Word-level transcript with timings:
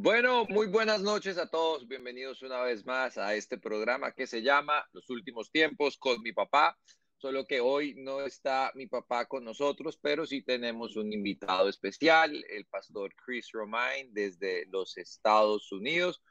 Bueno, 0.00 0.44
muy 0.48 0.68
buenas 0.68 1.02
noches 1.02 1.38
a 1.38 1.48
todos. 1.48 1.88
Bienvenidos 1.88 2.42
una 2.42 2.60
vez 2.60 2.86
más 2.86 3.18
a 3.18 3.34
este 3.34 3.58
programa 3.58 4.12
que 4.12 4.28
se 4.28 4.42
llama 4.42 4.88
Los 4.92 5.10
últimos 5.10 5.50
tiempos 5.50 5.98
con 5.98 6.22
mi 6.22 6.32
papá. 6.32 6.78
Solo 7.16 7.44
que 7.44 7.58
hoy 7.58 7.96
no 7.96 8.20
está 8.20 8.70
mi 8.76 8.86
papá 8.86 9.26
con 9.26 9.42
nosotros, 9.42 9.98
pero 10.00 10.24
sí 10.24 10.40
tenemos 10.42 10.94
un 10.94 11.12
invitado 11.12 11.68
especial, 11.68 12.32
el 12.48 12.64
pastor 12.66 13.12
Chris 13.16 13.50
Romain 13.50 14.14
desde 14.14 14.66
los 14.66 14.96
Estados 14.96 15.72
Unidos, 15.72 16.22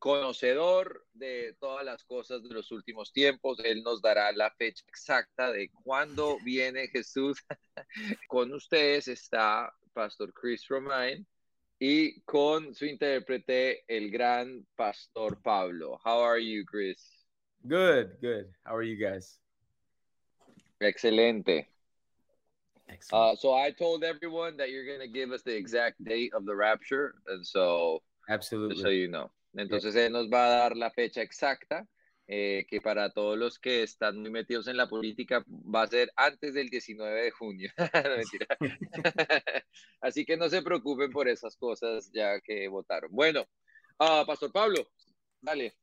conocedor 0.00 1.06
de 1.12 1.56
todas 1.60 1.84
las 1.84 2.02
cosas 2.02 2.42
de 2.42 2.52
los 2.52 2.72
últimos 2.72 3.12
tiempos. 3.12 3.60
Él 3.62 3.84
nos 3.84 4.02
dará 4.02 4.32
la 4.32 4.50
fecha 4.50 4.84
exacta 4.88 5.52
de 5.52 5.70
cuándo 5.84 6.38
viene 6.44 6.88
Jesús. 6.88 7.38
con 8.26 8.52
ustedes 8.52 9.06
está 9.06 9.72
Pastor 9.92 10.32
Chris 10.32 10.66
Romain 10.66 11.24
y 11.84 12.22
con 12.24 12.72
su 12.76 12.86
intérprete, 12.86 13.82
el 13.88 14.08
gran 14.12 14.64
Pastor 14.76 15.42
Pablo. 15.42 15.98
How 16.04 16.20
are 16.20 16.38
you, 16.38 16.64
Chris? 16.64 17.26
Good, 17.66 18.20
good. 18.20 18.46
How 18.64 18.76
are 18.76 18.84
you 18.84 18.96
guys? 18.96 19.40
Excelente. 20.80 21.66
Excellent. 22.88 23.32
Uh, 23.32 23.34
so 23.34 23.52
I 23.54 23.72
told 23.72 24.04
everyone 24.04 24.56
that 24.58 24.70
you're 24.70 24.86
going 24.86 25.00
to 25.00 25.12
give 25.12 25.32
us 25.32 25.42
the 25.42 25.56
exact 25.56 26.04
date 26.04 26.32
of 26.34 26.46
the 26.46 26.54
rapture, 26.54 27.16
and 27.26 27.44
so 27.44 28.00
Absolutely. 28.28 28.80
so 28.80 28.90
you 28.90 29.08
know. 29.08 29.32
Entonces 29.58 29.96
él 29.96 30.12
nos 30.12 30.28
va 30.28 30.46
a 30.46 30.50
dar 30.50 30.76
la 30.76 30.90
fecha 30.90 31.20
exacta, 31.20 31.84
eh, 32.28 32.64
que 32.68 32.80
para 32.80 33.10
todos 33.10 33.36
los 33.36 33.58
que 33.58 33.82
están 33.82 34.20
muy 34.20 34.30
metidos 34.30 34.68
en 34.68 34.76
la 34.76 34.88
política 34.88 35.44
va 35.48 35.82
a 35.82 35.86
ser 35.86 36.12
antes 36.16 36.54
del 36.54 36.68
19 36.70 37.22
de 37.22 37.30
junio. 37.30 37.70
No. 38.60 38.60
Así 40.00 40.24
que 40.24 40.36
no 40.36 40.48
se 40.48 40.62
preocupen 40.62 41.10
por 41.10 41.28
esas 41.28 41.56
cosas 41.56 42.10
ya 42.12 42.40
que 42.40 42.68
votaron. 42.68 43.10
Bueno, 43.12 43.44
ah, 43.98 44.24
Pastor 44.26 44.52
Pablo, 44.52 44.88
dale, 45.40 45.74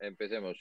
empecemos. 0.00 0.56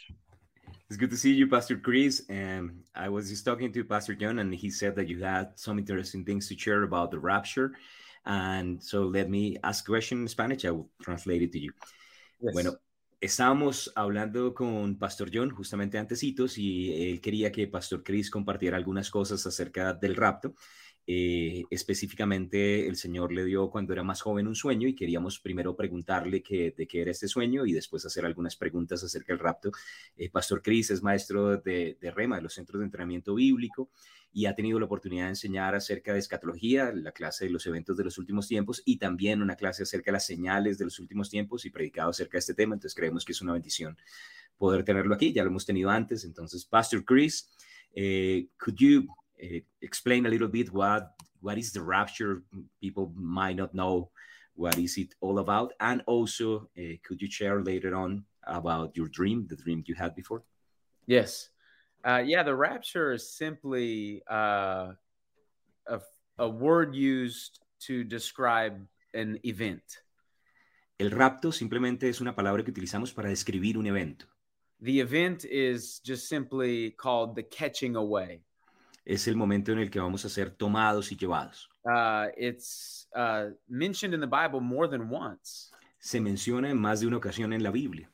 It's 0.89 0.97
good 0.97 1.09
to 1.09 1.17
see 1.17 1.33
you, 1.33 1.47
Pastor 1.47 1.77
Chris. 1.77 2.23
And 2.29 2.83
I 2.93 3.09
was 3.09 3.29
just 3.29 3.43
talking 3.43 3.71
to 3.73 3.83
Pastor 3.83 4.13
John, 4.13 4.39
and 4.39 4.53
he 4.53 4.69
said 4.69 4.95
that 4.95 5.07
you 5.07 5.23
had 5.23 5.57
some 5.57 5.79
interesting 5.79 6.23
things 6.23 6.47
to 6.49 6.57
share 6.57 6.83
about 6.83 7.11
the 7.11 7.19
rapture. 7.19 7.73
And 8.25 8.81
so 8.81 9.03
let 9.03 9.29
me 9.29 9.57
ask 9.63 9.87
a 9.87 9.91
question 9.91 10.21
in 10.21 10.27
Spanish. 10.27 10.65
I 10.65 10.71
will 10.71 10.89
translate 11.01 11.41
it 11.41 11.51
to 11.53 11.59
you. 11.59 11.71
Yes. 12.39 12.53
Bueno, 12.53 12.75
estábamos 13.19 13.91
hablando 13.95 14.53
con 14.53 14.97
Pastor 14.97 15.29
John 15.33 15.49
justamente 15.49 15.97
antecitos 15.97 16.57
y 16.57 17.11
él 17.11 17.21
quería 17.21 17.51
que 17.51 17.67
Pastor 17.67 18.03
Chris 18.03 18.29
compartiera 18.29 18.77
algunas 18.77 19.09
cosas 19.09 19.45
acerca 19.45 19.93
del 19.93 20.15
rapto. 20.15 20.55
Eh, 21.07 21.63
específicamente, 21.69 22.87
el 22.87 22.95
Señor 22.95 23.31
le 23.31 23.45
dio 23.45 23.69
cuando 23.69 23.93
era 23.93 24.03
más 24.03 24.21
joven 24.21 24.47
un 24.47 24.55
sueño 24.55 24.87
y 24.87 24.95
queríamos 24.95 25.39
primero 25.39 25.75
preguntarle 25.75 26.41
que, 26.41 26.73
de 26.75 26.87
qué 26.87 27.01
era 27.01 27.11
este 27.11 27.27
sueño 27.27 27.65
y 27.65 27.73
después 27.73 28.05
hacer 28.05 28.25
algunas 28.25 28.55
preguntas 28.55 29.03
acerca 29.03 29.33
del 29.33 29.39
rapto. 29.39 29.71
Eh, 30.17 30.29
Pastor 30.31 30.63
Chris 30.63 30.89
es 30.89 31.03
maestro 31.03 31.57
de, 31.57 31.97
de 31.99 32.11
REMA, 32.11 32.37
de 32.37 32.41
los 32.43 32.53
Centros 32.55 32.79
de 32.79 32.85
Entrenamiento 32.85 33.35
Bíblico, 33.35 33.91
y 34.35 34.47
ha 34.47 34.53
tenido 34.53 34.77
la 34.79 34.85
oportunidad 34.85 35.23
de 35.23 35.29
enseñar 35.29 35.75
acerca 35.75 36.11
de 36.11 36.19
escatología, 36.19 36.91
la 36.93 37.13
clase 37.13 37.45
de 37.45 37.51
los 37.51 37.65
eventos 37.67 37.95
de 37.95 38.03
los 38.03 38.17
últimos 38.17 38.49
tiempos, 38.49 38.83
y 38.83 38.97
también 38.97 39.41
una 39.41 39.55
clase 39.55 39.83
acerca 39.83 40.11
de 40.11 40.15
las 40.17 40.25
señales 40.25 40.77
de 40.77 40.83
los 40.83 40.99
últimos 40.99 41.29
tiempos 41.29 41.63
y 41.63 41.69
predicado 41.69 42.09
acerca 42.09 42.33
de 42.33 42.39
este 42.39 42.53
tema. 42.53 42.75
Entonces 42.75 42.93
creemos 42.93 43.23
que 43.23 43.31
es 43.31 43.41
una 43.41 43.53
bendición 43.53 43.97
poder 44.57 44.83
tenerlo 44.83 45.15
aquí. 45.15 45.31
Ya 45.31 45.41
lo 45.41 45.51
hemos 45.51 45.65
tenido 45.65 45.89
antes. 45.89 46.25
Entonces, 46.25 46.65
Pastor 46.65 47.05
Chris, 47.05 47.49
eh, 47.95 48.49
could 48.57 48.75
you 48.77 49.07
uh, 49.41 49.61
explain 49.79 50.25
a 50.25 50.29
little 50.29 50.49
bit 50.49 50.69
what 50.69 51.15
what 51.39 51.57
is 51.57 51.71
the 51.71 51.79
rapture? 51.81 52.41
People 52.81 53.13
might 53.15 53.55
not 53.55 53.71
know 53.71 54.11
what 54.53 54.77
is 54.77 54.97
it 54.97 55.15
all 55.21 55.39
about, 55.39 55.71
and 55.79 56.03
also 56.07 56.69
uh, 56.77 56.97
could 57.07 57.21
you 57.21 57.31
share 57.31 57.63
later 57.63 57.95
on 57.95 58.25
about 58.43 58.97
your 58.97 59.07
dream, 59.07 59.47
the 59.47 59.55
dream 59.55 59.81
you 59.87 59.95
had 59.95 60.13
before? 60.13 60.43
Yes. 61.05 61.51
Uh, 62.05 62.21
yeah, 62.23 62.43
the 62.43 62.55
rapture 62.55 63.13
is 63.13 63.35
simply 63.35 64.21
uh, 64.29 64.91
a, 65.87 65.99
a 66.37 66.47
word 66.47 66.93
used 66.95 67.59
to 67.79 68.03
describe 68.03 68.85
an 69.15 69.39
event. 69.43 69.81
El 70.99 71.09
rapto 71.09 71.51
simplemente 71.51 72.07
es 72.07 72.21
una 72.21 72.35
palabra 72.35 72.63
que 72.63 72.71
utilizamos 72.71 73.11
para 73.11 73.29
describir 73.29 73.77
un 73.77 73.87
evento. 73.87 74.27
The 74.81 74.99
event 74.99 75.45
is 75.45 75.99
just 76.05 76.29
simply 76.29 76.91
called 76.91 77.35
the 77.35 77.43
catching 77.43 77.95
away. 77.95 78.43
Es 79.03 79.27
el 79.27 79.35
momento 79.35 79.71
en 79.71 79.79
el 79.79 79.89
que 79.89 79.99
vamos 79.99 80.25
a 80.25 80.29
ser 80.29 80.51
tomados 80.51 81.11
y 81.11 81.15
llevados. 81.15 81.67
Uh, 81.85 82.27
it's 82.37 83.07
uh, 83.15 83.49
mentioned 83.67 84.13
in 84.13 84.19
the 84.19 84.27
Bible 84.27 84.61
more 84.61 84.87
than 84.87 85.09
once. 85.09 85.71
Se 85.99 86.19
menciona 86.19 86.69
en 86.69 86.77
más 86.77 86.99
de 86.99 87.07
una 87.07 87.17
ocasión 87.17 87.51
en 87.51 87.63
la 87.63 87.71
Biblia. 87.71 88.09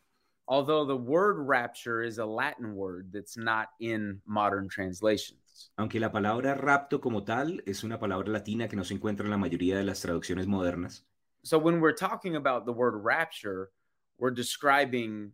Although 0.52 0.84
the 0.84 0.98
word 0.98 1.38
rapture 1.40 2.04
is 2.04 2.18
a 2.18 2.26
Latin 2.26 2.76
word 2.76 3.10
that's 3.14 3.38
not 3.38 3.70
in 3.80 4.20
modern 4.28 4.68
translations. 4.68 5.72
Aunque 5.78 5.98
la 6.00 6.10
palabra 6.10 6.56
rapto 6.56 7.00
como 7.02 7.22
tal 7.24 7.62
es 7.66 7.84
una 7.86 7.98
palabra 7.98 8.28
latina 8.28 8.68
que 8.68 8.76
no 8.76 8.84
se 8.84 8.94
encuentra 8.96 9.24
en 9.24 9.32
la 9.32 9.38
mayoría 9.38 9.78
de 9.78 9.86
las 9.86 10.02
traducciones 10.02 10.48
modernas. 10.48 11.04
So 11.44 11.58
when 11.58 11.80
we're 11.80 11.94
talking 11.96 12.36
about 12.36 12.66
the 12.66 12.74
word 12.74 12.96
rapture, 13.02 13.72
we're 14.20 14.32
describing 14.32 15.32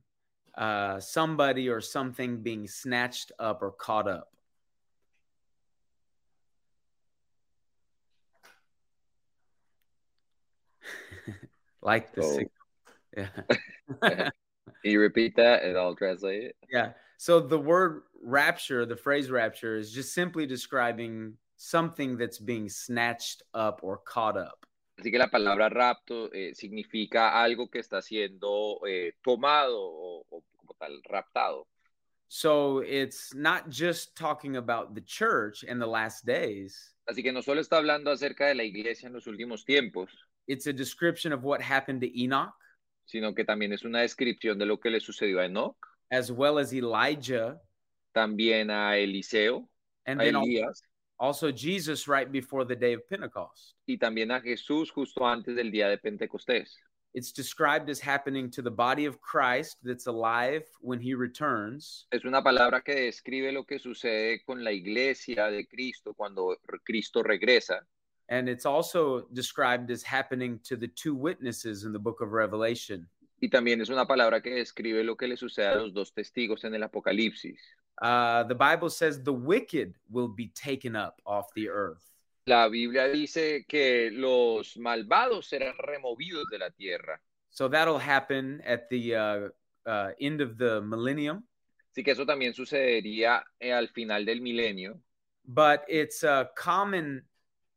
uh, 0.55 0.99
somebody 0.99 1.67
or 1.67 1.81
something 1.81 2.43
being 2.43 2.67
snatched 2.67 3.31
up 3.39 3.63
or 3.63 3.71
caught 3.71 4.07
up. 4.07 4.29
like 11.81 12.13
the 12.13 12.21
So- 12.21 12.29
signal. 12.29 12.51
Yeah. 13.17 14.29
Can 14.87 14.93
you 14.93 15.01
repeat 15.01 15.35
that 15.35 15.63
and 15.63 15.77
I'll 15.77 15.97
translate 15.97 16.43
it? 16.43 16.55
Yeah. 16.71 16.93
So 17.17 17.41
the 17.41 17.59
word 17.59 18.03
rapture, 18.23 18.85
the 18.85 18.95
phrase 18.95 19.29
rapture, 19.29 19.75
is 19.75 19.91
just 19.91 20.13
simply 20.13 20.45
describing 20.45 21.33
something 21.57 22.15
that's 22.15 22.39
being 22.39 22.69
snatched 22.69 23.43
up 23.53 23.81
or 23.83 23.97
caught 23.97 24.37
up. 24.37 24.65
Así 24.97 25.11
que 25.11 25.19
la 25.19 25.27
palabra 25.27 25.69
rapto 25.69 26.29
eh, 26.33 26.53
significa 26.53 27.33
algo 27.33 27.69
que 27.69 27.81
está 27.81 28.01
siendo 28.01 28.79
eh, 28.87 29.11
tomado 29.21 29.75
o, 29.75 30.23
o 30.31 30.43
como 30.57 30.73
tal 30.79 31.01
raptado. 31.11 31.65
So 32.29 32.79
it's 32.79 33.35
not 33.35 33.69
just 33.69 34.15
talking 34.15 34.55
about 34.55 34.95
the 34.95 35.01
church 35.01 35.65
and 35.67 35.81
the 35.81 35.85
last 35.85 36.25
days, 36.25 36.93
Así 37.09 37.21
que 37.21 37.33
no 37.33 37.41
solo 37.41 37.59
está 37.59 37.75
hablando 37.75 38.09
acerca 38.09 38.45
de 38.45 38.55
la 38.55 38.63
iglesia 38.63 39.07
en 39.07 39.13
los 39.13 39.27
últimos 39.27 39.65
tiempos, 39.65 40.07
it's 40.47 40.67
a 40.67 40.73
description 40.73 41.33
of 41.33 41.43
what 41.43 41.61
happened 41.61 41.99
to 41.99 42.23
Enoch 42.23 42.53
sino 43.07 43.33
que 43.33 43.43
también 43.43 43.73
es 43.73 43.83
una 43.83 44.01
descripción 44.01 44.59
de 44.59 44.65
lo 44.67 44.79
que 44.79 44.91
le 44.91 44.99
sucedió 44.99 45.39
a 45.39 45.45
Enoch, 45.45 45.75
as 46.11 46.29
well 46.29 46.59
as 46.59 46.71
Elijah 46.71 47.59
también 48.13 48.69
a 48.69 48.97
Eliseo, 48.97 49.67
and 50.05 50.21
a 50.21 50.25
then 50.25 50.35
Elías 50.35 50.83
also 51.19 51.51
Jesus 51.51 52.07
right 52.07 52.31
before 52.31 52.63
the 52.63 52.75
day 52.75 52.93
of 52.93 53.01
Pentecost. 53.09 53.75
y 53.87 53.97
también 53.97 54.31
a 54.31 54.39
Jesús 54.41 54.91
justo 54.91 55.25
antes 55.25 55.55
del 55.55 55.71
día 55.71 55.89
de 55.89 55.97
Pentecostés. 55.97 56.75
It's 57.13 57.31
described 57.31 57.89
as 57.89 57.99
happening 57.99 58.51
to 58.51 58.61
the 58.61 58.69
body 58.69 59.05
of 59.05 59.19
Christ 59.21 59.77
that's 59.81 60.05
alive 60.05 60.63
when 60.81 60.99
he 60.99 61.15
returns, 61.15 62.05
Es 62.11 62.25
una 62.25 62.43
palabra 62.43 62.83
que 62.83 62.93
describe 62.93 63.51
lo 63.51 63.63
que 63.65 63.79
sucede 63.79 64.43
con 64.45 64.63
la 64.63 64.71
iglesia 64.71 65.49
de 65.49 65.65
Cristo 65.65 66.13
cuando 66.13 66.55
Cristo 66.83 67.23
regresa. 67.23 67.79
And 68.29 68.49
it's 68.49 68.65
also 68.65 69.27
described 69.33 69.89
as 69.91 70.03
happening 70.03 70.59
to 70.63 70.75
the 70.75 70.87
two 70.87 71.15
witnesses 71.15 71.83
in 71.83 71.93
the 71.93 71.99
book 71.99 72.21
of 72.21 72.31
Revelation. 72.31 73.07
Y 73.39 73.49
también 73.49 73.81
es 73.81 73.89
una 73.89 74.07
palabra 74.07 74.41
que 74.41 74.55
describe 74.55 75.03
lo 75.03 75.15
que 75.15 75.27
le 75.27 75.37
sucede 75.37 75.67
a 75.67 75.75
los 75.75 75.93
dos 75.93 76.11
testigos 76.13 76.63
en 76.63 76.73
el 76.73 76.83
Apocalipsis. 76.83 77.59
Uh, 78.01 78.43
the 78.43 78.55
Bible 78.55 78.89
says 78.89 79.23
the 79.23 79.33
wicked 79.33 79.93
will 80.09 80.27
be 80.27 80.47
taken 80.55 80.95
up 80.95 81.21
off 81.25 81.53
the 81.55 81.69
earth. 81.69 82.03
La 82.47 82.67
Biblia 82.69 83.09
dice 83.09 83.65
que 83.67 84.09
los 84.11 84.77
malvados 84.77 85.47
serán 85.47 85.77
removidos 85.77 86.45
de 86.51 86.57
la 86.59 86.69
tierra. 86.69 87.19
So 87.49 87.67
that'll 87.67 87.99
happen 87.99 88.61
at 88.65 88.89
the 88.89 89.15
uh, 89.15 89.49
uh, 89.85 90.11
end 90.19 90.41
of 90.41 90.57
the 90.57 90.81
millennium. 90.81 91.43
Así 91.91 92.03
que 92.03 92.11
eso 92.11 92.25
también 92.25 92.53
sucedería 92.53 93.43
eh, 93.59 93.73
al 93.73 93.89
final 93.89 94.25
del 94.25 94.41
milenio. 94.41 94.99
But 95.45 95.83
it's 95.87 96.23
a 96.23 96.51
common 96.55 97.23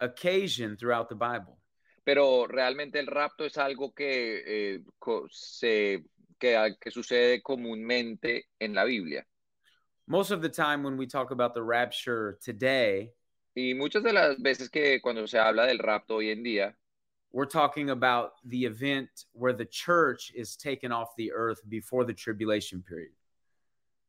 occasion 0.00 0.76
throughout 0.76 1.08
the 1.08 1.14
Bible. 1.14 1.58
Pero 2.04 2.46
realmente 2.46 2.98
el 2.98 3.06
rapto 3.06 3.44
es 3.44 3.56
algo 3.58 3.94
que, 3.94 4.42
eh, 4.46 4.80
se, 5.30 6.02
que, 6.38 6.76
que 6.80 6.90
sucede 6.90 7.42
comúnmente 7.42 8.46
en 8.58 8.74
la 8.74 8.84
Biblia. 8.84 9.26
Most 10.06 10.32
of 10.32 10.40
the 10.42 10.48
time, 10.48 10.82
when 10.82 10.96
we 10.96 11.06
talk 11.06 11.30
about 11.30 11.54
the 11.54 11.62
rapture 11.62 12.38
today, 12.42 13.12
Y 13.54 13.74
muchas 13.74 14.02
de 14.02 14.12
las 14.12 14.36
veces 14.38 14.70
que 14.70 15.00
cuando 15.00 15.26
se 15.26 15.38
habla 15.38 15.66
del 15.66 15.78
rapto 15.78 16.16
hoy 16.16 16.30
en 16.30 16.42
día, 16.42 16.74
we're 17.32 17.46
talking 17.46 17.90
about 17.90 18.32
the 18.44 18.64
event 18.64 19.08
where 19.32 19.52
the 19.52 19.66
church 19.66 20.32
is 20.34 20.56
taken 20.56 20.92
off 20.92 21.14
the 21.16 21.32
earth 21.32 21.60
before 21.68 22.04
the 22.04 22.14
tribulation 22.14 22.82
period. 22.82 23.12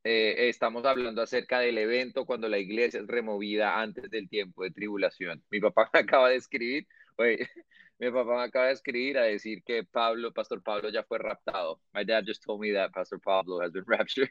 Eh, 0.04 0.50
estamos 0.50 0.86
hablando 0.86 1.22
acerca 1.22 1.60
del 1.60 1.78
evento 1.78 2.26
cuando 2.26 2.48
la 2.48 2.58
iglesia 2.58 3.02
es 3.02 3.08
removida 3.08 3.80
antes 3.80 4.10
del 4.10 4.30
tiempo 4.30 4.64
de 4.64 4.72
tribulación. 4.72 5.44
Mi 5.50 5.60
papá 5.60 5.90
me 5.94 6.00
acaba 6.00 6.30
de 6.30 6.36
escribir, 6.38 6.88
oye, 7.18 7.38
Mi 8.02 8.10
papá 8.10 8.36
me 8.36 8.44
acaba 8.46 8.66
de 8.66 8.74
escribir 8.74 9.16
a 9.20 9.26
decir 9.26 9.62
que 9.64 9.84
Pablo, 9.84 10.34
Pastor 10.34 10.64
Pablo 10.64 10.90
ya 10.90 11.04
fue 11.04 11.20
raptado. 11.20 11.80
My 11.94 12.04
dad 12.04 12.24
just 12.26 12.44
told 12.44 12.60
me 12.60 12.74
that 12.74 12.92
Pastor 12.92 13.20
Pablo 13.20 13.62
has 13.62 13.72
been 13.72 13.84
raptured. 13.88 14.28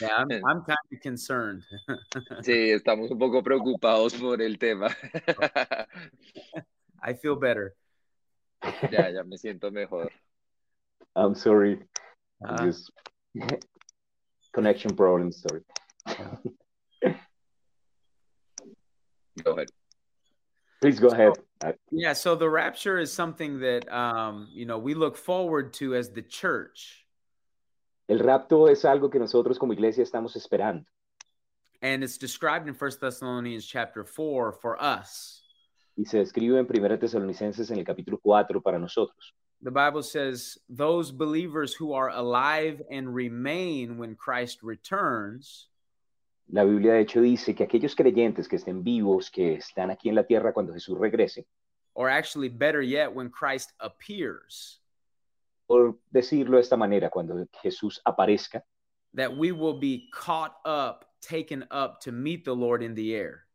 Yeah, 0.00 0.08
I'm, 0.18 0.28
I'm 0.44 0.64
kind 0.64 0.76
of 0.92 1.00
concerned. 1.00 1.62
Sí, 2.40 2.72
estamos 2.72 3.12
un 3.12 3.18
poco 3.20 3.40
preocupados 3.44 4.14
por 4.14 4.42
el 4.42 4.58
tema. 4.58 4.88
I 7.00 7.14
feel 7.14 7.36
better. 7.36 7.76
Ya, 8.90 9.08
ya 9.10 9.22
me 9.22 9.38
siento 9.38 9.70
mejor. 9.70 10.10
I'm 11.14 11.36
sorry. 11.36 11.78
Uh, 12.44 12.64
Just 12.64 12.90
connection 14.52 14.94
problem, 14.94 15.32
sorry. 15.32 15.62
Go 19.42 19.52
ahead. 19.52 19.68
Please 20.80 21.00
go 21.00 21.08
ahead. 21.08 21.32
Uh, 21.64 21.72
yeah, 21.90 22.12
so 22.12 22.34
the 22.34 22.48
rapture 22.48 22.98
is 22.98 23.12
something 23.12 23.60
that 23.60 23.90
um, 23.92 24.48
you 24.52 24.66
know 24.66 24.78
we 24.78 24.94
look 24.94 25.16
forward 25.16 25.72
to 25.74 25.94
as 25.94 26.10
the 26.10 26.22
church, 26.22 27.06
El 28.08 28.18
rapto 28.18 28.68
es 28.68 28.84
algo 28.84 29.10
que 29.10 29.20
nosotros 29.20 29.58
como 29.58 29.72
iglesia 29.72 30.02
estamos 30.04 30.36
esperando. 30.36 30.84
and 31.82 32.02
it's 32.04 32.16
described 32.18 32.68
in 32.68 32.74
First 32.74 33.00
Thessalonians 33.00 33.64
chapter 33.66 34.04
four 34.04 34.52
for 34.52 34.76
us. 34.82 35.42
Y 35.96 36.04
se 36.04 36.18
describe 36.18 36.58
en 36.58 36.66
1 36.66 36.98
Tesalonicenses 36.98 37.70
en 37.70 37.78
el 37.78 37.84
capítulo 37.84 38.18
4 38.22 38.62
para 38.62 38.78
nosotros. 38.78 39.34
The 39.62 39.70
Bible 39.70 40.02
says 40.02 40.58
those 40.68 41.12
believers 41.12 41.72
who 41.72 41.92
are 41.92 42.10
alive 42.10 42.82
and 42.90 43.14
remain 43.14 43.96
when 43.96 44.16
Christ 44.16 44.62
returns 44.62 45.68
La 46.48 46.64
Biblia 46.64 46.94
de 46.94 47.00
hecho 47.00 47.22
dice 47.22 47.54
que 47.54 47.64
aquellos 47.64 47.94
creyentes 47.94 48.48
que 48.48 48.56
estén 48.56 48.82
vivos, 48.82 49.30
que 49.30 49.54
están 49.54 49.90
aquí 49.90 50.08
en 50.08 50.16
la 50.16 50.24
tierra 50.24 50.52
cuando 50.52 50.72
Jesús 50.74 50.98
regrese, 50.98 51.46
or 51.94 52.10
actually 52.10 52.48
better 52.48 52.82
yet, 52.82 53.14
when 53.14 53.30
Christ 53.30 53.72
appears, 53.80 54.80
por 55.66 55.96
decirlo 56.12 56.56
de 56.56 56.60
esta 56.60 56.76
manera, 56.76 57.08
cuando 57.08 57.46
Jesús 57.62 58.00
aparezca, 58.04 58.62
that 59.14 59.34
we 59.34 59.52
will 59.52 59.78
be 59.78 60.10
caught 60.12 60.56
up, 60.66 61.06
taken 61.22 61.64
up 61.70 62.00
to 62.00 62.12
meet 62.12 62.44
the 62.44 62.54
Lord 62.54 62.82
in 62.82 62.94
the 62.94 63.14
air. 63.14 63.46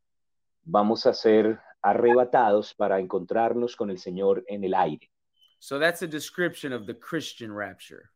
vamos 0.68 1.06
a 1.06 1.13
ser 1.13 1.60
arrebatados 1.81 2.74
para 2.74 3.00
encontrarnos 3.00 3.75
con 3.75 3.89
el 3.89 3.98
Señor 3.98 4.44
en 4.48 4.63
el 4.63 4.74
aire. 4.74 5.10
So 5.59 5.80
that's 5.80 6.01
a 6.01 6.07
description 6.07 6.74
of 6.74 6.86
the 6.86 6.94
Christian 6.94 7.54
rapture. 7.54 8.09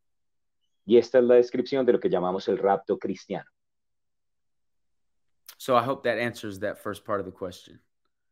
Y 0.86 0.98
esta 0.98 1.20
es 1.20 1.24
la 1.24 1.36
descripción 1.36 1.86
de 1.86 1.94
lo 1.94 2.00
que 2.00 2.10
llamamos 2.10 2.48
el 2.48 2.58
rapto 2.58 2.98
cristiano. 2.98 3.50
So 5.58 5.76
I 5.76 5.84
hope 5.84 6.04
that 6.10 6.18
answers 6.18 6.60
that 6.60 6.78
first 6.78 7.06
part 7.06 7.20
of 7.20 7.26
the 7.26 7.32
question. 7.32 7.80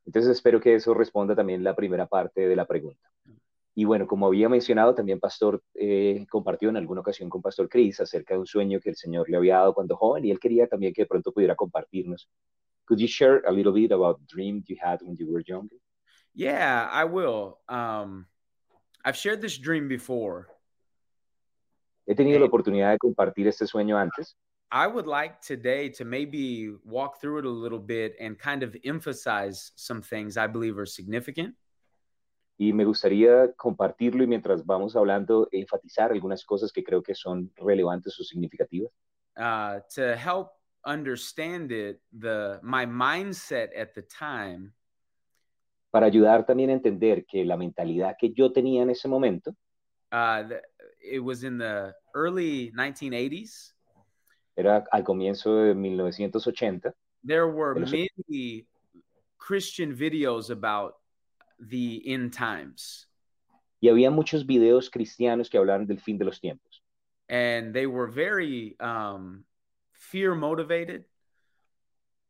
Entonces 0.06 0.32
espero 0.32 0.60
que 0.60 0.74
eso 0.74 0.94
responda 0.94 1.36
también 1.36 1.64
la 1.64 1.76
primera 1.76 2.08
parte 2.08 2.48
de 2.48 2.56
la 2.56 2.66
pregunta. 2.66 3.08
Y 3.76 3.86
bueno, 3.86 4.08
como 4.08 4.26
había 4.26 4.50
mencionado, 4.50 4.96
también 4.96 5.20
Pastor 5.20 5.64
eh, 5.76 6.26
compartió 6.30 6.70
en 6.70 6.78
alguna 6.78 7.02
ocasión 7.02 7.30
con 7.30 7.42
Pastor 7.42 7.70
Chris 7.70 8.00
acerca 8.00 8.34
de 8.34 8.40
un 8.40 8.48
sueño 8.48 8.80
que 8.80 8.90
el 8.90 8.96
Señor 8.96 9.30
le 9.30 9.38
había 9.38 9.58
dado 9.58 9.74
cuando 9.74 9.96
joven 9.96 10.26
y 10.26 10.32
él 10.32 10.40
quería 10.40 10.68
también 10.68 10.92
que 10.92 11.04
de 11.04 11.08
pronto 11.08 11.32
pudiera 11.32 11.56
compartirnos. 11.56 12.28
Could 12.86 13.00
you 13.00 13.08
share 13.08 13.44
a 13.46 13.52
little 13.52 13.72
bit 13.72 13.92
about 13.92 14.20
the 14.20 14.26
dream 14.26 14.64
you 14.68 14.76
had 14.82 15.00
when 15.04 15.16
you 15.16 15.32
were 15.32 15.44
younger? 15.48 15.78
Yeah, 16.34 16.90
I 16.92 17.06
will. 17.06 17.60
Um, 17.70 18.26
I've 19.06 19.16
shared 19.16 19.42
this 19.42 19.58
dream 19.58 19.88
before. 19.88 20.48
He 22.06 22.16
tenido 22.16 22.40
la 22.40 22.48
oportunidad 22.48 22.92
de 22.92 22.98
compartir 22.98 23.48
este 23.48 23.68
sueño 23.68 23.98
antes 23.98 24.36
I 24.72 24.86
would 24.86 25.08
like 25.08 25.42
today 25.42 25.90
to 25.90 26.06
maybe 26.06 26.70
walk 26.84 27.20
through 27.20 27.40
it 27.40 27.46
a 27.46 27.50
little 27.50 27.80
bit 27.80 28.16
and 28.20 28.38
kind 28.38 28.62
of 28.62 28.76
emphasize 28.84 29.72
some 29.76 30.02
things 30.02 30.38
I 30.38 30.46
believe 30.46 30.78
are 30.78 30.86
significant. 30.86 31.56
y 32.60 32.74
me 32.74 32.84
gustaría 32.84 33.54
compartirlo 33.56 34.22
y 34.22 34.28
mientras 34.28 34.66
vamos 34.66 34.94
hablando, 34.96 35.48
enfatizar 35.54 36.12
algunas 36.12 36.44
cosas 36.44 36.74
que 36.74 36.84
creo 36.84 37.02
que 37.02 37.16
son 37.16 37.50
relevantes 37.56 38.20
o 38.20 38.24
significativas. 38.24 38.92
Uh, 39.38 39.80
to 39.90 40.18
help 40.18 40.52
understand 40.86 41.72
it, 41.72 42.02
the 42.12 42.60
my 42.62 42.86
mindset 42.86 43.70
at 43.78 43.94
the 43.96 44.02
time 44.02 44.74
para 45.92 46.06
ayudar 46.08 46.46
también 46.46 46.70
a 46.70 46.74
entender 46.74 47.26
que 47.26 47.44
la 47.46 47.58
mentalidad 47.58 48.16
que 48.20 48.32
yo 48.32 48.52
tenía 48.52 48.84
en 48.84 48.90
ese 48.92 49.08
momento 49.08 49.52
uh, 50.12 50.48
the, 50.48 50.62
it 51.02 51.20
was 51.20 51.44
in 51.44 51.58
the 51.58 51.94
early 52.14 52.72
1980s. 52.74 53.74
era 54.56 54.84
al 54.92 55.04
comienzo 55.04 55.56
de 55.56 55.74
1980. 55.74 56.94
There 57.26 57.46
were 57.48 57.82
eso- 57.82 57.92
many 57.96 58.66
Christian 59.38 59.96
videos 59.96 60.50
about 60.50 60.96
the 61.60 62.02
end 62.06 62.34
times, 62.34 63.08
Y 63.82 63.88
había 63.90 64.12
muchos 64.12 64.46
videos 64.46 64.90
cristianos 64.90 65.50
que 65.50 65.58
hablaban 65.58 65.88
del 65.88 66.00
fin 66.00 66.18
de 66.18 66.26
los 66.26 66.40
tiempos. 66.42 66.84
and 67.30 67.74
they 67.74 67.86
were 67.86 68.08
very 68.12 68.76
um, 68.82 69.44
fear 69.94 70.34
motivated. 70.36 71.06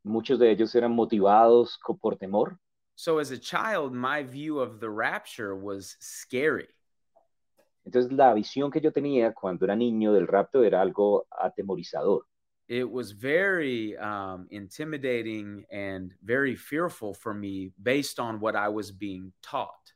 Muchos 0.03 0.37
de 0.39 0.51
ellos 0.51 0.75
eran 0.75 0.91
motivados 0.91 1.79
por 2.01 2.15
temor. 2.17 2.59
So 2.99 3.19
as 3.19 3.31
a 3.31 3.37
child, 3.37 3.93
my 3.93 4.23
view 4.23 4.59
of 4.59 4.81
the 4.81 4.89
rapture 4.89 5.55
was 5.55 5.95
scary. 6.01 6.67
Entonces 7.85 8.11
la 8.11 8.33
visión 8.33 8.69
que 8.69 8.81
yo 8.81 8.91
tenía 8.91 9.33
cuando 9.33 9.65
era 9.65 9.73
niño 9.73 10.11
del 10.11 10.27
rapto 10.27 10.65
era 10.65 10.81
algo 10.81 11.25
atemorizador. 11.31 12.23
It 12.67 12.83
was 12.83 13.13
very 13.13 13.97
um, 13.97 14.47
intimidating 14.51 15.63
and 15.71 16.13
very 16.21 16.57
fearful 16.57 17.13
for 17.13 17.33
me 17.33 17.71
based 17.81 18.19
on 18.19 18.41
what 18.41 18.57
I 18.57 18.67
was 18.67 18.91
being 18.91 19.31
taught. 19.41 19.93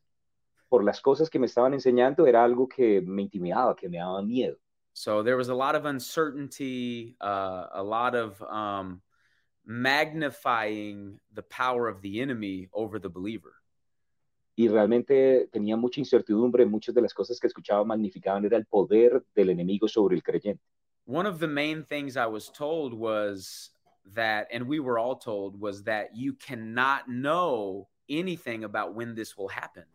Por 0.70 0.86
las 0.86 1.02
cosas 1.02 1.30
que 1.30 1.42
me 1.42 1.48
estaban 1.48 1.74
enseñando 1.74 2.26
era 2.26 2.42
algo 2.42 2.70
que 2.70 3.02
me 3.02 3.24
intimidaba, 3.24 3.76
que 3.76 3.90
me 3.90 3.98
daba 3.98 4.24
miedo. 4.26 4.56
So 4.94 5.24
there 5.24 5.36
was 5.36 5.50
a 5.50 5.54
lot 5.54 5.76
of 5.76 5.84
uncertainty, 5.84 7.18
uh, 7.20 7.66
a 7.74 7.84
lot 7.84 8.16
of 8.16 8.42
um, 8.44 9.02
magnifying 9.66 11.20
the 11.34 11.44
power 11.44 11.88
of 11.88 12.02
the 12.02 12.22
enemy 12.22 12.70
over 12.74 13.00
the 13.00 13.10
believer. 13.10 13.54
Y 14.56 14.68
realmente 14.68 15.50
tenía 15.52 15.76
mucha 15.76 16.00
incertidumbre. 16.00 16.66
Muchas 16.66 16.94
de 16.94 17.02
las 17.02 17.14
cosas 17.14 17.40
que 17.40 17.48
escuchaba 17.48 17.84
magnificaban 17.84 18.46
era 18.46 18.58
el 18.58 18.66
poder 18.66 19.24
del 19.36 19.50
enemigo 19.50 19.88
sobre 19.88 20.16
el 20.16 20.22
creyente. 20.22 20.62
One 21.06 21.26
of 21.28 21.40
the 21.40 21.48
main 21.48 21.84
things 21.84 22.16
I 22.16 22.28
was 22.28 22.50
told 22.52 22.94
was 22.94 23.72
that, 24.14 24.48
and 24.54 24.68
we 24.68 24.80
were 24.80 25.00
all 25.00 25.18
told, 25.18 25.60
was 25.60 25.84
that 25.84 26.16
you 26.16 26.34
cannot 26.34 27.08
know 27.08 27.88
anything 28.10 28.64
about 28.64 28.94
when 28.94 29.16
this 29.16 29.36
will 29.36 29.50
happen. 29.50 29.86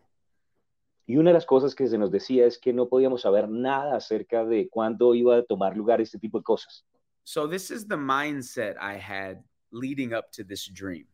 Y 1.06 1.16
una 1.16 1.30
de 1.30 1.34
las 1.34 1.46
cosas 1.46 1.74
que 1.74 1.86
se 1.86 1.96
nos 1.96 2.10
decía 2.10 2.44
es 2.44 2.58
que 2.58 2.74
no 2.74 2.88
podíamos 2.88 3.22
saber 3.22 3.48
nada 3.48 3.96
acerca 3.96 4.44
de 4.44 4.68
cuándo 4.68 5.14
iba 5.14 5.38
a 5.38 5.42
tomar 5.42 5.74
lugar 5.74 6.02
este 6.02 6.18
tipo 6.18 6.38
de 6.38 6.44
cosas. 6.44 6.84
So 7.24 7.46
this 7.46 7.70
is 7.70 7.86
the 7.86 7.96
mindset 7.96 8.76
I 8.78 8.98
had 8.98 9.42
leading 9.70 10.12
up 10.12 10.30
to 10.32 10.44
this 10.44 10.66
dream. 10.72 11.06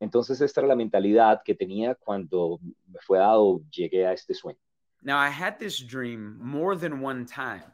Entonces 0.00 0.40
esta 0.40 0.60
era 0.60 0.68
la 0.68 0.76
mentalidad 0.76 1.42
que 1.44 1.54
tenía 1.54 1.94
cuando 1.94 2.58
me 2.86 2.98
fue 3.00 3.18
dado, 3.18 3.62
llegué 3.70 4.06
a 4.06 4.12
este 4.12 4.34
sueño. 4.34 4.58
Now 5.02 5.18
I 5.18 5.28
had 5.28 5.58
this 5.58 5.78
dream 5.78 6.38
more 6.40 6.76
than 6.76 7.02
one 7.02 7.26
time. 7.26 7.64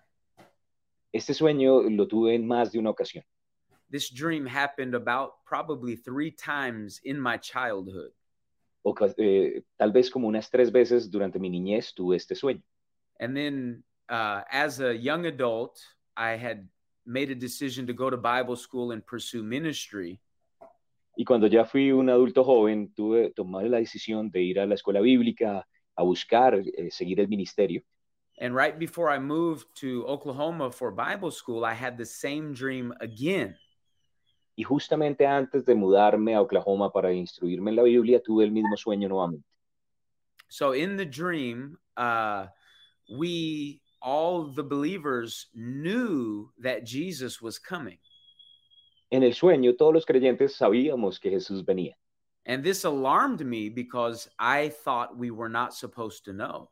Este 1.13 1.35
sueño 1.35 1.83
lo 1.83 2.07
tuve 2.07 2.35
en 2.35 2.47
más 2.47 2.73
de 2.73 2.79
una 2.79 2.91
ocasión. 2.91 3.25
This 3.91 4.11
dream 4.11 4.47
happened 4.47 4.95
about 4.95 5.45
probably 5.45 5.97
three 5.97 6.31
times 6.31 7.01
in 7.05 7.21
my 7.21 7.37
childhood. 7.37 8.13
Oca- 8.85 9.15
eh, 9.19 9.63
tal 9.77 9.93
vez 9.93 10.11
como 10.11 10.29
unas 10.29 10.49
tres 10.51 10.71
veces 10.71 11.11
durante 11.11 11.39
mi 11.39 11.51
niñez 11.51 11.93
tuve 11.95 12.17
este 12.17 12.35
sueño. 12.35 12.63
And 13.19 13.37
then 13.37 13.83
uh, 14.09 14.43
as 14.51 14.81
a 14.81 14.95
young 14.95 15.27
adult, 15.27 15.81
I 16.17 16.37
had 16.37 16.69
made 17.11 17.31
a 17.31 17.35
decision 17.35 17.87
to 17.87 17.93
go 17.93 18.09
to 18.09 18.17
Bible 18.17 18.57
school 18.57 18.93
and 18.93 19.05
pursue 19.05 19.43
ministry. 19.43 20.21
Y 21.17 21.25
cuando 21.25 21.49
ya 21.49 21.65
fui 21.65 21.91
un 21.93 22.09
adulto 22.09 22.45
joven, 22.45 22.93
tuve 22.95 23.31
tomé 23.35 23.69
la 23.69 23.79
decisión 23.79 24.31
de 24.31 24.43
ir 24.43 24.61
a 24.61 24.67
la 24.67 24.75
escuela 24.75 25.01
bíblica 25.01 25.67
a 25.97 26.03
buscar 26.03 26.55
eh, 26.55 26.91
seguir 26.91 27.21
el 27.21 27.29
ministerio. 27.29 27.83
And 28.41 28.55
right 28.55 28.79
before 28.79 29.11
I 29.11 29.19
moved 29.19 29.67
to 29.81 30.07
Oklahoma 30.07 30.71
for 30.71 30.91
Bible 30.93 31.31
school, 31.31 31.65
I 31.65 31.75
had 31.75 31.99
the 31.99 32.07
same 32.07 32.55
dream 32.55 32.95
again. 33.01 33.57
Y 34.57 34.65
justamente 34.65 35.27
antes 35.27 35.65
de 35.65 35.75
mudarme 35.75 36.35
a 36.35 36.41
Oklahoma 36.41 36.91
para 36.91 37.13
instruirme 37.13 37.71
en 37.71 37.77
la 37.77 37.83
Biblia, 37.83 38.21
tuve 38.23 38.45
el 38.45 38.53
mismo 38.53 38.77
sueño 38.77 39.09
nuevamente. 39.09 39.45
So 40.49 40.73
in 40.73 40.97
the 40.97 41.05
dream, 41.05 41.77
uh, 41.97 42.47
we 43.11 43.81
all 44.03 44.45
the 44.45 44.63
believers 44.63 45.47
knew 45.55 46.51
that 46.59 46.85
Jesus 46.85 47.41
was 47.41 47.59
coming. 47.59 47.99
En 49.11 49.23
el 49.23 49.33
sueño, 49.33 49.77
todos 49.77 49.93
los 49.95 50.05
creyentes 50.05 50.57
sabíamos 50.57 51.21
que 51.21 51.31
Jesús 51.31 51.65
venía. 51.65 51.95
And 52.47 52.65
this 52.65 52.85
alarmed 52.85 53.45
me 53.45 53.69
because 53.69 54.29
I 54.39 54.71
thought 54.71 55.17
we 55.17 55.31
were 55.31 55.49
not 55.49 55.75
supposed 55.75 56.25
to 56.25 56.33
know. 56.33 56.71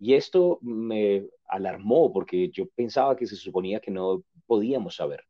Y 0.00 0.14
esto 0.14 0.58
me 0.62 1.24
alarmó 1.52 2.12
porque 2.12 2.50
yo 2.52 2.66
pensaba 2.76 3.16
que 3.16 3.26
se 3.26 3.36
suponía 3.36 3.80
que 3.82 3.90
no 3.90 4.22
podíamos 4.48 4.94
saber. 4.94 5.20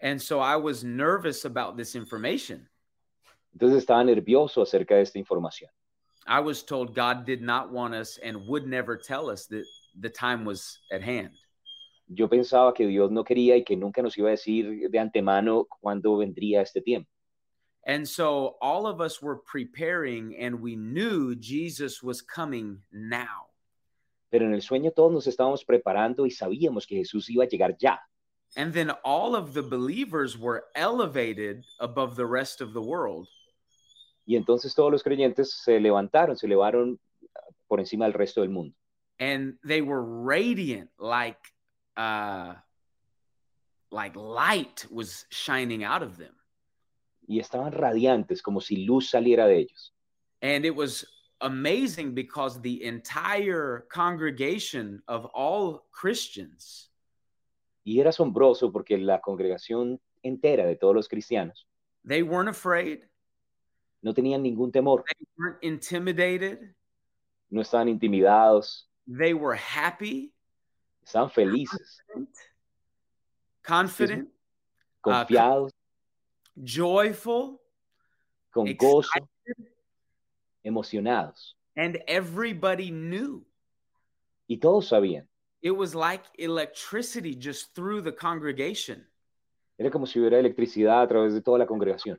And 0.00 0.20
so 0.20 0.40
I 0.40 0.56
was 0.56 0.84
nervous 0.84 1.44
about 1.44 1.76
this 1.76 1.94
information. 1.94 2.68
Entonces 3.54 3.78
estaba 3.78 4.04
nervioso 4.04 4.62
acerca 4.62 4.96
de 4.96 5.02
esta 5.02 5.18
información. 5.18 5.70
I 6.26 6.40
was 6.40 6.62
told 6.62 6.94
God 6.94 7.24
did 7.24 7.40
not 7.40 7.70
want 7.70 7.94
us 7.94 8.18
and 8.22 8.46
would 8.46 8.66
never 8.66 8.96
tell 8.96 9.30
us 9.30 9.46
that 9.46 9.64
the 10.00 10.10
time 10.10 10.44
was 10.44 10.78
at 10.92 11.02
hand. 11.02 11.30
Yo 12.08 12.28
pensaba 12.28 12.74
que 12.74 12.86
Dios 12.86 13.10
no 13.10 13.24
quería 13.24 13.56
y 13.56 13.64
que 13.64 13.76
nunca 13.76 14.02
nos 14.02 14.16
iba 14.16 14.28
a 14.28 14.36
decir 14.36 14.88
de 14.90 14.98
antemano 14.98 15.66
cuándo 15.80 16.16
vendría 16.16 16.62
este 16.62 16.80
tiempo. 16.80 17.08
And 17.84 18.06
so 18.06 18.56
all 18.60 18.86
of 18.86 19.00
us 19.00 19.22
were 19.22 19.36
preparing 19.36 20.36
and 20.36 20.60
we 20.60 20.76
knew 20.76 21.34
Jesus 21.36 22.02
was 22.02 22.20
coming 22.20 22.82
now. 22.92 23.46
Pero 24.30 24.44
en 24.44 24.54
el 24.54 24.60
sueño 24.60 24.92
todos 24.92 25.12
nos 25.12 25.26
estábamos 25.26 25.64
preparando 25.64 26.26
y 26.26 26.30
sabíamos 26.30 26.86
que 26.86 26.96
Jesús 26.96 27.30
iba 27.30 27.44
a 27.44 27.48
llegar 27.48 27.76
ya. 27.78 27.98
And 28.56 28.72
then 28.72 28.90
all 29.04 29.36
of 29.36 29.54
the 29.54 29.62
believers 29.62 30.36
were 30.36 30.64
elevated 30.74 31.64
above 31.80 32.16
the 32.16 32.26
rest 32.26 32.60
of 32.60 32.72
the 32.72 32.82
world. 32.82 33.28
Y 34.26 34.34
entonces 34.34 34.74
todos 34.74 34.90
los 34.90 35.02
creyentes 35.02 35.52
se 35.52 35.78
levantaron, 35.78 36.36
se 36.36 36.46
elevaron 36.46 36.98
por 37.68 37.78
encima 37.78 38.06
del 38.06 38.14
resto 38.14 38.40
del 38.40 38.50
mundo. 38.50 38.74
And 39.18 39.54
they 39.64 39.80
were 39.80 40.02
radiant 40.02 40.90
like 40.98 41.38
uh 41.96 42.54
like 43.90 44.16
light 44.16 44.86
was 44.90 45.24
shining 45.30 45.84
out 45.84 46.02
of 46.02 46.16
them. 46.16 46.34
Y 47.28 47.38
estaban 47.38 47.72
radiantes, 47.72 48.42
como 48.42 48.60
si 48.60 48.86
luz 48.86 49.10
saliera 49.10 49.46
de 49.46 49.60
ellos. 49.60 49.90
And 50.42 50.64
it 50.64 50.74
was 50.74 51.04
amazing 51.40 52.14
because 52.14 52.60
the 52.60 52.84
entire 52.84 53.86
congregation 53.90 55.02
of 55.08 55.26
all 55.26 55.86
Christians 55.90 56.88
Y 57.84 58.00
era 58.00 58.10
asombroso 58.10 58.72
porque 58.72 58.98
la 58.98 59.20
congregación 59.20 60.00
entera 60.22 60.66
de 60.66 60.76
todos 60.76 60.94
los 60.94 61.08
cristianos 61.08 61.66
they 62.06 62.22
weren't 62.22 62.48
afraid, 62.48 63.00
no 64.02 64.14
tenían 64.14 64.42
ningún 64.42 64.72
temor, 64.72 65.04
they 65.04 65.26
weren't 65.36 65.58
intimidated, 65.62 66.74
no 67.50 67.60
estaban 67.60 67.88
intimidados, 67.88 68.85
they 69.06 69.34
were 69.34 69.54
happy, 69.54 70.32
estaban 71.04 71.30
felices, 71.30 72.02
confident, 73.62 74.28
uh, 75.04 75.24
confiados, 75.24 75.72
joyful, 76.62 77.60
con 78.52 78.68
excited, 78.68 79.02
gozo, 79.02 79.28
emocionados. 80.64 81.54
and 81.76 81.98
everybody 82.08 82.90
knew. 82.90 83.44
Y 84.48 84.56
todos 84.56 84.88
sabían. 84.88 85.26
It 85.62 85.72
was 85.72 85.94
like 85.94 86.24
electricity 86.38 87.34
just 87.34 87.74
through 87.74 88.02
the 88.02 88.12
congregation. 88.12 89.04
Era 89.78 89.90
como 89.90 90.06
si 90.06 90.18
hubiera 90.18 90.38
electricidad 90.38 91.02
a 91.02 91.08
través 91.08 91.34
de 91.34 91.40
toda 91.40 91.58
la 91.58 91.66
congregación. 91.66 92.18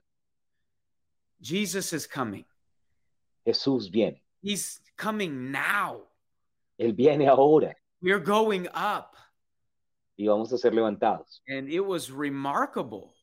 Jesus 1.42 1.94
is 1.94 2.06
coming. 2.06 2.46
Jesús 3.46 3.90
viene. 3.90 4.22
He's 4.42 4.80
coming 4.96 5.52
now. 5.52 6.02
Él 6.78 6.94
viene 6.94 7.28
ahora 7.28 7.76
We're 8.02 8.20
going 8.24 8.68
up. 8.74 9.16
y 10.18 10.28
vamos 10.28 10.52
a 10.54 10.58
ser 10.58 10.74
levantados. 10.74 11.42
And 11.48 11.70
it 11.70 11.80
was 11.86 12.12
remarkable. 12.12 13.14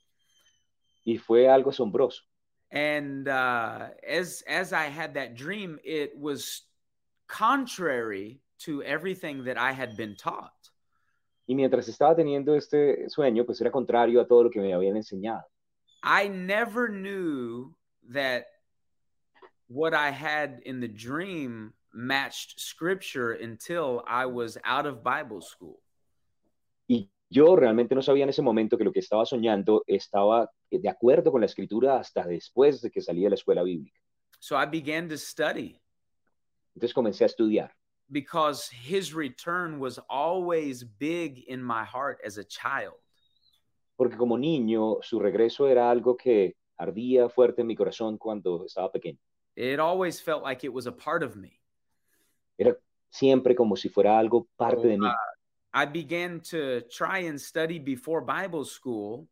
Y 1.05 1.17
fue 1.19 1.47
algo 1.49 1.71
asombroso. 1.71 2.23
And 2.71 3.29
uh, 3.29 3.89
as 4.09 4.43
as 4.49 4.73
I 4.73 4.87
had 4.87 5.15
that 5.15 5.35
dream, 5.37 5.79
it 5.85 6.13
was 6.19 6.63
contrary 7.29 8.41
to 8.61 8.83
everything 8.83 9.45
that 9.45 9.57
I 9.59 9.73
had 9.73 9.97
been 9.97 10.17
taught. 10.17 10.53
Y 11.47 11.55
mientras 11.55 11.89
estaba 11.89 12.17
teniendo 12.17 12.57
este 12.57 13.09
sueño, 13.11 13.45
pues 13.45 13.61
era 13.61 13.71
contrario 13.71 14.21
a 14.21 14.27
todo 14.27 14.45
lo 14.45 14.51
que 14.51 14.61
me 14.61 14.73
habían 14.73 14.97
enseñado. 14.97 15.45
I 16.03 16.29
never 16.29 16.89
knew 16.89 17.75
that 18.13 18.47
what 19.69 19.95
I 19.95 20.11
had 20.11 20.61
in 20.65 20.81
the 20.81 20.89
dream 20.89 21.75
matched 21.95 22.59
scripture 22.59 23.33
until 23.33 24.03
I 24.07 24.27
was 24.27 24.59
out 24.65 24.87
of 24.87 25.03
Bible 25.03 25.41
school. 25.41 25.81
Y 26.89 27.09
yo 27.31 27.57
realmente 27.57 27.95
no 27.95 28.03
sabía 28.03 28.25
en 28.25 28.31
ese 28.31 28.43
momento 28.43 28.77
que 28.77 28.85
lo 28.85 28.93
que 28.93 29.01
estaba 29.01 29.25
soñando 29.25 29.83
estaba 29.87 30.51
de 30.71 30.89
acuerdo 30.89 31.31
con 31.31 31.41
la 31.41 31.47
escritura 31.47 31.99
hasta 31.99 32.27
después 32.27 32.83
de 32.83 32.91
que 32.91 33.01
salí 33.01 33.23
de 33.23 33.31
la 33.31 33.37
escuela 33.37 33.63
bíblica. 33.63 33.99
So 34.41 34.57
I 34.57 34.67
began 34.67 35.09
to 35.09 35.17
study 35.17 35.81
Entonces 36.75 36.93
comencé 36.93 37.25
a 37.25 37.29
estudiar, 37.29 37.71
because 38.09 38.69
his 38.69 39.15
return 39.15 39.79
was 39.79 39.99
always 40.11 40.85
big 40.85 41.45
in 41.47 41.63
my 41.63 41.85
heart 41.85 42.19
as 42.27 42.37
a 42.37 42.45
child. 42.45 42.99
porque 43.97 44.17
como 44.17 44.37
niño 44.37 44.99
su 45.03 45.21
regreso 45.21 45.69
era 45.69 45.89
algo 45.89 46.17
que 46.17 46.57
ardía 46.77 47.29
fuerte 47.29 47.61
en 47.61 47.69
mi 47.69 47.77
corazón 47.77 48.19
cuando 48.19 48.65
estaba 48.67 48.91
pequeño. 48.91 49.21
It 49.57 49.79
always 49.79 50.21
felt 50.21 50.43
like 50.43 50.67
it 50.67 50.73
was 50.73 50.87
a 50.87 50.93
part 50.93 51.23
of 51.23 51.37
me. 51.37 51.61
Era 52.57 52.77
siempre 53.11 53.55
como 53.55 53.77
si 53.77 53.89
fuera 53.89 54.19
algo 54.19 54.47
parte 54.57 54.87
de 54.89 54.99
mí. 54.99 55.07
I 55.77 55.87
began 55.87 56.41
to 56.51 56.83
try 56.89 57.27
and 57.29 57.39
study 57.39 57.79
before 57.79 58.25
Bible 58.25 58.65
school, 58.65 59.29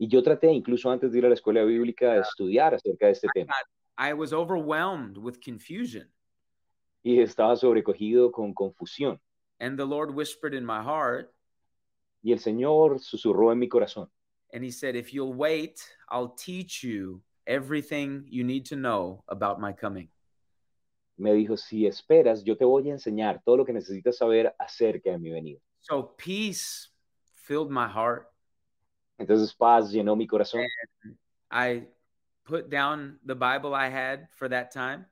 Y 0.00 0.06
yo 0.06 0.22
traté, 0.22 0.52
incluso 0.52 0.90
antes 0.90 1.10
de 1.10 1.18
ir 1.18 1.26
a 1.26 1.28
la 1.28 1.34
escuela 1.34 1.64
bíblica, 1.64 2.14
de 2.14 2.20
estudiar 2.20 2.72
acerca 2.72 3.06
de 3.06 3.12
este 3.12 3.28
tema. 3.34 3.52
I 3.98 4.12
was 4.12 4.32
overwhelmed 4.32 5.18
with 5.18 5.40
confusion. 5.44 6.08
Y 7.02 7.18
estaba 7.20 7.56
sobrecogido 7.56 8.30
con 8.30 8.54
confusión. 8.54 9.20
And 9.60 9.76
the 9.76 9.84
Lord 9.84 10.14
whispered 10.14 10.54
in 10.54 10.64
my 10.64 10.82
heart, 10.82 11.34
Y 12.22 12.32
el 12.32 12.38
Señor 12.38 13.00
susurró 13.00 13.50
en 13.52 13.58
mi 13.58 13.68
corazón. 13.68 14.08
and 14.52 14.62
He 14.64 14.70
said, 14.70 14.94
If 14.96 15.12
you'll 15.12 15.34
wait, 15.34 15.80
I'll 16.10 16.34
teach 16.36 16.82
you 16.84 17.22
everything 17.46 18.24
you 18.28 18.44
need 18.44 18.66
to 18.66 18.76
know 18.76 19.24
about 19.28 19.58
my 19.60 19.72
coming. 19.72 20.08
Me 21.18 21.32
dijo, 21.34 21.56
si 21.56 21.86
esperas, 21.86 22.44
yo 22.44 22.56
te 22.56 22.64
voy 22.64 22.88
a 22.88 22.92
enseñar 22.92 23.42
todo 23.44 23.58
lo 23.58 23.64
que 23.64 23.72
necesitas 23.72 24.16
saber 24.16 24.54
acerca 24.58 25.10
de 25.10 25.18
mi 25.18 25.30
venida. 25.30 25.60
So 25.80 26.14
peace 26.16 26.88
filled 27.34 27.70
my 27.70 27.88
heart. 27.88 28.28
Entonces 29.18 29.52
paz 29.54 29.90
llenó 29.90 30.16
mi 30.16 30.26
corazón. 30.26 30.62
I 31.50 31.88
put 32.44 32.70
down 32.70 33.18
the 33.26 33.34
Bible 33.34 33.74
I 33.74 33.88
had 33.88 34.28
for 34.34 34.48
that 34.48 34.70
time, 34.70 35.06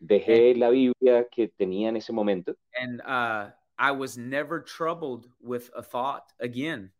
Dejé 0.00 0.56
la 0.56 0.70
Biblia 0.70 1.28
que 1.30 1.48
tenía 1.48 1.88
en 1.88 1.96
ese 1.96 2.12
momento 2.12 2.54
and 2.80 3.00
uh, 3.02 3.50
I 3.78 3.92
was 3.92 4.16
never 4.16 4.60
troubled 4.60 5.28
with 5.40 5.70
a 5.76 5.82
thought 5.82 6.32
again. 6.40 6.90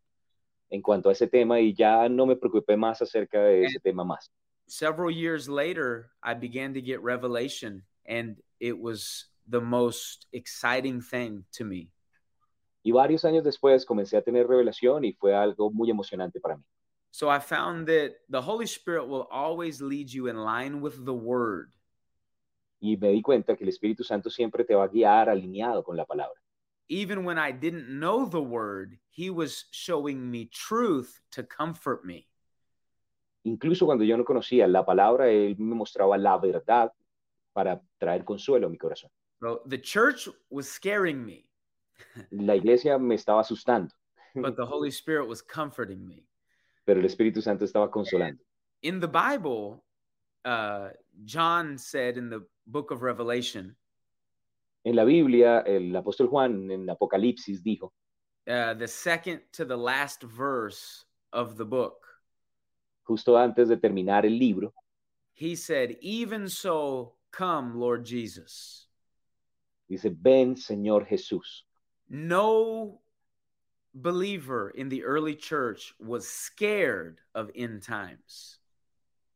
en 0.71 0.81
cuanto 0.81 1.11
a 1.11 1.13
ese 1.13 1.27
tema 1.27 1.61
y 1.61 1.75
ya 1.75 2.09
no 2.09 2.25
me 2.27 2.35
preocupé 2.35 2.77
más 2.77 3.03
acerca 3.03 3.43
de 3.43 3.65
ese 3.65 3.79
tema 3.81 4.05
más. 4.05 4.31
Several 4.67 5.11
years 5.11 5.49
later, 5.49 6.11
I 6.23 6.33
began 6.35 6.73
to 6.75 6.81
get 6.81 7.03
revelation, 7.03 7.83
and 8.07 8.37
it 8.61 8.79
was 8.79 9.27
the 9.47 9.61
most 9.61 10.27
exciting 10.33 11.01
thing 11.01 11.45
to 11.53 11.65
me. 11.65 11.91
Y 12.85 12.91
varios 12.91 13.25
años 13.25 13.45
después 13.45 13.85
comencé 13.85 14.17
a 14.17 14.23
tener 14.23 14.47
revelación 14.49 15.05
y 15.05 15.13
fue 15.13 15.35
algo 15.35 15.71
muy 15.71 15.91
emocionante 15.91 16.41
para 16.41 16.57
mí. 16.57 16.65
So 17.13 17.29
I 17.29 17.41
found 17.41 17.87
that 17.89 18.15
the 18.31 18.41
Holy 18.41 18.67
Spirit 18.67 19.07
will 19.07 19.29
always 19.31 19.81
lead 19.83 20.11
you 20.11 20.29
in 20.29 20.37
line 20.37 20.81
with 20.81 21.05
the 21.05 21.15
Word. 21.15 21.73
Y 22.81 22.97
me 22.97 23.13
di 23.13 23.23
cuenta 23.23 23.57
que 23.57 23.65
el 23.65 23.69
Espíritu 23.69 24.03
Santo 24.03 24.31
siempre 24.31 24.65
te 24.65 24.75
va 24.75 24.85
a 24.85 24.89
guiar 24.89 25.29
alineado 25.29 25.85
con 25.85 25.97
la 25.97 26.05
palabra. 26.05 26.41
Even 26.89 27.25
when 27.25 27.39
I 27.39 27.53
didn't 27.53 27.89
know 27.89 28.27
the 28.27 28.41
Word, 28.41 28.99
He 29.11 29.31
was 29.31 29.67
showing 29.71 30.31
me 30.31 30.47
truth 30.47 31.21
to 31.33 31.45
comfort 31.45 32.05
me. 32.05 32.27
Incluso 33.45 33.87
cuando 33.87 34.05
yo 34.05 34.17
no 34.17 34.25
conocía 34.25 34.67
la 34.67 34.85
palabra, 34.85 35.29
Él 35.29 35.57
me 35.59 35.75
mostraba 35.75 36.17
la 36.17 36.39
verdad 36.39 36.93
para 37.53 37.81
traer 37.99 38.25
consuelo 38.25 38.67
a 38.67 38.71
mi 38.71 38.79
corazón. 38.79 39.11
The 39.69 39.79
church 39.79 40.29
was 40.51 40.69
scaring 40.69 41.25
me, 41.25 41.49
La 42.31 42.55
iglesia 42.55 42.99
me 42.99 43.17
estaba 43.17 43.41
asustando, 43.41 43.91
but 44.35 44.57
the 44.57 44.65
Holy 44.67 44.91
Spirit 45.01 45.27
was 45.27 45.43
comforting 45.43 46.07
me. 46.07 46.27
pero 46.85 47.01
el 47.01 47.07
Espíritu 47.07 47.43
Santo 47.43 47.65
estaba 47.65 47.91
consolando. 47.91 48.41
In 48.83 48.99
the 49.01 49.09
Bible, 49.09 49.85
uh, 50.45 50.89
John 51.25 51.79
said 51.79 52.17
in 52.17 52.29
the 52.29 52.45
book 52.67 52.91
of 52.91 53.03
Revelation, 53.03 53.77
En 54.85 54.97
la 54.97 55.05
Biblia, 55.05 55.63
el 55.65 55.93
apóstol 55.95 56.29
Juan 56.29 56.69
en 56.73 56.89
Apocalipsis 56.91 57.63
dijo, 57.63 57.93
uh, 58.49 58.75
the 58.75 58.89
second 58.89 59.41
to 59.53 59.65
the 59.65 59.77
last 59.77 60.25
verse 60.25 61.05
of 61.33 61.57
the 61.57 61.65
book, 61.65 62.05
justo 63.05 63.37
antes 63.37 63.69
de 63.69 63.77
terminar 63.77 64.25
el 64.25 64.33
libro, 64.37 64.73
he 65.35 65.55
said, 65.55 65.97
Even 66.01 66.49
so, 66.49 67.15
come, 67.33 67.79
Lord 67.79 68.05
Jesus. 68.05 68.89
dice, 69.89 70.11
ven 70.11 70.57
Señor 70.57 71.07
Jesús. 71.07 71.65
No 72.09 73.01
believer 73.95 74.71
in 74.71 74.89
the 74.89 75.05
early 75.05 75.35
church 75.35 75.95
was 75.99 76.27
scared 76.27 77.21
of 77.35 77.51
end 77.55 77.83
times. 77.83 78.59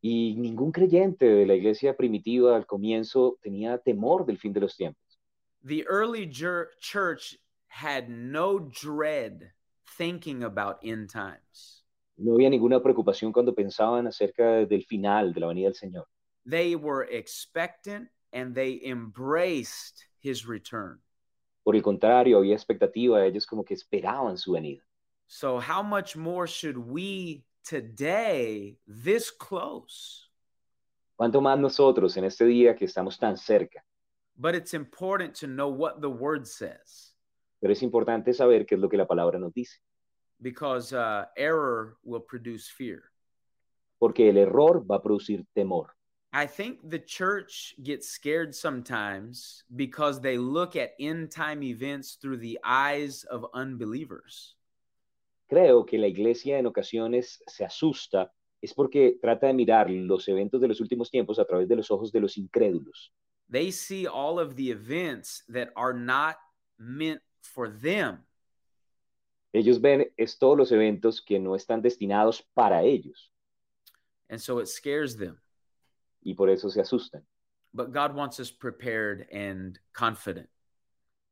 Y 0.02 0.34
ningún 0.36 0.72
creyente 0.72 1.26
de 1.26 1.46
la 1.46 1.54
iglesia 1.54 1.96
primitiva 1.96 2.54
al 2.54 2.66
comienzo 2.66 3.38
tenía 3.42 3.78
temor 3.78 4.24
del 4.24 4.38
fin 4.38 4.52
de 4.52 4.60
los 4.60 4.76
tiempos. 4.76 5.18
The 5.64 5.86
early 5.88 6.26
church 6.28 7.36
had 7.68 8.08
no 8.08 8.58
dread 8.58 9.52
thinking 9.98 10.44
about 10.44 10.78
end 10.82 11.10
times. 11.10 11.82
No 12.16 12.34
había 12.34 12.48
ninguna 12.48 12.80
preocupación 12.80 13.32
cuando 13.32 13.54
pensaban 13.54 14.06
acerca 14.06 14.64
del 14.64 14.84
final 14.84 15.34
de 15.34 15.40
la 15.40 15.48
venida 15.48 15.66
del 15.66 15.74
Señor. 15.74 16.06
They 16.48 16.76
were 16.76 17.04
expectant 17.10 18.08
and 18.32 18.54
they 18.54 18.80
embraced 18.84 20.04
his 20.20 20.46
return. 20.46 21.00
Por 21.64 21.74
el 21.74 21.82
contrario, 21.82 22.38
había 22.38 22.54
expectativa, 22.54 23.24
ellos 23.26 23.44
como 23.46 23.64
que 23.64 23.74
esperaban 23.74 24.38
su 24.38 24.52
venida. 24.52 24.82
So, 25.26 25.58
how 25.58 25.82
much 25.82 26.16
more 26.16 26.46
should 26.46 26.78
we 26.78 27.44
today, 27.64 28.78
this 28.86 29.30
close? 29.30 30.22
¿Cuánto 31.18 31.40
más 31.40 31.58
nosotros 31.58 32.16
en 32.16 32.24
este 32.24 32.44
día 32.44 32.76
que 32.76 32.84
estamos 32.86 33.18
tan 33.18 33.36
cerca? 33.36 33.82
But 34.36 34.54
it's 34.54 34.74
important 34.74 35.34
to 35.40 35.46
know 35.46 35.68
what 35.68 36.00
the 36.00 36.10
word 36.10 36.46
says 36.46 37.14
Pero 37.60 37.72
es 37.72 37.82
importante 37.82 38.34
saber 38.34 38.66
qué 38.66 38.74
es 38.74 38.80
lo 38.80 38.88
que 38.88 38.98
la 38.98 39.06
palabra 39.06 39.38
nos 39.38 39.52
dice, 39.54 39.80
because 40.40 40.92
uh, 40.92 41.24
error 41.36 41.96
will 42.04 42.20
produce 42.20 42.68
fear. 42.68 43.10
porque 43.98 44.28
el 44.28 44.36
error 44.36 44.84
va 44.88 44.96
a 44.96 45.02
producir 45.02 45.44
temor. 45.54 45.95
I 46.37 46.47
think 46.47 46.90
the 46.90 46.99
church 46.99 47.75
gets 47.83 48.11
scared 48.11 48.55
sometimes 48.55 49.64
because 49.75 50.21
they 50.21 50.37
look 50.37 50.76
at 50.76 50.90
end 51.00 51.31
time 51.31 51.62
events 51.62 52.19
through 52.21 52.37
the 52.37 52.59
eyes 52.62 53.25
of 53.31 53.47
unbelievers. 53.55 54.55
Creo 55.50 55.87
que 55.87 55.99
la 55.99 56.09
iglesia 56.09 56.59
en 56.59 56.66
ocasiones 56.66 57.40
se 57.47 57.64
asusta 57.64 58.31
es 58.61 58.75
porque 58.75 59.16
trata 59.19 59.47
de 59.47 59.55
mirar 59.55 59.88
los 59.88 60.28
eventos 60.28 60.61
de 60.61 60.69
los 60.69 60.78
últimos 60.83 61.11
tiempos 61.11 61.38
a 61.38 61.47
través 61.47 61.69
de 61.69 61.76
los 61.76 61.90
ojos 61.90 62.12
de 62.12 62.21
los 62.21 62.37
incrédulos. 62.37 63.14
They 63.49 63.71
see 63.71 64.07
all 64.07 64.38
of 64.38 64.57
the 64.57 64.71
events 64.71 65.43
that 65.49 65.71
are 65.75 65.95
not 65.95 66.37
meant 66.78 67.23
for 67.40 67.71
them. 67.71 68.26
Ellos 69.55 69.81
ven 69.81 70.12
es 70.19 70.37
todos 70.37 70.59
los 70.59 70.71
eventos 70.71 71.23
que 71.23 71.38
no 71.38 71.55
están 71.57 71.81
destinados 71.81 72.43
para 72.52 72.83
ellos 72.83 73.33
And 74.28 74.40
so 74.40 74.59
it 74.59 74.69
scares 74.69 75.16
them. 75.16 75.38
Y 76.26 76.35
por 76.35 76.50
eso 76.50 76.68
se 76.68 76.80
asustan. 76.80 77.23
But 77.73 77.92
God 77.92 78.14
wants 78.14 78.40
us 78.40 78.50
prepared 78.50 79.26
and 79.33 79.78
confident. 79.92 80.49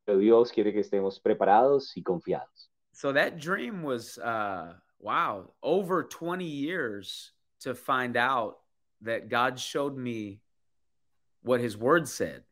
Pero 0.07 0.19
Dios 0.19 0.53
quiere 0.53 0.73
que 0.73 0.81
estemos 0.81 1.21
preparados 1.21 1.97
y 1.97 2.03
confiados. 2.03 2.69
So 2.93 3.13
that 3.13 3.39
dream 3.39 3.83
was, 3.83 4.19
uh, 4.19 4.75
wow, 5.01 5.51
over 5.63 6.05
20 6.05 6.45
years 6.45 7.33
to 7.61 7.75
find 7.75 8.17
out 8.17 8.59
that 9.01 9.29
God 9.29 9.59
showed 9.59 9.97
me 9.97 10.41
what 11.43 11.61
his 11.61 11.77
word 11.77 12.07
said. 12.07 12.45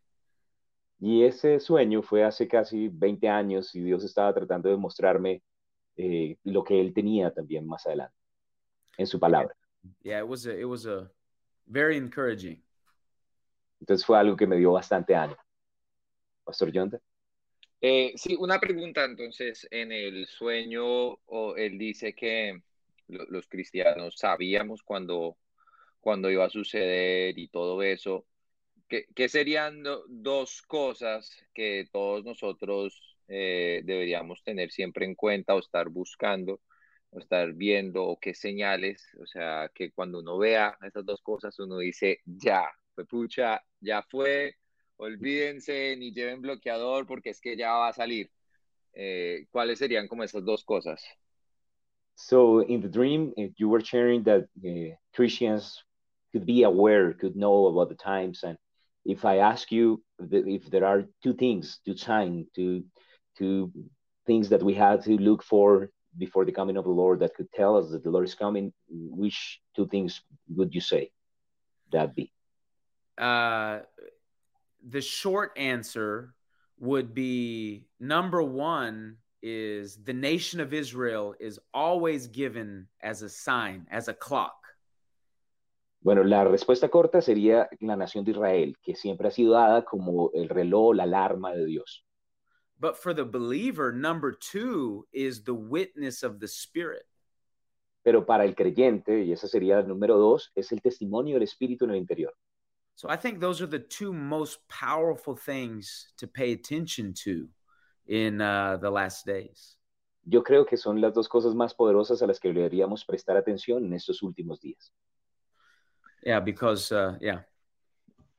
Y 0.99 1.23
ese 1.25 1.61
sueño 1.61 2.03
fue 2.03 2.25
hace 2.25 2.49
casi 2.49 2.89
20 2.89 3.29
años 3.29 3.75
y 3.75 3.81
Dios 3.81 4.05
estaba 4.05 4.33
tratando 4.33 4.69
de 4.69 4.77
mostrarme 4.77 5.43
eh, 5.97 6.37
lo 6.45 6.63
que 6.63 6.81
Él 6.81 6.93
tenía 6.95 7.33
también 7.33 7.67
más 7.67 7.87
adelante 7.87 8.15
en 8.97 9.07
su 9.07 9.19
palabra. 9.19 9.55
Yeah, 10.03 10.21
it 10.21 10.29
was 10.29 10.47
a, 10.47 10.57
it 10.57 10.65
was 10.65 10.87
a 10.87 11.11
very 11.67 11.97
encouraging. 11.97 12.63
Entonces 13.81 14.07
fue 14.07 14.19
algo 14.19 14.37
que 14.37 14.47
me 14.47 14.57
dio 14.57 14.73
bastante 14.73 15.15
ánimo. 15.15 15.41
Pastor 16.45 16.71
Jonathan. 16.73 17.01
Eh, 17.81 18.13
sí, 18.17 18.37
una 18.39 18.61
pregunta 18.61 19.05
entonces, 19.05 19.67
en 19.71 19.91
el 19.91 20.27
sueño, 20.27 20.85
o 20.85 21.57
él 21.57 21.79
dice 21.79 22.15
que 22.15 22.63
lo- 23.09 23.25
los 23.27 23.49
cristianos 23.49 24.15
sabíamos 24.17 24.83
cuando, 24.85 25.37
cuando 26.01 26.31
iba 26.31 26.45
a 26.45 26.51
suceder 26.51 27.37
y 27.39 27.49
todo 27.49 27.83
eso. 27.83 28.25
¿Qué, 28.89 29.07
qué 29.15 29.29
serían 29.29 29.83
do- 29.83 30.05
dos 30.09 30.63
cosas 30.63 31.31
que 31.55 31.87
todos 31.93 32.25
nosotros 32.25 33.17
eh, 33.29 33.83
deberíamos 33.85 34.43
tener 34.45 34.71
siempre 34.71 35.07
en 35.07 35.15
cuenta 35.15 35.55
o 35.55 35.59
estar 35.59 35.89
buscando 35.89 36.61
o 37.13 37.19
estar 37.19 37.53
viendo 37.53 38.05
o 38.05 38.19
qué 38.19 38.35
señales? 38.35 39.07
O 39.21 39.27
sea, 39.27 39.71
que 39.75 39.93
cuando 39.93 40.21
uno 40.21 40.39
vea 40.39 40.77
esas 40.83 41.05
dos 41.05 41.21
cosas, 41.23 41.59
uno 41.59 41.79
dice, 41.79 42.21
ya, 42.25 42.65
fue 42.95 43.05
pucha, 43.07 43.63
ya 43.81 44.03
fue, 44.03 44.57
olvídense, 44.97 45.97
ni 45.97 46.13
lleven 46.13 46.41
bloqueador 46.41 47.07
porque 47.07 47.31
es 47.31 47.41
que 47.41 47.57
ya 47.57 47.73
va 47.73 47.89
a 47.89 47.93
salir. 47.93 48.31
Eh, 48.95 49.47
¿cuáles 49.51 49.79
serían 49.79 50.09
como 50.09 50.23
esas 50.23 50.45
dos 50.45 50.65
cosas? 50.65 51.03
So 52.15 52.61
in 52.61 52.81
the 52.81 52.89
dream, 52.89 53.33
eh, 53.37 53.51
you 53.57 53.69
were 53.69 53.83
sharing 53.83 54.23
that 54.25 54.45
uh, 54.65 54.95
Christians 55.15 55.83
could 56.33 56.45
be 56.45 56.65
aware, 56.65 57.15
could 57.15 57.35
know 57.35 57.67
about 57.67 57.89
the 57.89 57.95
times. 57.95 58.43
And 58.45 58.59
if 59.05 59.25
I 59.25 59.39
ask 59.39 59.71
you 59.73 60.03
if 60.19 60.71
there 60.71 60.85
are 60.85 61.05
two 61.23 61.35
things 61.35 61.81
to 61.85 61.97
sign, 61.97 62.47
to 62.55 62.85
two 63.37 63.73
things 64.27 64.49
that 64.51 64.63
we 64.63 64.75
had 64.75 65.03
to 65.05 65.17
look 65.17 65.43
for 65.43 65.91
before 66.17 66.45
the 66.45 66.53
coming 66.53 66.77
of 66.77 66.85
the 66.85 66.91
Lord 66.91 67.21
that 67.21 67.35
could 67.35 67.51
tell 67.53 67.77
us 67.77 67.91
that 67.91 68.05
the 68.05 68.11
Lord 68.11 68.27
is 68.27 68.35
coming, 68.35 68.73
which 68.89 69.61
two 69.75 69.87
things 69.89 70.23
would 70.49 70.75
you 70.75 70.81
say 70.81 71.11
that 71.93 72.15
be? 72.15 72.33
Uh, 73.19 73.81
the 74.87 75.01
short 75.01 75.53
answer 75.57 76.35
would 76.79 77.15
be 77.15 77.87
number 78.01 78.43
one 78.43 79.17
is 79.43 79.97
the 80.05 80.13
nation 80.13 80.61
of 80.61 80.73
Israel 80.73 81.35
is 81.41 81.59
always 81.75 82.29
given 82.29 82.87
as 83.03 83.23
a 83.23 83.29
sign, 83.29 83.87
as 83.91 84.09
a 84.09 84.15
clock. 84.15 84.55
Bueno, 86.01 86.25
la 86.25 86.45
respuesta 86.45 86.89
corta 86.89 87.21
sería 87.21 87.69
la 87.81 87.95
nación 87.95 88.25
de 88.25 88.33
Israel, 88.33 88.77
que 88.83 88.97
siempre 88.97 89.29
ha 89.29 89.31
sido 89.31 89.53
dada 89.53 89.85
como 89.85 90.31
el 90.35 90.49
reloj, 90.49 90.97
la 90.97 91.05
alarma 91.05 91.53
de 91.53 91.65
Dios. 91.65 92.05
But 92.83 92.99
for 92.99 93.15
the 93.15 93.25
believer, 93.25 93.93
number 93.93 94.33
two 94.33 95.07
is 95.13 95.45
the 95.45 95.55
witness 95.55 96.25
of 96.25 96.41
the 96.41 96.49
Spirit. 96.49 97.07
Pero 98.05 98.23
para 98.23 98.45
el 98.45 98.55
creyente, 98.55 99.25
y 99.25 99.31
esa 99.31 99.47
sería 99.47 99.79
el 99.79 99.87
número 99.87 100.19
dos, 100.19 100.51
es 100.57 100.73
el 100.73 100.81
testimonio 100.81 101.35
del 101.35 101.45
Espíritu 101.45 101.85
en 101.85 101.91
el 101.91 101.99
interior. 101.99 102.33
So 102.97 103.09
I 103.09 103.15
think 103.15 103.39
those 103.39 103.63
are 103.63 103.69
the 103.69 103.79
two 103.79 104.13
most 104.13 104.59
powerful 104.69 105.37
things 105.37 106.09
to 106.19 106.27
pay 106.27 106.51
attention 106.51 107.15
to 107.23 107.49
in 108.09 108.41
uh, 108.41 108.79
the 108.79 108.91
last 108.91 109.25
days. 109.27 109.79
Yo 110.25 110.43
creo 110.43 110.67
que 110.67 110.77
son 110.77 111.01
las 111.01 111.15
dos 111.15 111.29
cosas 111.29 111.55
más 111.55 111.75
poderosas 111.75 112.21
a 112.21 112.27
las 112.27 112.41
que 112.41 112.53
deberíamos 112.53 113.05
prestar 113.07 113.37
atención 113.37 113.85
en 113.85 113.93
estos 113.93 114.25
últimos 114.25 114.61
días. 114.61 114.91
Yeah, 116.25 116.41
because, 116.41 116.91
uh, 116.91 117.17
yeah. 117.21 117.43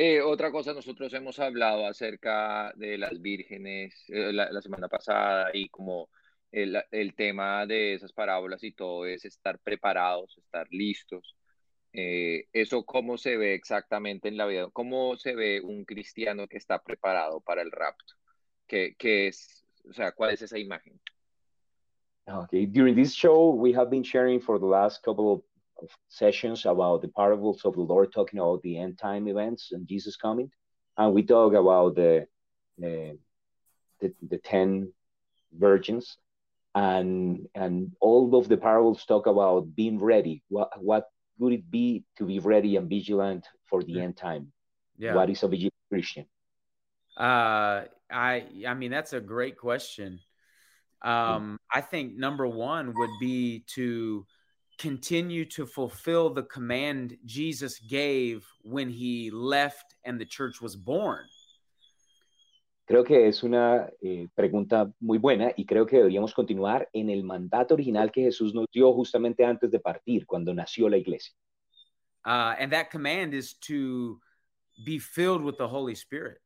Eh, 0.06 0.22
otra 0.22 0.52
cosa, 0.52 0.74
nosotros 0.74 1.14
hemos 1.14 1.40
hablado 1.40 1.88
acerca 1.88 2.74
de 2.76 2.98
las 2.98 3.22
vírgenes 3.22 4.04
eh, 4.10 4.34
la, 4.34 4.62
semana 4.62 4.90
pasada 4.90 5.52
y 5.54 5.70
como 5.70 6.10
el, 6.52 7.14
tema 7.16 7.66
de 7.66 7.94
esas 7.94 8.12
parábolas 8.12 8.62
y 8.66 8.74
todo 8.74 9.06
es 9.06 9.24
estar 9.24 9.60
preparados, 9.60 10.38
estar 10.38 10.68
listos. 10.72 11.38
Eh, 11.94 12.48
eso 12.52 12.84
cómo 12.84 13.18
se 13.18 13.38
ve 13.38 13.54
exactamente 13.54 14.28
en 14.28 14.36
la 14.36 14.46
vida, 14.46 14.70
cómo 14.74 15.16
se 15.16 15.36
ve 15.36 15.62
un 15.62 15.86
cristiano 15.86 16.50
que 16.50 16.58
está 16.58 16.84
preparado 16.84 17.40
para 17.40 17.62
el 17.62 17.72
rapto, 17.72 18.16
¿Qué, 18.68 18.96
qué 19.00 19.28
es, 19.28 19.64
o 19.90 19.94
sea, 19.94 20.12
cuál 20.12 20.32
es 20.32 20.42
esa 20.42 20.60
imagen? 20.60 21.00
Okay, 22.28 22.66
during 22.66 22.94
this 22.94 23.14
show, 23.14 23.56
we 23.56 23.72
have 23.74 23.90
been 23.90 24.04
sharing 24.04 24.42
for 24.42 24.60
the 24.60 24.66
last 24.66 25.02
couple 25.02 25.32
of 25.32 25.42
sessions 26.10 26.66
about 26.66 27.02
the 27.02 27.10
parables 27.10 27.62
of 27.66 27.76
the 27.76 27.82
Lord, 27.82 28.12
talking 28.12 28.40
about 28.40 28.62
the 28.62 28.78
end 28.78 28.98
time 28.98 29.28
events 29.28 29.72
and 29.72 29.88
Jesus 29.88 30.16
coming, 30.16 30.52
and 30.98 31.14
we 31.14 31.24
talk 31.24 31.54
about 31.54 31.96
the 31.96 32.28
the, 32.78 33.18
the, 34.00 34.14
the 34.30 34.38
ten 34.38 34.92
virgins, 35.52 36.18
and 36.76 37.48
and 37.56 37.92
all 38.00 38.36
of 38.36 38.48
the 38.48 38.58
parables 38.58 39.06
talk 39.06 39.28
about 39.28 39.76
being 39.76 40.00
ready. 40.00 40.44
What 40.50 40.72
what 40.82 41.08
would 41.40 41.54
it 41.54 41.70
be 41.70 42.04
to 42.18 42.26
be 42.26 42.40
ready 42.40 42.76
and 42.76 42.90
vigilant 42.90 43.48
for 43.70 43.84
the 43.84 44.02
end 44.02 44.18
time? 44.18 44.52
Yeah. 44.98 45.16
What 45.16 45.30
is 45.30 45.44
a 45.44 45.48
vigilant 45.48 45.74
Christian? 45.90 46.26
Uh, 47.18 47.86
I 48.10 48.46
I 48.68 48.74
mean 48.74 48.92
that's 48.92 49.14
a 49.14 49.22
great 49.22 49.58
question. 49.58 50.20
Um, 51.04 51.60
I 51.72 51.82
think 51.82 52.16
number 52.16 52.48
one 52.48 52.94
would 52.96 53.10
be 53.20 53.66
to 53.76 54.26
continue 54.78 55.46
to 55.46 55.66
fulfill 55.66 56.30
the 56.30 56.44
command 56.44 57.18
Jesus 57.26 57.80
gave 57.80 58.46
when 58.64 58.90
he 58.90 59.30
left 59.32 59.96
and 60.06 60.20
the 60.20 60.26
church 60.26 60.62
was 60.62 60.76
born. 60.76 61.28
Creo 62.86 63.06
que 63.06 63.28
es 63.28 63.44
una 63.44 63.90
eh, 64.02 64.28
pregunta 64.36 64.92
muy 65.00 65.18
buena 65.18 65.54
y 65.56 65.66
creo 65.66 65.86
que 65.86 65.98
deberíamos 65.98 66.34
continuar 66.34 66.90
en 66.92 67.10
el 67.10 67.24
mandato 67.24 67.76
original 67.76 68.12
que 68.12 68.24
Jesús 68.24 68.54
nos 68.54 68.68
dio 68.74 68.92
justamente 68.94 69.46
antes 69.46 69.72
de 69.72 69.80
partir, 69.80 70.26
cuando 70.26 70.54
nació 70.54 70.90
la 70.90 70.98
iglesia. 70.98 71.34
Uh, 72.26 72.56
and 72.60 72.72
that 72.72 72.90
command 72.90 73.34
is 73.34 73.54
to 73.54 74.20
be 74.86 75.00
filled 75.00 75.42
with 75.42 75.58
the 75.58 75.68
Holy 75.68 75.96
Spirit. 75.96 76.40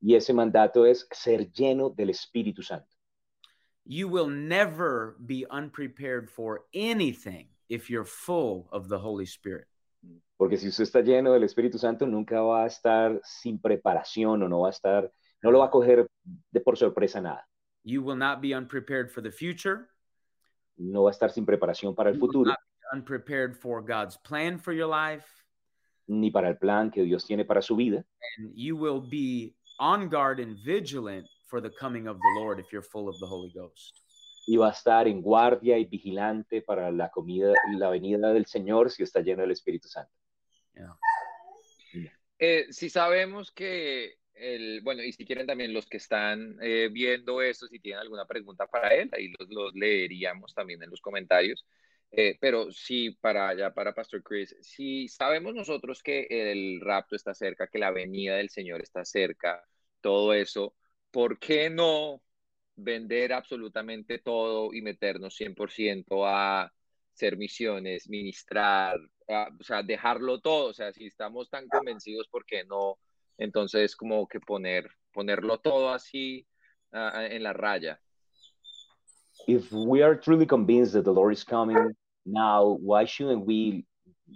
Y 0.00 0.16
ese 0.16 0.32
mandato 0.32 0.84
es 0.84 1.06
ser 1.12 1.52
lleno 1.52 1.90
del 1.90 2.10
Espíritu 2.10 2.62
Santo. 2.62 2.88
You 3.84 4.08
will 4.08 4.28
never 4.28 5.16
be 5.26 5.44
unprepared 5.50 6.30
for 6.30 6.64
anything 6.72 7.48
if 7.68 7.90
you're 7.90 8.04
full 8.04 8.68
of 8.72 8.88
the 8.88 8.98
Holy 8.98 9.26
Spirit. 9.26 9.66
Porque 10.38 10.56
si 10.58 10.68
usted 10.68 10.84
está 10.84 11.00
lleno 11.02 11.32
del 11.32 11.44
Espíritu 11.44 11.78
Santo, 11.78 12.06
nunca 12.06 12.40
va 12.42 12.64
a 12.64 12.66
estar 12.66 13.20
sin 13.24 13.58
preparación 13.60 14.42
o 14.42 14.48
no 14.48 14.60
va 14.60 14.68
a 14.68 14.70
estar, 14.70 15.10
no 15.42 15.50
lo 15.50 15.60
va 15.60 15.66
a 15.66 15.70
coger 15.70 16.06
de 16.50 16.60
por 16.60 16.76
sorpresa 16.76 17.20
nada. 17.20 17.46
You 17.84 18.02
will 18.02 18.16
not 18.16 18.40
be 18.40 18.54
unprepared 18.54 19.10
for 19.10 19.20
the 19.22 19.30
future, 19.32 19.88
No 20.76 21.02
va 21.04 21.10
a 21.10 21.12
estar 21.12 21.30
sin 21.30 21.44
preparación 21.44 21.94
para 21.94 22.10
el 22.10 22.16
You 22.16 22.22
will 22.22 22.32
futuro. 22.32 22.54
unprepared 22.92 23.56
for 23.56 23.80
God's 23.82 24.16
plan 24.18 24.58
for 24.58 24.72
your 24.72 24.88
life. 24.88 25.26
ni 26.08 26.30
para 26.30 26.48
el 26.48 26.56
plan 26.56 26.90
que 26.90 27.02
Dios 27.04 27.24
tiene 27.24 27.44
para 27.44 27.62
su 27.62 27.76
vida. 27.76 28.04
And 28.38 28.52
you 28.54 28.76
will 28.76 29.00
be 29.00 29.54
on 29.78 30.08
guard 30.08 30.40
and 30.40 30.56
vigilant 30.64 31.26
for 31.52 31.60
the 31.60 31.70
coming 31.70 32.08
of 32.08 32.16
the 32.18 32.40
Lord 32.40 32.58
if 32.58 32.72
you're 32.72 32.82
full 32.82 33.10
of 33.10 33.18
the 33.18 33.26
Holy 33.26 33.52
Ghost. 33.52 33.98
Y 34.46 34.56
va 34.56 34.68
a 34.68 34.72
estar 34.72 35.06
en 35.06 35.20
guardia 35.20 35.76
y 35.76 35.84
vigilante 35.84 36.62
para 36.62 36.90
la 36.90 37.10
comida, 37.10 37.52
la 37.76 37.90
venida 37.90 38.32
del 38.32 38.46
Señor 38.46 38.90
si 38.90 39.02
está 39.02 39.20
lleno 39.20 39.42
del 39.42 39.50
Espíritu 39.50 39.86
Santo. 39.86 40.10
Eh, 42.38 42.66
si 42.70 42.88
sabemos 42.88 43.52
que 43.52 44.16
el, 44.34 44.80
bueno, 44.80 45.02
y 45.02 45.12
si 45.12 45.26
quieren 45.26 45.46
también 45.46 45.74
los 45.74 45.86
que 45.86 45.98
están 45.98 46.56
eh, 46.62 46.88
viendo 46.90 47.42
esto, 47.42 47.66
si 47.68 47.78
tienen 47.78 48.00
alguna 48.00 48.24
pregunta 48.24 48.66
para 48.66 48.88
él, 48.88 49.10
ahí 49.12 49.32
los, 49.38 49.48
los 49.50 49.74
leeríamos 49.74 50.54
también 50.54 50.82
en 50.82 50.90
los 50.90 51.02
comentarios. 51.02 51.66
Eh, 52.10 52.36
pero 52.40 52.72
sí, 52.72 53.10
para 53.20 53.50
allá, 53.50 53.72
para 53.72 53.94
Pastor 53.94 54.22
Chris, 54.22 54.56
si 54.60 55.06
sabemos 55.06 55.54
nosotros 55.54 56.02
que 56.02 56.26
el 56.30 56.80
rapto 56.80 57.14
está 57.14 57.34
cerca, 57.34 57.68
que 57.68 57.78
la 57.78 57.90
venida 57.90 58.36
del 58.36 58.48
Señor 58.48 58.80
está 58.80 59.04
cerca, 59.04 59.62
todo 60.00 60.34
eso, 60.34 60.74
¿por 61.12 61.38
qué 61.38 61.70
no 61.70 62.20
vender 62.74 63.32
absolutamente 63.32 64.18
todo 64.18 64.74
y 64.74 64.82
meternos 64.82 65.36
100% 65.36 66.26
a 66.26 66.72
hacer 67.14 67.36
misiones, 67.36 68.08
ministrar, 68.08 68.98
o 69.28 69.62
sea, 69.62 69.82
dejarlo 69.84 70.40
todo? 70.40 70.70
O 70.70 70.74
sea, 70.74 70.92
si 70.92 71.06
estamos 71.06 71.48
tan 71.48 71.68
convencidos, 71.68 72.26
¿por 72.28 72.44
qué 72.44 72.64
no? 72.64 72.98
Entonces, 73.38 73.94
como 73.94 74.26
que 74.26 74.40
poner, 74.40 74.90
ponerlo 75.12 75.58
todo 75.58 75.90
así 75.90 76.46
uh, 76.92 77.20
en 77.20 77.44
la 77.44 77.52
raya. 77.52 78.00
If 79.46 79.72
we 79.72 80.02
are 80.02 80.18
truly 80.18 80.46
convinced 80.46 80.94
that 80.94 81.04
the 81.04 81.12
Lord 81.12 81.32
is 81.32 81.44
coming, 81.44 81.94
now 82.24 82.78
why 82.80 83.04
shouldn't 83.04 83.44
we 83.46 83.84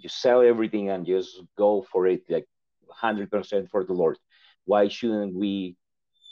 just 0.01 0.21
sell 0.21 0.41
everything 0.41 0.89
and 0.89 1.05
just 1.05 1.41
go 1.57 1.85
for 1.91 2.07
it 2.07 2.23
like 2.29 2.47
100% 3.01 3.69
for 3.69 3.83
the 3.83 3.93
lord 3.93 4.17
why 4.65 4.87
shouldn't 4.87 5.33
we 5.33 5.75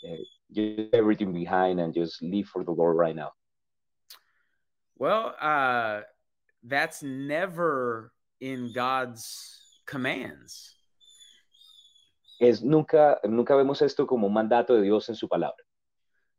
uh, 0.08 0.15
just 0.56 0.94
everything 0.94 1.34
behind 1.34 1.80
and 1.80 1.94
just 1.94 2.22
live 2.22 2.48
for 2.48 2.63
the 2.63 2.72
lord 2.72 2.98
right 2.98 3.15
now 3.15 3.32
well 4.98 5.36
uh 5.41 6.02
that's 6.63 7.04
never 7.04 8.12
in 8.39 8.72
god's 8.74 9.60
commands 9.86 10.76
es 12.39 12.62
nunca 12.63 13.20
nunca 13.26 13.56
vemos 13.56 13.82
esto 13.82 14.06
como 14.08 14.28
un 14.28 14.34
mandato 14.34 14.76
de 14.76 14.82
dios 14.82 15.10
en 15.10 15.15
su 15.15 15.28
palabra 15.28 15.65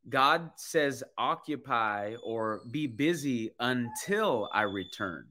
God 0.09 0.51
says, 0.55 1.03
occupy 1.19 2.15
or 2.23 2.61
be 2.71 2.87
busy 2.87 3.51
until 3.59 4.49
I 4.55 4.63
return. 4.63 5.27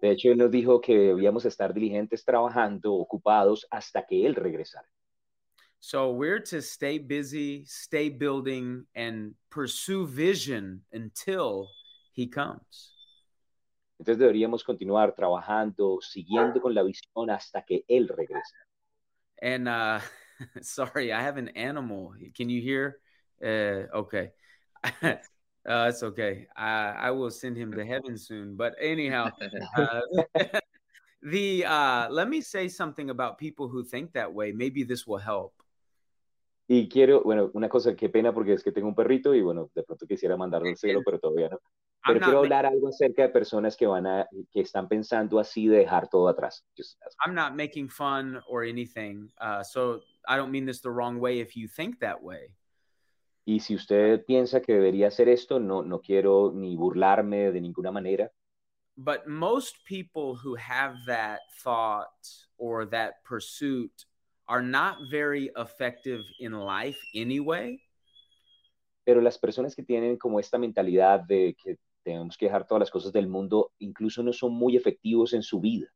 De 0.00 0.10
hecho, 0.10 0.30
Él 0.30 0.38
nos 0.38 0.50
dijo 0.50 0.80
que 0.80 0.96
debíamos 0.96 1.44
estar 1.44 1.74
diligentes 1.74 2.24
trabajando, 2.24 2.94
ocupados, 2.94 3.66
hasta 3.70 4.06
que 4.06 4.26
Él 4.26 4.34
regresara. 4.34 4.88
So 5.86 6.12
we're 6.12 6.40
to 6.48 6.62
stay 6.62 6.96
busy, 6.96 7.66
stay 7.66 8.08
building, 8.08 8.86
and 8.94 9.34
pursue 9.50 10.06
vision 10.06 10.80
until 10.94 11.68
He 12.14 12.26
comes. 12.26 12.94
Entonces 14.00 14.18
deberíamos 14.18 14.64
continuar 14.64 15.14
trabajando, 15.14 16.00
siguiendo 16.00 16.62
con 16.62 16.72
la 16.74 16.82
visión 16.82 17.28
hasta 17.28 17.66
que 17.66 17.84
Él 17.86 18.08
regrese. 18.08 18.54
And 19.42 19.68
uh, 19.68 20.00
sorry, 20.62 21.12
I 21.12 21.20
have 21.20 21.36
an 21.36 21.48
animal. 21.50 22.14
Can 22.34 22.48
you 22.48 22.62
hear? 22.62 23.00
Uh, 23.44 23.84
okay. 23.94 24.30
uh, 25.02 25.16
it's 25.66 26.02
okay. 26.02 26.46
I, 26.56 26.94
I 26.96 27.10
will 27.10 27.30
send 27.30 27.58
him 27.58 27.72
to 27.72 27.84
heaven 27.84 28.16
soon. 28.16 28.56
But 28.56 28.74
anyhow, 28.80 29.32
uh, 29.76 30.00
the 31.22 31.66
uh, 31.66 32.08
let 32.08 32.30
me 32.30 32.40
say 32.40 32.68
something 32.68 33.10
about 33.10 33.36
people 33.36 33.68
who 33.68 33.84
think 33.84 34.14
that 34.14 34.32
way. 34.32 34.50
Maybe 34.50 34.82
this 34.82 35.06
will 35.06 35.18
help. 35.20 35.52
Y 36.66 36.88
quiero, 36.88 37.22
bueno, 37.22 37.50
una 37.52 37.68
cosa, 37.68 37.94
qué 37.94 38.08
pena 38.08 38.32
porque 38.32 38.54
es 38.54 38.64
que 38.64 38.72
tengo 38.72 38.88
un 38.88 38.94
perrito 38.94 39.34
y 39.34 39.42
bueno, 39.42 39.70
de 39.74 39.82
pronto 39.82 40.06
quisiera 40.06 40.36
mandarlo 40.36 40.68
al 40.68 40.76
cielo, 40.76 41.02
pero 41.04 41.18
todavía 41.18 41.50
no. 41.50 41.60
Pero 42.06 42.20
quiero 42.20 42.38
hablar 42.38 42.66
algo 42.66 42.88
acerca 42.88 43.22
de 43.22 43.28
personas 43.30 43.76
que 43.76 43.86
van 43.86 44.06
a, 44.06 44.26
que 44.50 44.60
están 44.60 44.88
pensando 44.88 45.38
así 45.38 45.68
de 45.68 45.78
dejar 45.78 46.08
todo 46.08 46.28
atrás. 46.28 46.64
Just, 46.76 46.98
I'm 47.24 47.34
not 47.34 47.54
making 47.54 47.88
fun 47.88 48.42
or 48.48 48.64
anything, 48.64 49.30
uh, 49.40 49.62
so 49.62 50.00
I 50.28 50.36
don't 50.36 50.50
mean 50.50 50.66
this 50.66 50.80
the 50.80 50.90
wrong 50.90 51.18
way 51.18 51.40
if 51.40 51.54
you 51.54 51.68
think 51.68 51.98
that 52.00 52.22
way. 52.22 52.54
Y 53.46 53.60
si 53.60 53.74
usted 53.74 54.24
piensa 54.24 54.62
que 54.62 54.72
debería 54.72 55.08
hacer 55.08 55.28
esto, 55.28 55.60
no, 55.60 55.82
no 55.82 56.00
quiero 56.00 56.50
ni 56.54 56.76
burlarme 56.76 57.52
de 57.52 57.60
ninguna 57.60 57.90
manera. 57.90 58.30
But 58.96 59.26
most 59.26 59.84
people 59.84 60.34
who 60.34 60.54
have 60.56 60.94
that 61.06 61.40
thought 61.62 62.28
or 62.56 62.86
that 62.86 63.22
pursuit 63.24 63.92
are 64.48 64.62
not 64.62 64.98
very 65.10 65.50
effective 65.56 66.22
in 66.40 66.52
life 66.52 66.98
anyway. 67.14 67.78
Pero 69.04 69.20
las 69.20 69.38
personas 69.38 69.74
que 69.74 69.82
tienen 69.82 70.16
como 70.16 70.38
esta 70.38 70.58
mentalidad 70.58 71.20
de 71.26 71.54
que 71.62 71.76
tenemos 72.04 72.36
que 72.36 72.46
dejar 72.46 72.66
todas 72.66 72.80
las 72.80 72.90
cosas 72.90 73.12
del 73.12 73.26
mundo, 73.26 73.72
incluso 73.78 74.22
no 74.22 74.32
son 74.32 74.52
muy 74.52 74.76
efectivos 74.76 75.32
en 75.32 75.42
su 75.42 75.60
vida. 75.60 75.86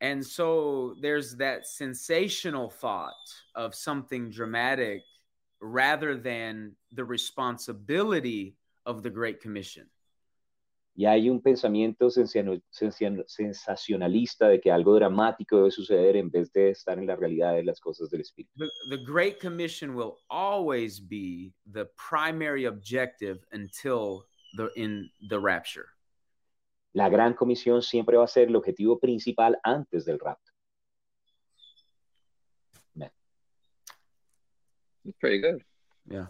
And 0.00 0.24
so 0.24 0.96
there's 1.00 1.36
that 1.36 1.64
sensational 1.66 2.68
thought 2.68 3.14
of 3.54 3.74
something 3.74 4.30
dramatic 4.30 5.02
rather 5.60 6.16
than 6.16 6.74
the 6.90 7.04
responsibility 7.04 8.56
of 8.84 9.04
the 9.04 9.10
Great 9.10 9.40
Commission. 9.40 9.86
Y 10.94 11.06
hay 11.06 11.30
un 11.30 11.40
pensamiento 11.40 12.10
sensacionalista 12.10 14.48
de 14.48 14.60
que 14.60 14.70
algo 14.70 14.94
dramático 14.94 15.56
debe 15.56 15.70
suceder 15.70 16.16
en 16.16 16.30
vez 16.30 16.52
de 16.52 16.68
estar 16.70 16.98
en 16.98 17.06
la 17.06 17.16
realidad 17.16 17.54
de 17.54 17.64
las 17.64 17.80
cosas 17.80 18.10
del 18.10 18.20
Espíritu. 18.20 18.52
The, 18.58 18.68
the 18.96 19.02
Great 19.02 19.40
Commission 19.40 19.94
will 19.94 20.18
always 20.28 21.00
be 21.00 21.54
the 21.72 21.86
primary 21.96 22.66
objective 22.66 23.38
until 23.52 24.26
the, 24.56 24.68
in 24.76 25.10
the 25.30 25.38
rapture. 25.38 25.86
La 26.92 27.08
gran 27.08 27.32
comisión 27.32 27.80
siempre 27.80 28.18
va 28.18 28.24
a 28.24 28.28
ser 28.28 28.48
el 28.48 28.56
objetivo 28.56 28.98
principal 28.98 29.58
antes 29.64 30.04
del 30.04 30.18
rapto. 30.18 30.52
Pretty 35.20 35.40
good. 35.40 35.62
Yeah. 36.08 36.26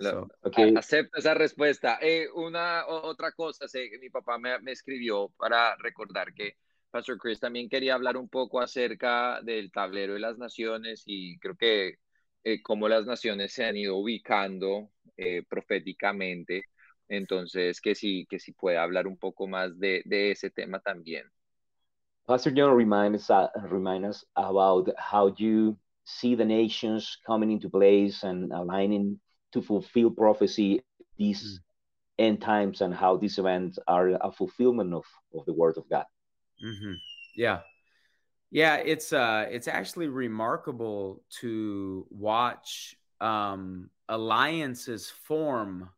So, 0.00 0.28
okay. 0.42 0.74
Acepto 0.76 1.18
esa 1.18 1.34
respuesta. 1.34 1.98
Eh, 2.00 2.28
una 2.34 2.86
otra 2.86 3.32
cosa, 3.32 3.68
sé, 3.68 3.90
mi 4.00 4.10
papá 4.10 4.38
me, 4.38 4.58
me, 4.60 4.72
escribió 4.72 5.30
para 5.36 5.76
recordar 5.76 6.32
que 6.34 6.56
Pastor 6.90 7.18
Chris 7.18 7.40
también 7.40 7.68
quería 7.68 7.94
hablar 7.94 8.16
un 8.16 8.28
poco 8.28 8.60
acerca 8.60 9.40
del 9.42 9.70
tablero 9.70 10.14
de 10.14 10.20
las 10.20 10.38
naciones 10.38 11.02
y 11.06 11.38
creo 11.38 11.56
que 11.56 11.98
eh, 12.44 12.62
cómo 12.62 12.88
las 12.88 13.04
naciones 13.04 13.52
se 13.52 13.64
han 13.64 13.76
ido 13.76 13.96
ubicando 13.96 14.90
eh, 15.16 15.42
proféticamente. 15.48 16.64
Entonces, 17.08 17.80
que 17.80 17.94
sí, 17.94 18.26
que 18.28 18.38
sí 18.38 18.52
pueda 18.52 18.82
hablar 18.82 19.06
un 19.06 19.18
poco 19.18 19.46
más 19.46 19.78
de, 19.78 20.02
de 20.04 20.30
ese 20.30 20.50
tema 20.50 20.80
también. 20.80 21.24
Pastor 22.26 22.52
John 22.54 22.76
remind 22.76 23.14
us, 23.14 23.30
uh, 23.30 23.48
remind 23.70 24.04
us 24.04 24.24
about 24.34 24.90
how 24.98 25.32
you 25.38 25.78
see 26.04 26.34
the 26.34 26.44
nations 26.44 27.18
coming 27.26 27.50
into 27.50 27.70
place 27.70 28.22
and 28.22 28.52
aligning 28.52 29.18
to 29.52 29.62
fulfill 29.62 30.10
prophecy 30.10 30.82
these 31.16 31.60
mm. 32.18 32.24
end 32.24 32.40
times 32.40 32.80
and 32.80 32.94
how 32.94 33.16
these 33.16 33.38
events 33.38 33.78
are 33.86 34.10
a 34.20 34.32
fulfillment 34.32 34.94
of, 34.94 35.04
of 35.34 35.44
the 35.46 35.52
word 35.52 35.76
of 35.76 35.88
God. 35.88 36.06
Mm-hmm. 36.64 36.94
Yeah. 37.36 37.60
Yeah, 38.50 38.76
it's 38.76 39.12
uh 39.12 39.46
it's 39.50 39.68
actually 39.68 40.08
remarkable 40.08 41.22
to 41.40 42.06
watch 42.10 42.96
um 43.20 43.90
alliances 44.08 45.10
form 45.10 45.90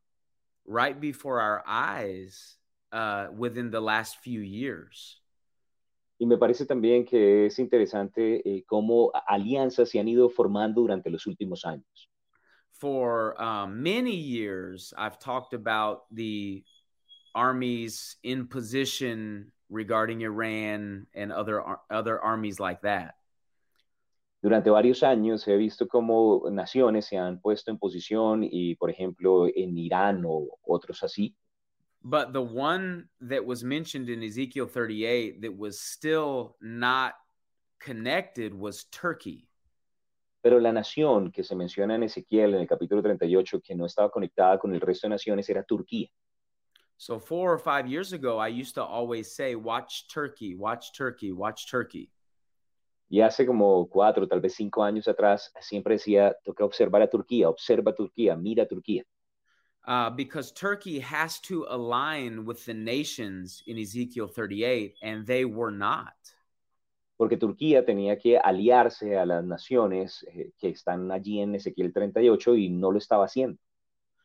right 0.66 1.00
before 1.00 1.40
our 1.40 1.62
eyes 1.64 2.56
uh 2.90 3.28
within 3.36 3.70
the 3.70 3.80
last 3.80 4.18
few 4.18 4.40
years. 4.40 5.20
Y 6.18 6.26
me 6.26 6.36
parece 6.36 6.66
también 6.66 7.06
que 7.06 7.46
es 7.46 7.58
interesante 7.58 8.42
eh, 8.44 8.64
cómo 8.66 9.10
alianzas 9.26 9.88
se 9.88 9.98
han 9.98 10.08
ido 10.08 10.28
formando 10.28 10.82
durante 10.82 11.08
los 11.08 11.26
últimos 11.26 11.64
años. 11.64 12.10
For 12.80 13.40
um, 13.40 13.82
many 13.82 14.16
years, 14.16 14.94
I've 14.96 15.18
talked 15.18 15.52
about 15.52 16.04
the 16.10 16.64
armies 17.34 18.16
in 18.22 18.46
position 18.46 19.52
regarding 19.68 20.22
Iran 20.22 21.06
and 21.14 21.30
other, 21.30 21.62
other 21.90 22.18
armies 22.18 22.58
like 22.58 22.80
that. 22.82 23.14
Durante 24.42 24.70
varios 24.70 25.02
años 25.02 25.46
he 25.46 25.54
visto 25.58 25.86
cómo 25.86 26.50
naciones 26.50 27.08
se 27.08 27.16
han 27.18 27.38
puesto 27.40 27.70
en 27.70 27.78
posición 27.78 28.48
y, 28.50 28.74
por 28.76 28.88
ejemplo, 28.88 29.46
en 29.54 29.76
Irán 29.76 30.24
o 30.24 30.58
otros 30.66 31.02
así. 31.02 31.34
But 32.02 32.32
the 32.32 32.40
one 32.40 33.10
that 33.20 33.44
was 33.44 33.62
mentioned 33.62 34.08
in 34.08 34.22
Ezekiel 34.22 34.66
38 34.66 35.42
that 35.42 35.54
was 35.54 35.78
still 35.78 36.56
not 36.62 37.12
connected 37.78 38.54
was 38.54 38.84
Turkey. 38.84 39.49
Pero 40.40 40.59
la 40.59 40.72
nación 40.72 41.31
que 41.31 41.44
se 41.44 41.55
menciona 41.55 41.94
en 41.96 42.05
Ezequiel 42.05 42.55
en 42.55 42.61
el 42.61 42.66
capítulo 42.66 43.03
38 43.03 43.61
que 43.61 43.74
no 43.74 43.87
estaba 43.87 44.11
conectada 44.11 44.59
con 44.59 44.74
el 44.74 44.81
resto 44.81 45.07
de 45.07 45.11
naciones 45.11 45.48
era 45.48 45.62
Turquía. 45.62 46.11
So 46.96 47.18
four 47.18 47.50
or 47.50 47.59
five 47.59 47.88
years 47.88 48.12
ago, 48.12 48.38
I 48.38 48.48
used 48.48 48.74
to 48.74 48.83
always 48.83 49.35
say, 49.35 49.55
"Watch 49.55 50.07
Turkey, 50.12 50.55
watch 50.55 50.92
Turkey, 50.92 51.33
watch 51.33 51.70
Turkey." 51.70 52.11
Y 53.09 53.22
hace 53.22 53.44
como 53.44 53.88
cuatro, 53.88 54.29
tal 54.29 54.40
vez 54.40 54.55
cinco 54.55 54.85
años 54.85 55.09
atrás, 55.09 55.50
siempre 55.61 55.94
decía, 55.94 56.37
toca 56.44 56.64
observar 56.64 57.03
a 57.03 57.09
Turquía, 57.09 57.48
observa 57.48 57.90
a 57.90 57.94
Turquía, 57.94 58.37
mira 58.37 58.62
a 58.62 58.68
Turquía. 58.68 59.05
Uh, 59.87 60.11
because 60.11 60.53
Turkey 60.53 61.00
has 61.00 61.40
to 61.40 61.66
align 61.68 62.44
with 62.44 62.64
the 62.66 62.74
nations 62.74 63.62
in 63.66 63.79
Ezekiel 63.79 64.29
38, 64.29 64.94
and 65.03 65.26
they 65.26 65.44
were 65.44 65.72
not. 65.72 66.14
Porque 67.20 67.37
Turquía 67.37 67.85
tenía 67.85 68.16
que 68.16 68.38
aliarse 68.38 69.18
a 69.18 69.26
las 69.26 69.44
naciones 69.44 70.24
eh, 70.33 70.52
que 70.56 70.70
están 70.70 71.12
allí 71.12 71.40
en 71.40 71.54
Ezequiel 71.54 71.92
38 71.92 72.56
y 72.56 72.70
no 72.70 72.90
lo 72.90 72.96
estaba 72.96 73.26
haciendo. 73.26 73.59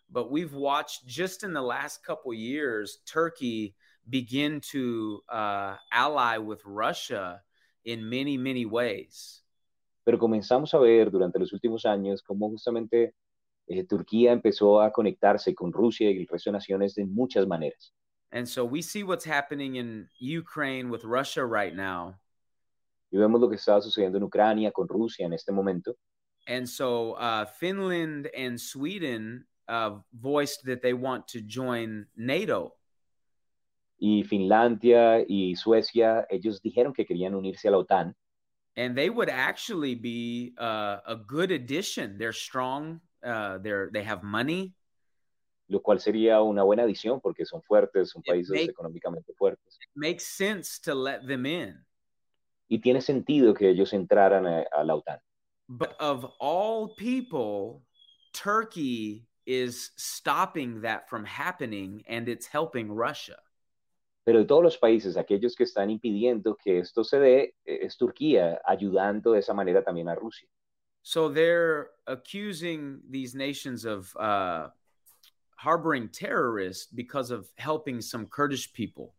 But 0.10 0.32
we've 0.32 0.56
watched 0.56 1.06
just 1.06 1.44
in 1.44 1.52
the 1.52 1.62
last 1.62 2.06
couple 2.06 2.34
years 2.34 3.02
Turkey 3.06 3.76
begin 4.10 4.62
to 4.72 5.22
uh, 5.28 5.76
ally 5.92 6.38
with 6.38 6.62
Russia 6.64 7.42
in 7.84 8.08
many, 8.08 8.38
many 8.38 8.66
ways. 8.66 9.44
Pero 10.06 10.18
comenzamos 10.18 10.74
a 10.74 10.80
ver 10.80 11.12
durante 11.12 11.38
los 11.38 11.52
últimos 11.52 11.86
años 11.86 12.24
cómo 12.24 12.50
justamente 12.50 13.14
eh, 13.68 13.84
Turquía 13.84 14.32
empezó 14.32 14.80
a 14.80 14.94
conectarse 14.94 15.54
con 15.54 15.74
Rusia 15.74 16.10
y 16.10 16.20
el 16.20 16.28
resto 16.28 16.50
de 16.50 16.54
naciones 16.54 16.96
de 16.96 17.04
muchas 17.04 17.46
maneras. 17.46 17.92
And 18.32 18.48
so 18.48 18.64
we 18.64 18.82
see 18.82 19.04
what's 19.04 19.26
happening 19.26 19.76
in 19.76 20.08
Ukraine 20.18 20.90
with 20.90 21.04
Russia 21.04 21.46
right 21.46 21.76
now. 21.76 22.22
Y 23.16 23.18
vemos 23.18 23.40
lo 23.40 23.50
que 23.50 23.56
está 23.56 23.80
sucediendo 23.80 24.18
en 24.18 24.26
Ucrania 24.26 24.74
con 24.74 24.90
Rusia 24.90 25.26
en 25.26 25.32
este 25.32 25.54
momento. 25.54 25.96
And 26.48 26.68
so 26.68 27.14
uh, 27.14 27.46
Finland 27.46 28.30
and 28.38 28.60
Sweden 28.60 29.46
uh, 29.70 30.00
voiced 30.12 30.66
that 30.66 30.82
they 30.82 30.92
want 30.92 31.26
to 31.30 31.40
join 31.40 32.08
NATO. 32.18 32.76
Y 33.98 34.24
Finlandia 34.24 35.24
y 35.26 35.56
Suecia, 35.56 36.28
ellos 36.30 36.62
dijeron 36.62 36.92
que 36.94 37.06
querían 37.06 37.36
unirse 37.36 37.70
a 37.70 37.72
la 37.72 37.78
OTAN. 37.78 38.14
And 38.76 38.98
they 38.98 39.10
would 39.10 39.30
actually 39.30 39.96
be 39.96 40.54
uh, 40.60 40.98
a 41.08 41.16
good 41.16 41.52
addition. 41.52 42.18
They're 42.18 42.34
strong. 42.34 43.00
Uh, 43.24 43.60
they're 43.60 43.90
they 43.94 44.04
have 44.04 44.24
money. 44.24 44.74
lo 45.70 45.82
cual 45.82 46.02
sería 46.02 46.42
una 46.42 46.64
buena 46.64 46.84
adición 46.84 47.22
porque 47.22 47.46
son 47.46 47.62
fuertes, 47.64 48.10
son 48.10 48.22
It 48.26 48.30
países 48.30 48.68
económicamente 48.68 49.34
fuertes. 49.38 49.80
Makes 49.96 50.26
sense 50.26 50.82
to 50.82 50.94
let 50.94 51.26
them 51.26 51.46
in. 51.46 51.86
Y 52.68 52.80
tiene 52.80 53.02
sentido 53.02 53.54
que 53.54 53.70
ellos 53.70 53.94
entraran 53.94 54.46
a, 54.46 54.66
a 54.72 54.84
la 54.84 54.96
OTAN. 54.96 55.20
But 55.68 55.96
of 56.00 56.26
all 56.40 56.96
people, 56.96 57.84
Turkey 58.34 59.28
is 59.46 59.92
stopping 59.96 60.82
that 60.82 61.10
from 61.10 61.26
happening 61.26 62.04
and 62.08 62.28
it's 62.28 62.48
helping 62.48 62.92
Russia. 62.92 63.38
Pero 64.26 64.40
de 64.40 64.46
todos 64.46 64.64
los 64.64 64.78
países, 64.78 65.18
aquellos 65.18 65.56
que 65.56 65.66
están 65.66 65.92
impidiendo 65.92 66.58
que 66.58 66.80
esto 66.80 67.04
se 67.04 67.20
dé, 67.20 67.54
es 67.64 67.96
Turquía, 67.96 68.60
ayudando 68.66 69.34
de 69.34 69.40
esa 69.40 69.54
manera 69.54 69.84
también 69.84 70.10
a 70.10 70.16
Rusia. 70.16 70.48
So 71.04 71.30
they're 71.30 71.92
accusing 72.08 73.02
these 73.08 73.36
nations 73.36 73.86
of 73.86 74.12
uh, 74.18 74.70
harboring 75.56 76.10
terrorists 76.10 76.88
because 76.88 77.30
of 77.30 77.48
helping 77.60 78.02
some 78.02 78.26
Kurdish 78.26 78.74
people. 78.74 79.14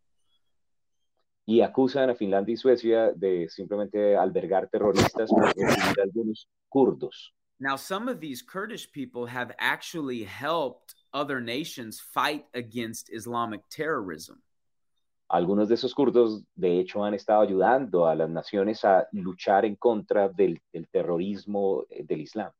Y 1.46 1.60
acusan 1.60 2.10
a 2.10 2.14
Finlandia 2.14 2.54
y 2.54 2.56
Suecia 2.56 3.12
de 3.12 3.48
simplemente 3.48 4.16
albergar 4.16 4.68
terroristas 4.68 5.30
a 5.32 6.02
algunos 6.02 6.48
kurdos. 6.68 7.32
Now, 7.58 7.76
some 7.76 8.08
of 8.08 8.20
these 8.20 8.42
Kurdish 8.42 8.90
people 8.92 9.26
have 9.26 9.52
actually 9.58 10.24
helped 10.24 10.94
other 11.14 11.40
nations 11.40 12.00
fight 12.00 12.44
against 12.52 13.08
Islamic 13.10 13.62
terrorism. 13.70 14.42
Algunos 15.28 15.68
de 15.68 15.74
esos 15.74 15.94
kurdos, 15.94 16.44
de 16.54 16.78
hecho, 16.78 17.02
han 17.02 17.14
estado 17.14 17.40
ayudando 17.40 18.06
a 18.06 18.14
las 18.14 18.28
naciones 18.28 18.84
a 18.84 19.08
luchar 19.12 19.64
en 19.64 19.74
contra 19.76 20.28
del, 20.28 20.60
del 20.72 20.86
terrorismo 20.88 21.84
eh, 21.90 22.04
del 22.04 22.20
Islam. 22.20 22.52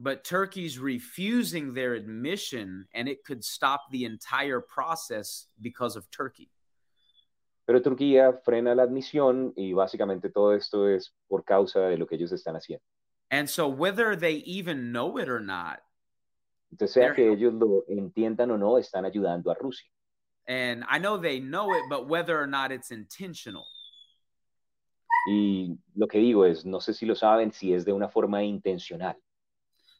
But 0.00 0.24
Turkey's 0.24 0.78
refusing 0.78 1.74
their 1.74 1.94
admission, 1.94 2.86
and 2.94 3.08
it 3.08 3.24
could 3.24 3.44
stop 3.44 3.90
the 3.90 4.04
entire 4.04 4.60
process 4.60 5.46
because 5.60 5.96
of 5.96 6.10
Turkey. 6.10 6.50
Pero 7.68 7.82
Turquía 7.82 8.32
frena 8.32 8.74
la 8.74 8.84
admisión 8.84 9.52
y 9.54 9.74
básicamente 9.74 10.30
todo 10.30 10.54
esto 10.54 10.88
es 10.88 11.14
por 11.26 11.44
causa 11.44 11.80
de 11.80 11.98
lo 11.98 12.06
que 12.06 12.14
ellos 12.14 12.32
están 12.32 12.56
haciendo. 12.56 12.82
And 13.30 13.46
so, 13.46 13.68
whether 13.68 14.16
they 14.18 14.42
even 14.46 14.90
know 14.90 15.18
it 15.18 15.28
or 15.28 15.42
not, 15.42 15.80
Entonces, 16.70 16.94
sea 16.94 17.12
que 17.14 17.30
ellos 17.30 17.52
lo 17.52 17.84
entiendan 17.88 18.50
o 18.52 18.56
no, 18.56 18.78
están 18.78 19.04
ayudando 19.04 19.50
a 19.50 19.54
Rusia. 19.54 19.86
and 20.46 20.82
I 20.88 20.98
know 20.98 21.18
they 21.20 21.40
know 21.40 21.74
it, 21.74 21.82
but 21.90 22.08
whether 22.08 22.40
or 22.40 22.46
not 22.46 22.72
it's 22.72 22.90
intentional. 22.90 23.66
Y 25.30 25.76
lo 25.94 26.06
que 26.06 26.18
digo 26.20 26.46
es, 26.46 26.64
no 26.64 26.80
sé 26.80 26.94
si 26.94 27.04
lo 27.04 27.14
saben, 27.14 27.52
si 27.52 27.74
es 27.74 27.84
de 27.84 27.92
una 27.92 28.08
forma 28.08 28.42
intencional. 28.44 29.14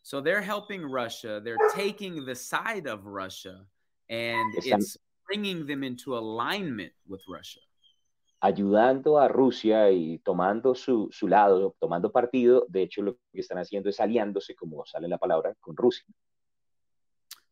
So 0.03 0.23
they're 0.23 0.41
helping 0.41 0.83
Russia. 0.91 1.39
They're 1.39 1.59
taking 1.75 2.25
the 2.25 2.35
side 2.35 2.87
of 2.87 3.05
Russia, 3.05 3.67
and 4.09 4.55
Están- 4.57 4.81
it's 4.81 4.97
bringing 5.29 5.67
them 5.67 5.85
into 5.85 6.17
alignment 6.17 6.93
with 7.07 7.21
Russia. 7.29 7.61
ayudando 8.41 9.19
a 9.19 9.27
Rusia 9.29 9.91
y 9.91 10.19
tomando 10.21 10.73
su, 10.75 11.09
su 11.11 11.27
lado, 11.27 11.75
tomando 11.81 12.13
partido, 12.13 12.65
de 12.69 12.83
hecho 12.83 13.03
lo 13.03 13.19
que 13.33 13.41
están 13.41 13.59
haciendo 13.59 13.89
es 13.91 13.99
aliándose, 13.99 14.55
como 14.55 14.87
sale 14.87 15.09
la 15.09 15.19
palabra, 15.19 15.55
con 15.61 15.77
Rusia. 15.77 16.05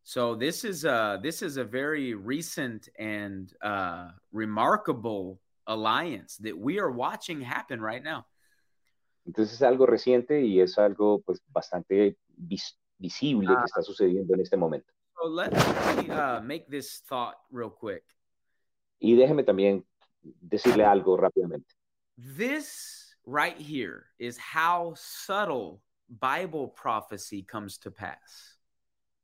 So 0.04 0.36
this 0.36 0.64
is 0.64 0.84
a 0.84 1.18
this 1.20 1.42
is 1.42 1.56
a 1.56 1.64
very 1.64 2.14
recent 2.14 2.88
and 2.96 3.52
uh, 3.62 4.12
remarkable 4.30 5.40
alliance 5.66 6.36
that 6.38 6.56
we 6.56 6.78
are 6.78 6.92
watching 6.92 7.40
happen 7.42 7.80
right 7.80 8.04
now. 8.04 8.24
Entonces 9.26 9.54
es 9.54 9.62
algo 9.62 9.86
reciente 9.86 10.42
y 10.44 10.60
es 10.60 10.78
algo 10.78 11.20
pues 11.22 11.42
bastante 11.48 12.16
vis- 12.36 12.78
visible 12.98 13.48
que 13.48 13.64
está 13.64 13.82
sucediendo 13.82 14.34
en 14.34 14.40
este 14.42 14.56
momento. 14.56 14.92
So 15.18 15.28
let, 15.28 15.52
me 15.96 16.10
uh, 16.10 16.40
make 16.40 16.68
this 16.68 17.02
thought 17.08 17.36
real 17.50 17.70
quick. 17.70 18.02
Y 19.00 19.14
déjeme 19.14 19.44
también 19.44 19.84
decirle 20.22 20.84
algo 20.84 21.16
rápidamente. 21.16 21.74
This 22.18 23.14
right 23.24 23.56
here 23.58 24.06
is 24.18 24.38
how 24.38 24.94
subtle 24.96 25.82
Bible 26.08 26.68
prophecy 26.68 27.42
comes 27.42 27.78
to 27.78 27.90
pass. 27.90 28.58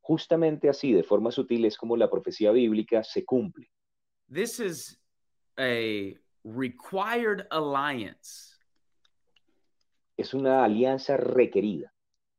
Justamente 0.02 0.68
así, 0.68 0.92
de 0.92 1.02
forma 1.02 1.30
sutil, 1.30 1.64
es 1.64 1.76
como 1.76 1.96
la 1.96 2.08
profecía 2.08 2.52
bíblica 2.52 3.04
se 3.04 3.24
cumple. 3.24 3.70
This 4.28 4.58
is 4.58 4.96
a 5.58 6.16
required 6.44 7.46
alliance. 7.50 8.56
Es 10.16 10.34
una 10.34 10.64
alianza 10.64 11.16
requerida. 11.16 11.92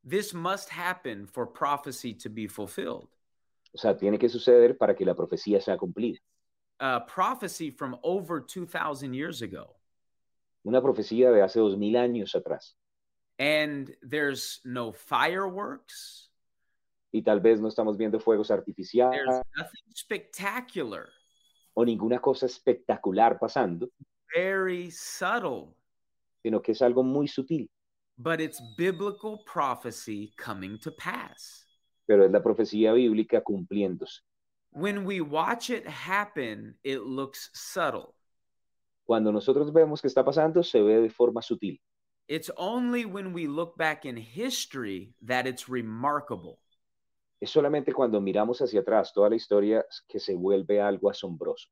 This 0.04 0.34
must 0.34 0.70
happen 0.70 1.26
for 1.26 1.46
prophecy 1.46 2.13
to 2.16 2.30
be 2.30 2.48
fulfilled. 2.48 3.08
O 3.74 3.78
sea, 3.78 3.98
tiene 3.98 4.18
que 4.20 4.30
suceder 4.30 4.78
para 4.78 4.96
que 4.96 5.06
la 5.06 5.16
profecía 5.16 5.60
sea 5.60 5.78
cumplida. 5.78 6.20
Uh, 6.80 7.00
prophecy 7.08 7.72
from 7.72 7.98
over 8.04 8.42
2,000 8.42 9.14
years 9.14 9.42
ago. 9.42 9.76
Una 10.64 10.82
profecía 10.82 11.32
de 11.32 11.42
hace 11.42 11.60
dos 11.60 11.78
mil 11.78 11.96
años 11.96 12.36
atrás. 12.36 12.76
And 13.40 13.96
there's 14.08 14.62
no 14.64 14.92
fireworks, 14.92 16.30
Y 17.12 17.22
tal 17.22 17.42
vez 17.42 17.60
no 17.60 17.68
estamos 17.68 17.96
viendo 17.98 18.20
fuegos 18.20 18.48
there's 18.48 18.60
artificiales 18.60 19.42
nothing 19.56 19.94
spectacular, 19.96 21.10
o 21.76 21.84
ninguna 21.86 22.20
cosa 22.20 22.46
espectacular 22.48 23.38
pasando, 23.40 23.90
very 24.36 24.90
subtle, 24.90 25.76
sino 26.42 26.60
que 26.62 26.72
es 26.72 26.82
algo 26.82 27.04
muy 27.04 27.28
sutil. 27.28 27.70
but 28.18 28.40
it's 28.40 28.62
biblical 28.78 29.40
prophecy 29.46 30.34
coming 30.38 30.78
to 30.80 30.92
pass. 30.92 31.62
Pero 32.13 32.26
es 32.26 32.32
la 32.32 32.43
profecía 32.43 32.93
bíblica 32.93 33.41
cumpliéndose. 33.41 34.21
When 34.69 35.04
we 35.04 35.19
watch 35.19 35.71
it 35.71 35.84
happen, 35.88 36.78
it 36.84 36.99
looks 36.99 37.49
subtle. 37.56 38.13
Cuando 39.04 39.32
nosotros 39.32 39.73
vemos 39.73 39.99
que 39.99 40.08
está 40.08 40.23
pasando, 40.23 40.63
se 40.63 40.80
ve 40.80 41.02
de 41.02 41.10
forma 41.10 41.41
sutil. 41.41 41.82
It's 42.28 42.52
only 42.56 43.06
when 43.06 43.34
we 43.34 43.47
look 43.47 43.76
back 43.78 44.06
in 44.06 44.15
history 44.15 45.15
that 45.26 45.47
it's 45.47 45.67
remarkable. 45.67 46.60
Es 47.41 47.49
solamente 47.49 47.91
cuando 47.91 48.21
miramos 48.21 48.62
hacia 48.62 48.82
atrás 48.82 49.12
toda 49.12 49.32
la 49.32 49.36
historia 49.36 49.84
que 50.08 50.19
se 50.19 50.36
vuelve 50.36 50.80
algo 50.80 51.10
asombroso. 51.10 51.67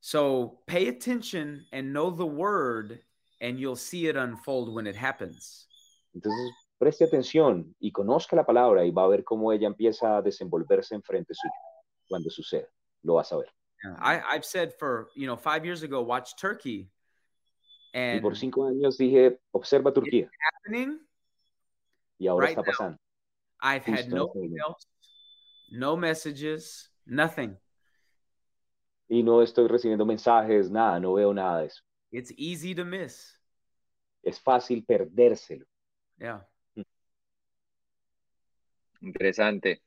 So 0.00 0.62
pay 0.66 0.88
attention 0.88 1.64
and 1.72 1.92
know 1.92 2.10
the 2.10 2.26
word, 2.26 2.98
and 3.40 3.60
you'll 3.60 3.76
see 3.76 4.08
it 4.08 4.16
unfold 4.16 4.74
when 4.74 4.88
it 4.88 4.96
happens. 4.96 5.68
Entonces, 6.12 6.50
preste 6.80 7.04
atención 7.04 7.76
y 7.78 7.92
conozca 7.92 8.34
la 8.34 8.44
palabra 8.46 8.84
y 8.86 8.90
va 8.90 9.04
a 9.04 9.08
ver 9.08 9.22
cómo 9.22 9.52
ella 9.52 9.66
empieza 9.66 10.16
a 10.16 10.22
desenvolverse 10.22 10.94
en 10.94 11.02
frente 11.02 11.34
suyo. 11.34 11.52
Cuando 12.08 12.30
suceda, 12.30 12.66
lo 13.02 13.14
vas 13.14 13.30
a 13.32 13.36
ver. 13.36 13.52
I, 14.00 14.20
I've 14.34 14.44
said 14.44 14.72
for 14.78 15.10
you 15.14 15.26
know 15.26 15.36
five 15.36 15.64
years 15.64 15.82
ago, 15.82 16.00
watch 16.02 16.32
Turkey, 16.40 16.90
Y 17.92 17.98
and 17.98 18.22
por 18.22 18.34
cinco 18.36 18.66
años 18.66 18.96
dije, 18.96 19.38
observa 19.52 19.92
Turquía 19.92 20.30
y 22.18 22.26
ahora 22.26 22.46
right 22.46 22.56
está 22.58 22.62
now. 22.62 22.72
pasando. 22.72 22.98
I've 23.62 23.84
had 23.84 24.04
Justo 24.04 24.16
no 24.16 24.24
este 24.26 24.38
momento. 24.38 24.56
emails, 24.56 24.88
no 25.72 25.96
messages, 25.96 26.90
nothing. 27.06 27.56
Y 29.08 29.22
no 29.22 29.42
estoy 29.42 29.66
recibiendo 29.68 30.06
mensajes, 30.06 30.70
nada, 30.70 30.98
no 31.00 31.14
veo 31.14 31.34
nada 31.34 31.60
de 31.60 31.66
eso. 31.66 31.82
It's 32.12 32.32
easy 32.36 32.74
to 32.74 32.84
miss. 32.84 33.36
es 34.22 34.38
fácil 34.40 34.84
perdérselo. 34.84 35.64
Yeah. 36.18 36.46
Interesante. 39.00 39.82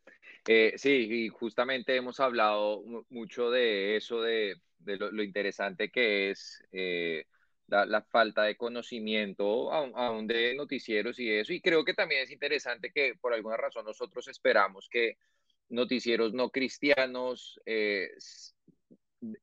Eh, 0.48 0.74
sí, 0.78 0.90
y 0.90 1.30
justamente 1.30 1.96
hemos 1.96 2.20
hablado 2.20 2.84
mucho 3.10 3.50
de 3.50 3.96
eso, 3.96 4.22
de, 4.22 4.60
lo, 4.86 5.24
interesante 5.24 5.90
que 5.90 6.32
es 6.32 6.62
eh, 6.72 7.26
la, 7.68 8.02
falta 8.02 8.44
de 8.44 8.58
conocimiento, 8.58 9.72
aún, 9.72 10.28
de 10.28 10.54
noticieros 10.56 11.20
y 11.20 11.32
eso. 11.32 11.54
Y 11.54 11.62
creo 11.62 11.86
que 11.86 11.94
también 11.94 12.24
es 12.24 12.32
interesante 12.32 12.92
que 12.92 13.16
por 13.20 13.34
alguna 13.34 13.58
razón 13.58 13.86
nosotros 13.86 14.28
esperamos 14.28 14.90
que 14.90 15.18
noticieros 15.70 16.34
no 16.34 16.50
cristianos 16.50 17.60
eh, 17.66 18.10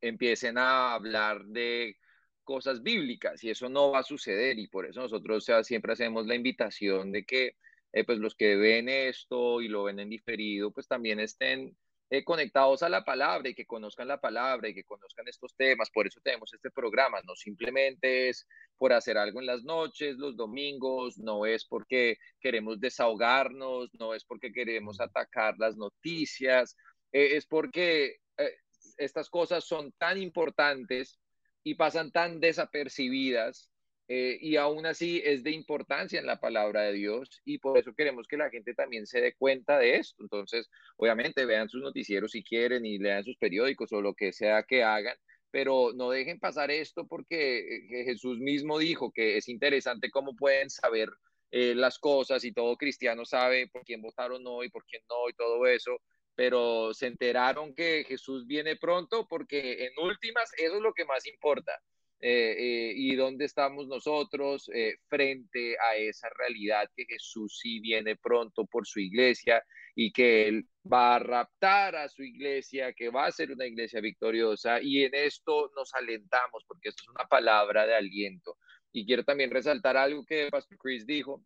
empiecen 0.00 0.58
a 0.58 0.92
hablar 0.94 1.44
de 1.46 1.96
cosas 2.44 2.82
bíblicas 2.82 3.42
y 3.44 3.50
eso 3.50 3.68
no 3.68 3.92
va 3.92 4.00
a 4.00 4.02
suceder 4.02 4.58
y 4.58 4.66
por 4.68 4.84
eso 4.86 5.00
nosotros 5.00 5.46
siempre 5.62 5.92
hacemos 5.92 6.26
la 6.26 6.34
invitación 6.34 7.12
de 7.12 7.24
que 7.24 7.56
eh, 7.92 8.04
pues 8.04 8.18
los 8.18 8.34
que 8.34 8.56
ven 8.56 8.88
esto 8.88 9.60
y 9.60 9.68
lo 9.68 9.84
ven 9.84 10.00
en 10.00 10.10
diferido 10.10 10.70
pues 10.72 10.86
también 10.86 11.20
estén 11.20 11.76
eh, 12.12 12.24
conectados 12.24 12.82
a 12.82 12.88
la 12.88 13.04
palabra 13.04 13.50
y 13.50 13.54
que 13.54 13.66
conozcan 13.66 14.08
la 14.08 14.20
palabra 14.20 14.68
y 14.68 14.74
que 14.74 14.82
conozcan 14.82 15.28
estos 15.28 15.54
temas. 15.54 15.90
Por 15.90 16.08
eso 16.08 16.20
tenemos 16.20 16.52
este 16.52 16.68
programa. 16.72 17.20
No 17.24 17.36
simplemente 17.36 18.28
es 18.28 18.48
por 18.76 18.92
hacer 18.92 19.16
algo 19.16 19.38
en 19.38 19.46
las 19.46 19.62
noches, 19.62 20.16
los 20.16 20.36
domingos, 20.36 21.18
no 21.18 21.46
es 21.46 21.64
porque 21.64 22.18
queremos 22.40 22.80
desahogarnos, 22.80 23.94
no 23.94 24.12
es 24.12 24.24
porque 24.24 24.52
queremos 24.52 25.00
atacar 25.00 25.54
las 25.58 25.76
noticias, 25.76 26.76
eh, 27.12 27.36
es 27.36 27.46
porque 27.46 28.16
eh, 28.38 28.56
estas 28.96 29.30
cosas 29.30 29.64
son 29.64 29.92
tan 29.92 30.18
importantes 30.18 31.20
y 31.62 31.76
pasan 31.76 32.10
tan 32.10 32.40
desapercibidas 32.40 33.70
eh, 34.12 34.38
y 34.40 34.56
aún 34.56 34.86
así 34.86 35.22
es 35.24 35.44
de 35.44 35.52
importancia 35.52 36.18
en 36.18 36.26
la 36.26 36.40
palabra 36.40 36.82
de 36.82 36.94
Dios 36.94 37.40
y 37.44 37.58
por 37.58 37.78
eso 37.78 37.94
queremos 37.94 38.26
que 38.26 38.36
la 38.36 38.50
gente 38.50 38.74
también 38.74 39.06
se 39.06 39.20
dé 39.20 39.34
cuenta 39.34 39.78
de 39.78 39.98
esto. 39.98 40.24
Entonces, 40.24 40.68
obviamente, 40.96 41.44
vean 41.44 41.68
sus 41.68 41.80
noticieros 41.80 42.32
si 42.32 42.42
quieren 42.42 42.84
y 42.84 42.98
lean 42.98 43.22
sus 43.22 43.36
periódicos 43.36 43.92
o 43.92 44.00
lo 44.00 44.14
que 44.14 44.32
sea 44.32 44.64
que 44.64 44.82
hagan, 44.82 45.16
pero 45.52 45.92
no 45.94 46.10
dejen 46.10 46.40
pasar 46.40 46.72
esto 46.72 47.06
porque 47.06 47.60
eh, 47.60 48.04
Jesús 48.04 48.40
mismo 48.40 48.80
dijo 48.80 49.12
que 49.12 49.36
es 49.36 49.48
interesante 49.48 50.10
cómo 50.10 50.34
pueden 50.34 50.70
saber 50.70 51.08
eh, 51.52 51.76
las 51.76 52.00
cosas 52.00 52.42
y 52.44 52.52
todo 52.52 52.76
cristiano 52.76 53.24
sabe 53.24 53.68
por 53.68 53.84
quién 53.84 54.02
votaron 54.02 54.42
no 54.42 54.64
y 54.64 54.70
por 54.70 54.84
quién 54.86 55.04
no 55.08 55.28
y 55.28 55.34
todo 55.34 55.68
eso, 55.68 56.00
pero 56.34 56.92
se 56.94 57.06
enteraron 57.06 57.76
que 57.76 58.04
Jesús 58.08 58.44
viene 58.48 58.74
pronto 58.74 59.28
porque 59.28 59.84
en 59.84 59.92
últimas 60.04 60.50
eso 60.56 60.74
es 60.74 60.82
lo 60.82 60.94
que 60.94 61.04
más 61.04 61.24
importa. 61.26 61.80
Eh, 62.22 62.54
eh, 62.58 62.92
y 62.96 63.16
dónde 63.16 63.46
estamos 63.46 63.88
nosotros 63.88 64.70
eh, 64.74 64.98
frente 65.08 65.76
a 65.78 65.96
esa 65.96 66.28
realidad 66.36 66.86
que 66.94 67.06
Jesús 67.06 67.58
sí 67.62 67.80
viene 67.80 68.14
pronto 68.16 68.66
por 68.66 68.86
su 68.86 69.00
iglesia 69.00 69.64
y 69.94 70.12
que 70.12 70.46
Él 70.46 70.68
va 70.90 71.16
a 71.16 71.18
raptar 71.18 71.96
a 71.96 72.10
su 72.10 72.22
iglesia, 72.22 72.92
que 72.92 73.08
va 73.08 73.24
a 73.24 73.32
ser 73.32 73.50
una 73.52 73.64
iglesia 73.64 74.02
victoriosa 74.02 74.82
y 74.82 75.02
en 75.04 75.14
esto 75.14 75.70
nos 75.74 75.94
alentamos 75.94 76.62
porque 76.66 76.90
esto 76.90 77.04
es 77.04 77.08
una 77.08 77.26
palabra 77.26 77.86
de 77.86 77.94
aliento. 77.94 78.58
Y 78.92 79.06
quiero 79.06 79.24
también 79.24 79.50
resaltar 79.50 79.96
algo 79.96 80.22
que 80.26 80.48
Pastor 80.50 80.76
Chris 80.76 81.06
dijo, 81.06 81.42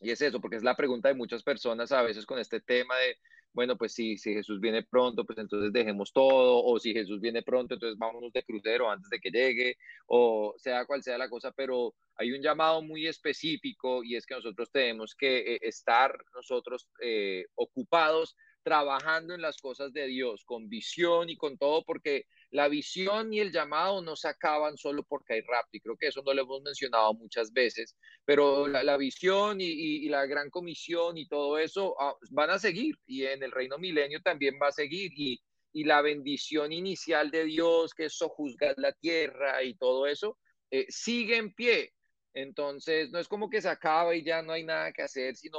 y 0.00 0.10
es 0.10 0.22
eso, 0.22 0.40
porque 0.40 0.56
es 0.56 0.62
la 0.62 0.76
pregunta 0.76 1.08
de 1.08 1.14
muchas 1.14 1.42
personas 1.42 1.92
a 1.92 2.02
veces 2.02 2.24
con 2.24 2.38
este 2.38 2.60
tema 2.60 2.96
de, 2.96 3.18
bueno, 3.52 3.76
pues 3.76 3.92
si, 3.94 4.16
si 4.18 4.32
Jesús 4.34 4.60
viene 4.60 4.84
pronto, 4.84 5.24
pues 5.24 5.38
entonces 5.38 5.72
dejemos 5.72 6.12
todo, 6.12 6.62
o 6.62 6.78
si 6.78 6.92
Jesús 6.92 7.20
viene 7.20 7.42
pronto, 7.42 7.74
entonces 7.74 7.98
vámonos 7.98 8.32
de 8.32 8.42
crucero 8.42 8.90
antes 8.90 9.08
de 9.10 9.18
que 9.18 9.30
llegue, 9.30 9.76
o 10.06 10.54
sea 10.58 10.86
cual 10.86 11.02
sea 11.02 11.18
la 11.18 11.28
cosa, 11.28 11.52
pero 11.52 11.94
hay 12.16 12.32
un 12.32 12.42
llamado 12.42 12.82
muy 12.82 13.06
específico 13.06 14.02
y 14.04 14.16
es 14.16 14.26
que 14.26 14.34
nosotros 14.34 14.70
tenemos 14.70 15.14
que 15.14 15.54
eh, 15.54 15.58
estar 15.62 16.16
nosotros 16.34 16.88
eh, 17.00 17.46
ocupados 17.54 18.36
trabajando 18.68 19.32
en 19.34 19.40
las 19.40 19.56
cosas 19.56 19.94
de 19.94 20.06
Dios, 20.06 20.44
con 20.44 20.68
visión 20.68 21.30
y 21.30 21.38
con 21.38 21.56
todo, 21.56 21.82
porque 21.86 22.26
la 22.50 22.68
visión 22.68 23.32
y 23.32 23.40
el 23.40 23.50
llamado 23.50 24.02
no 24.02 24.14
se 24.14 24.28
acaban 24.28 24.76
solo 24.76 25.04
porque 25.04 25.32
hay 25.32 25.40
rap, 25.40 25.64
y 25.72 25.80
creo 25.80 25.96
que 25.96 26.08
eso 26.08 26.22
no 26.22 26.34
lo 26.34 26.42
hemos 26.42 26.60
mencionado 26.60 27.14
muchas 27.14 27.50
veces, 27.50 27.96
pero 28.26 28.68
la, 28.68 28.96
visión 28.98 29.56
y, 29.62 30.06
la 30.10 30.26
gran 30.26 30.50
comisión 30.50 31.16
y 31.16 31.26
todo 31.26 31.58
eso 31.58 31.96
ah, 31.98 32.14
van 32.30 32.50
a 32.50 32.58
seguir, 32.58 32.94
y 33.06 33.24
en 33.24 33.42
el 33.42 33.52
reino 33.52 33.78
milenio 33.78 34.20
también 34.20 34.58
va 34.62 34.68
a 34.68 34.72
seguir, 34.72 35.12
y, 35.16 35.40
la 35.72 36.02
bendición 36.02 36.72
inicial 36.72 37.30
de 37.30 37.44
Dios, 37.44 37.94
que 37.94 38.06
eso 38.06 38.28
juzga 38.28 38.74
la 38.78 38.92
tierra 38.92 39.62
y 39.62 39.74
todo 39.76 40.08
eso, 40.08 40.36
eh, 40.72 40.86
sigue 40.88 41.36
en 41.36 41.54
pie. 41.54 41.92
Entonces, 42.38 43.10
no 43.10 43.18
es 43.18 43.26
como 43.26 43.50
que 43.50 43.60
se 43.60 43.68
acaba 43.68 44.14
y 44.14 44.22
ya 44.22 44.42
no 44.42 44.52
hay 44.52 44.62
nada 44.62 44.92
que 44.92 45.02
hacer, 45.02 45.34
sino 45.34 45.58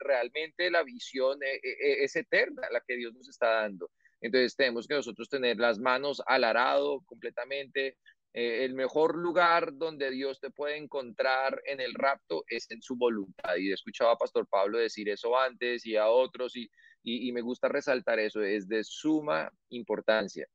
realmente 0.00 0.70
la 0.70 0.82
visión 0.82 1.42
eh, 1.42 1.56
eh, 1.62 2.04
es 2.04 2.16
eterna, 2.16 2.68
la 2.70 2.82
que 2.86 2.96
Dios 2.96 3.14
nos 3.14 3.26
está 3.30 3.62
dando. 3.62 3.90
Entonces 4.20 4.54
tenemos 4.54 4.86
que 4.86 4.92
nosotros 4.92 5.30
tener 5.30 5.56
las 5.56 5.78
manos 5.78 6.20
al 6.26 6.44
arado 6.44 7.00
completamente. 7.06 7.96
Eh, 8.34 8.66
el 8.66 8.74
mejor 8.74 9.16
lugar 9.16 9.70
donde 9.72 10.10
Dios 10.10 10.38
te 10.38 10.50
puede 10.50 10.76
encontrar 10.76 11.62
en 11.64 11.80
el 11.80 11.94
rapto 11.94 12.44
es 12.46 12.70
en 12.70 12.82
su 12.82 12.96
voluntad. 12.96 13.56
Y 13.56 13.70
he 13.70 13.72
escuchado 13.72 14.10
a 14.10 14.18
Pastor 14.18 14.46
Pablo 14.46 14.76
decir 14.76 15.08
eso 15.08 15.34
antes 15.38 15.86
y 15.86 15.96
a 15.96 16.08
otros 16.08 16.54
y, 16.56 16.70
y, 17.02 17.32
me 17.32 17.40
gusta 17.40 17.68
resaltar 17.68 18.18
eso, 18.18 18.42
es 18.42 18.68
de 18.68 18.84
suma 18.84 19.50
importancia. 19.70 20.46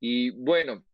Y 0.00 0.30
bueno, 0.30 0.84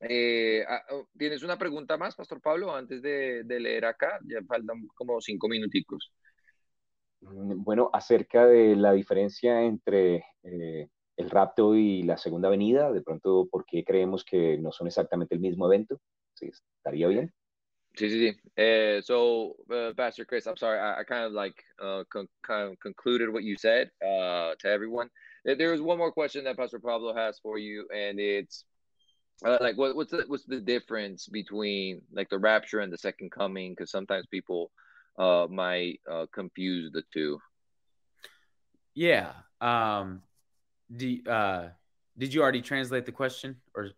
eh, 0.00 0.64
ah, 0.68 0.82
oh, 0.90 1.08
¿tienes 1.16 1.42
una 1.42 1.58
pregunta 1.58 1.96
más, 1.96 2.14
Pastor 2.14 2.40
Pablo, 2.40 2.74
antes 2.74 3.02
de, 3.02 3.44
de 3.44 3.60
leer 3.60 3.84
acá? 3.84 4.18
Ya 4.24 4.42
faltan 4.46 4.86
como 4.94 5.20
cinco 5.20 5.48
minuticos. 5.48 6.12
Mm, 7.20 7.62
bueno, 7.62 7.90
acerca 7.92 8.46
de 8.46 8.76
la 8.76 8.92
diferencia 8.92 9.62
entre 9.62 10.24
eh, 10.42 10.88
el 11.16 11.30
rapto 11.30 11.76
y 11.76 12.02
la 12.02 12.16
segunda 12.16 12.48
venida, 12.48 12.90
de 12.92 13.02
pronto, 13.02 13.48
¿por 13.50 13.64
qué 13.64 13.84
creemos 13.84 14.24
que 14.24 14.58
no 14.58 14.72
son 14.72 14.86
exactamente 14.86 15.34
el 15.34 15.40
mismo 15.40 15.66
evento? 15.66 16.00
Sí, 16.34 16.50
estaría 16.76 17.08
bien. 17.08 17.32
Sí, 17.94 18.08
sí, 18.08 18.30
sí. 18.30 18.40
Uh, 18.56 19.02
so, 19.02 19.54
uh, 19.68 19.92
Pastor 19.94 20.24
Chris, 20.24 20.46
I'm 20.46 20.56
sorry, 20.56 20.78
I, 20.78 21.00
I 21.00 21.04
kind 21.04 21.24
of 21.26 21.32
like 21.32 21.62
uh, 21.78 22.04
con 22.08 22.26
kind 22.42 22.72
of 22.72 22.78
concluded 22.80 23.28
what 23.30 23.42
you 23.42 23.56
said 23.56 23.90
uh, 24.00 24.54
to 24.60 24.68
everyone. 24.68 25.10
There 25.44 25.74
is 25.74 25.80
one 25.82 25.98
more 25.98 26.12
question 26.12 26.44
that 26.44 26.56
Pastor 26.56 26.78
Pablo 26.78 27.14
has 27.14 27.38
for 27.40 27.58
you, 27.58 27.86
and 27.94 28.18
it's 28.18 28.64
uh, 29.44 29.58
like, 29.60 29.76
what, 29.76 29.96
what's 29.96 30.10
the 30.10 30.24
what's 30.26 30.44
the 30.44 30.60
difference 30.60 31.28
between 31.28 32.02
like 32.12 32.28
the 32.28 32.38
rapture 32.38 32.80
and 32.80 32.92
the 32.92 32.98
second 32.98 33.30
coming? 33.30 33.72
Because 33.72 33.90
sometimes 33.90 34.26
people 34.26 34.70
uh, 35.18 35.46
might 35.50 36.00
uh, 36.10 36.26
confuse 36.32 36.92
the 36.92 37.02
two. 37.12 37.38
Yeah. 38.94 39.32
Um, 39.60 40.22
do 40.96 41.18
uh 41.28 41.68
did 42.18 42.34
you 42.34 42.42
already 42.42 42.60
translate 42.60 43.06
the 43.06 43.12
question 43.12 43.56
or 43.74 43.90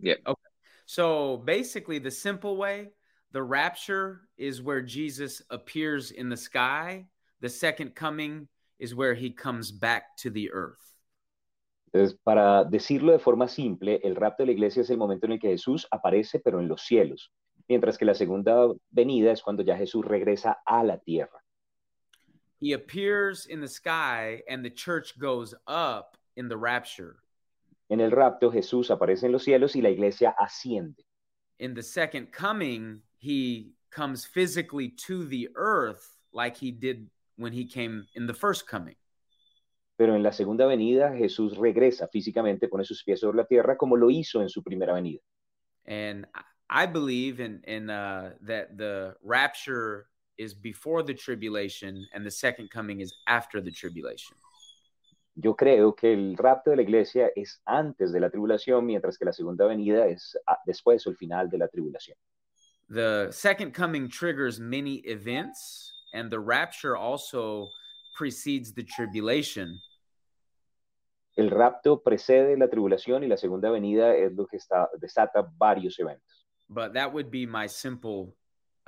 yeah 0.00 0.14
okay 0.26 0.40
so 0.86 1.38
basically 1.38 1.98
the 1.98 2.10
simple 2.10 2.56
way 2.56 2.88
the 3.32 3.42
rapture 3.42 4.22
is 4.36 4.62
where 4.62 4.80
jesus 4.80 5.42
appears 5.50 6.10
in 6.10 6.28
the 6.28 6.36
sky 6.36 7.04
the 7.40 7.48
second 7.48 7.94
coming 7.94 8.46
is 8.78 8.94
where 8.94 9.14
he 9.14 9.30
comes 9.30 9.70
back 9.70 10.16
to 10.16 10.30
the 10.30 10.50
earth 10.52 10.96
Entonces, 11.92 12.18
para 12.22 12.64
decirlo 12.64 13.12
de 13.12 13.18
forma 13.18 13.48
simple, 13.48 14.00
el 14.04 14.14
rapto 14.14 14.42
de 14.42 14.48
la 14.48 14.52
iglesia 14.52 14.82
es 14.82 14.90
el 14.90 14.98
momento 14.98 15.26
en 15.26 15.32
el 15.32 15.40
que 15.40 15.48
Jesús 15.48 15.86
aparece, 15.90 16.38
pero 16.38 16.60
en 16.60 16.68
los 16.68 16.82
cielos, 16.82 17.32
mientras 17.66 17.96
que 17.96 18.04
la 18.04 18.14
segunda 18.14 18.68
venida 18.90 19.32
es 19.32 19.42
cuando 19.42 19.62
ya 19.62 19.76
Jesús 19.76 20.04
regresa 20.04 20.58
a 20.66 20.84
la 20.84 20.98
tierra. 20.98 21.42
He 22.60 22.74
appears 22.74 23.46
in 23.46 23.60
the 23.60 23.68
sky 23.68 24.42
and 24.48 24.62
the 24.62 24.70
church 24.70 25.18
goes 25.18 25.54
up 25.66 26.18
in 26.36 26.48
the 26.48 26.56
rapture. 26.56 27.16
En 27.88 28.00
el 28.00 28.10
rapto 28.10 28.50
Jesús 28.50 28.90
aparece 28.90 29.26
en 29.26 29.32
los 29.32 29.44
cielos 29.44 29.74
y 29.74 29.80
la 29.80 29.88
iglesia 29.88 30.34
asciende. 30.38 31.04
In 31.58 31.74
the 31.74 31.82
second 31.82 32.32
coming, 32.32 33.00
he 33.16 33.72
comes 33.90 34.26
physically 34.26 34.90
to 35.06 35.24
the 35.24 35.48
earth 35.54 36.18
like 36.32 36.56
he 36.56 36.70
did 36.70 37.08
when 37.36 37.52
he 37.52 37.64
came 37.64 38.06
in 38.14 38.26
the 38.26 38.34
first 38.34 38.66
coming. 38.66 38.96
Pero 39.98 40.14
en 40.14 40.22
la 40.22 40.30
segunda 40.30 40.64
venida 40.64 41.12
Jesús 41.12 41.56
regresa 41.56 42.06
físicamente, 42.06 42.68
pone 42.68 42.84
sus 42.84 43.02
pies 43.02 43.18
sobre 43.18 43.36
la 43.36 43.44
tierra 43.44 43.76
como 43.76 43.96
lo 43.96 44.10
hizo 44.10 44.40
en 44.40 44.48
su 44.48 44.62
primera 44.62 44.94
venida. 44.94 45.20
And 45.84 46.24
I 46.70 46.86
believe 46.86 47.40
in, 47.40 47.62
in 47.66 47.90
uh, 47.90 48.34
that 48.46 48.76
the 48.76 49.16
rapture 49.24 50.06
is 50.36 50.54
before 50.54 51.02
the 51.02 51.14
tribulation 51.14 52.06
and 52.14 52.24
the 52.24 52.30
second 52.30 52.70
coming 52.70 53.00
is 53.00 53.12
after 53.26 53.60
the 53.60 53.72
tribulation. 53.72 54.36
Yo 55.34 55.54
creo 55.54 55.96
que 55.96 56.12
el 56.12 56.36
rapto 56.36 56.70
de 56.70 56.76
la 56.76 56.82
iglesia 56.82 57.30
es 57.34 57.60
antes 57.66 58.12
de 58.12 58.20
la 58.20 58.30
tribulación, 58.30 58.86
mientras 58.86 59.18
que 59.18 59.24
la 59.24 59.32
segunda 59.32 59.66
venida 59.66 60.06
es 60.06 60.36
después 60.64 61.04
o 61.06 61.10
el 61.10 61.16
final 61.16 61.48
de 61.48 61.58
la 61.58 61.66
tribulación. 61.66 62.16
The 62.88 63.32
second 63.32 63.74
coming 63.74 64.08
triggers 64.08 64.60
many 64.60 64.96
events, 65.06 65.92
and 66.14 66.30
the 66.30 66.40
rapture 66.40 66.96
also 66.96 67.68
precedes 68.16 68.72
the 68.74 68.82
tribulation. 68.82 69.80
El 71.38 71.50
rapto 71.50 72.02
precede 72.02 72.58
la 72.58 72.68
tribulación 72.68 73.22
y 73.22 73.28
la 73.28 73.36
segunda 73.36 73.70
venida 73.70 74.12
es 74.16 74.32
lo 74.32 74.44
que 74.48 74.56
está, 74.56 74.90
desata 74.98 75.48
varios 75.56 75.96
eventos. 76.00 76.48
But 76.66 76.92
that 76.94 77.12
would 77.12 77.30
be 77.30 77.46
my 77.46 77.68
simple 77.68 78.34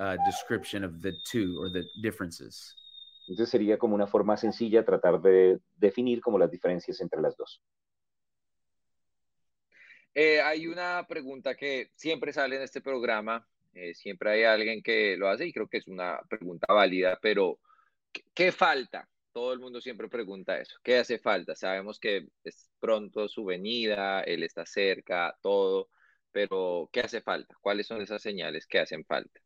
uh, 0.01 0.17
description 0.27 0.83
of 0.83 1.01
the 1.01 1.13
two 1.31 1.61
or 1.61 1.71
the 1.71 1.85
differences. 2.03 2.75
Entonces 3.29 3.51
sería 3.51 3.79
como 3.79 3.95
una 3.95 4.09
forma 4.09 4.37
sencilla 4.37 4.85
tratar 4.85 5.21
de 5.21 5.61
definir 5.77 6.21
como 6.21 6.41
las 6.41 6.51
diferencias 6.51 7.01
entre 7.01 7.21
las 7.21 7.37
dos. 7.37 7.63
Eh, 10.13 10.41
hay 10.41 10.67
una 10.67 11.07
pregunta 11.09 11.55
que 11.55 11.93
siempre 11.95 12.33
sale 12.33 12.57
en 12.57 12.63
este 12.63 12.81
programa, 12.81 13.47
eh, 13.75 13.95
siempre 13.95 14.33
hay 14.33 14.43
alguien 14.43 14.83
que 14.83 15.17
lo 15.17 15.29
hace 15.29 15.47
y 15.47 15.53
creo 15.53 15.69
que 15.69 15.79
es 15.79 15.87
una 15.87 16.21
pregunta 16.29 16.67
válida, 16.75 17.17
pero 17.23 17.61
¿qué, 18.11 18.25
qué 18.35 18.51
falta? 18.51 19.09
Todo 19.33 19.53
el 19.53 19.61
mundo 19.61 19.81
siempre 19.81 20.09
pregunta 20.09 20.59
eso. 20.59 20.77
¿Qué 20.83 20.99
hace 20.99 21.19
falta? 21.19 21.55
Sabemos 21.55 22.01
que 22.01 22.29
es 22.43 22.71
pronto 22.81 23.29
su 23.29 23.45
venida, 23.45 24.23
él 24.23 24.43
está 24.43 24.67
cerca, 24.67 25.37
todo, 25.41 25.89
pero 26.33 26.89
¿qué 26.93 27.01
hace 27.01 27.21
falta? 27.21 27.55
¿Cuáles 27.61 27.87
son 27.87 28.01
esas 28.01 28.23
señales 28.23 28.67
que 28.67 28.81
hacen 28.81 29.05
falta? 29.05 29.41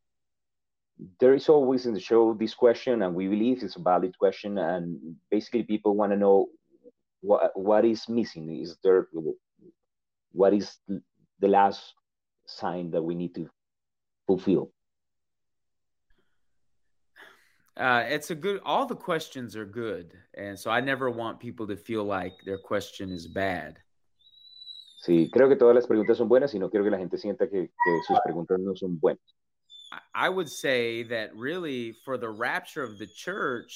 There 1.19 1.35
is 1.35 1.49
always 1.49 1.87
in 1.87 1.93
the 1.93 2.01
show 2.01 2.35
this 2.35 2.55
question, 2.55 3.03
and 3.03 3.15
we 3.15 3.27
believe 3.27 3.65
it's 3.65 3.77
a 3.77 3.83
valid 3.83 4.17
question, 4.17 4.59
and 4.59 5.19
basically 5.29 5.65
people 5.65 5.97
want 5.97 6.13
to 6.13 6.17
know 6.17 6.49
what 7.21 7.51
what 7.55 7.85
is 7.85 8.09
missing. 8.09 8.49
Is 8.63 8.79
there 8.83 9.09
what 10.33 10.55
is 10.55 10.81
the 11.41 11.49
last 11.49 11.95
sign 12.47 12.93
that 12.93 13.03
we 13.03 13.17
need 13.17 13.35
to 13.35 13.51
fulfill? 14.27 14.71
Uh, 17.77 18.05
it's 18.09 18.31
a 18.31 18.35
good. 18.37 18.61
All 18.65 18.87
the 18.87 18.95
questions 18.95 19.57
are 19.57 19.65
good, 19.65 20.13
and 20.37 20.57
so 20.59 20.71
I 20.71 20.81
never 20.81 21.11
want 21.11 21.41
people 21.41 21.67
to 21.67 21.77
feel 21.77 22.05
like 22.05 22.33
their 22.45 22.59
question 22.59 23.11
is 23.11 23.27
bad. 23.27 23.79
Sí, 25.05 25.29
creo 25.31 25.49
que 25.49 25.57
todas 25.57 25.75
las 25.75 25.87
preguntas 25.87 26.17
son 26.17 26.29
buenas 26.29 26.55
y 26.55 26.59
no 26.59 26.71
quiero 26.71 26.85
que 26.85 26.91
la 26.91 26.99
gente 26.99 27.19
sienta 27.19 27.51
que, 27.51 27.69
que 27.69 28.01
sus 28.07 28.19
preguntas 28.25 28.59
no 28.61 28.75
son 28.75 28.99
buenas. 28.99 29.21
I- 30.15 30.29
would 30.29 30.49
say 30.49 31.03
that 31.05 31.31
really 31.37 31.93
for 32.05 32.17
the 32.17 32.29
rapture 32.31 32.83
of 32.83 32.97
the 32.99 33.07
church, 33.07 33.75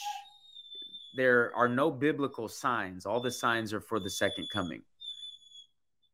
there 1.16 1.52
are 1.54 1.68
no 1.68 1.90
biblical 1.90 2.48
signs. 2.48 3.04
All 3.04 3.20
the 3.20 3.30
signs 3.30 3.74
are 3.74 3.80
for 3.80 4.00
the 4.00 4.08
second 4.10 4.48
coming. 4.52 4.82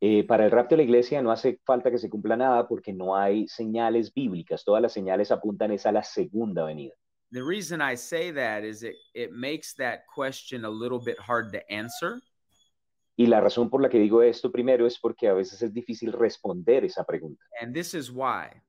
Eh, 0.01 0.23
para 0.27 0.43
el 0.45 0.51
rapto 0.51 0.75
de 0.75 0.77
la 0.77 0.83
iglesia 0.83 1.21
no 1.21 1.31
hace 1.31 1.59
falta 1.65 1.89
que 1.89 1.97
se 1.97 2.09
cumpla 2.09 2.35
nada 2.35 2.67
porque 2.67 2.91
no 2.93 3.15
hay 3.15 3.47
señales 3.47 4.11
bíblicas. 4.13 4.63
Todas 4.65 4.81
las 4.81 4.91
señales 4.91 5.31
apuntan 5.31 5.71
es 5.71 5.85
a 5.85 5.91
la 5.91 6.03
segunda 6.03 6.65
venida. 6.65 6.93
The 7.31 7.43
reason 7.43 7.81
I 7.81 7.95
say 7.95 8.31
that 8.31 8.63
is 8.63 8.83
it 8.83 8.95
it 9.13 9.31
makes 9.33 9.73
that 9.75 10.05
question 10.13 10.63
a 10.65 10.69
little 10.69 10.99
bit 10.99 11.17
hard 11.19 11.51
to 11.53 11.61
answer. 11.71 12.21
Y 13.17 13.25
la 13.27 13.39
razón 13.39 13.69
por 13.69 13.81
la 13.81 13.89
que 13.89 13.99
digo 13.99 14.21
esto 14.21 14.51
primero 14.51 14.85
es 14.85 14.97
porque 14.99 15.27
a 15.27 15.33
veces 15.33 15.61
es 15.61 15.73
difícil 15.73 16.11
responder 16.11 16.83
esa 16.83 17.03
pregunta. 17.05 17.41
And 17.61 17.73
this 17.73 17.93
is 17.93 18.11
why. 18.11 18.61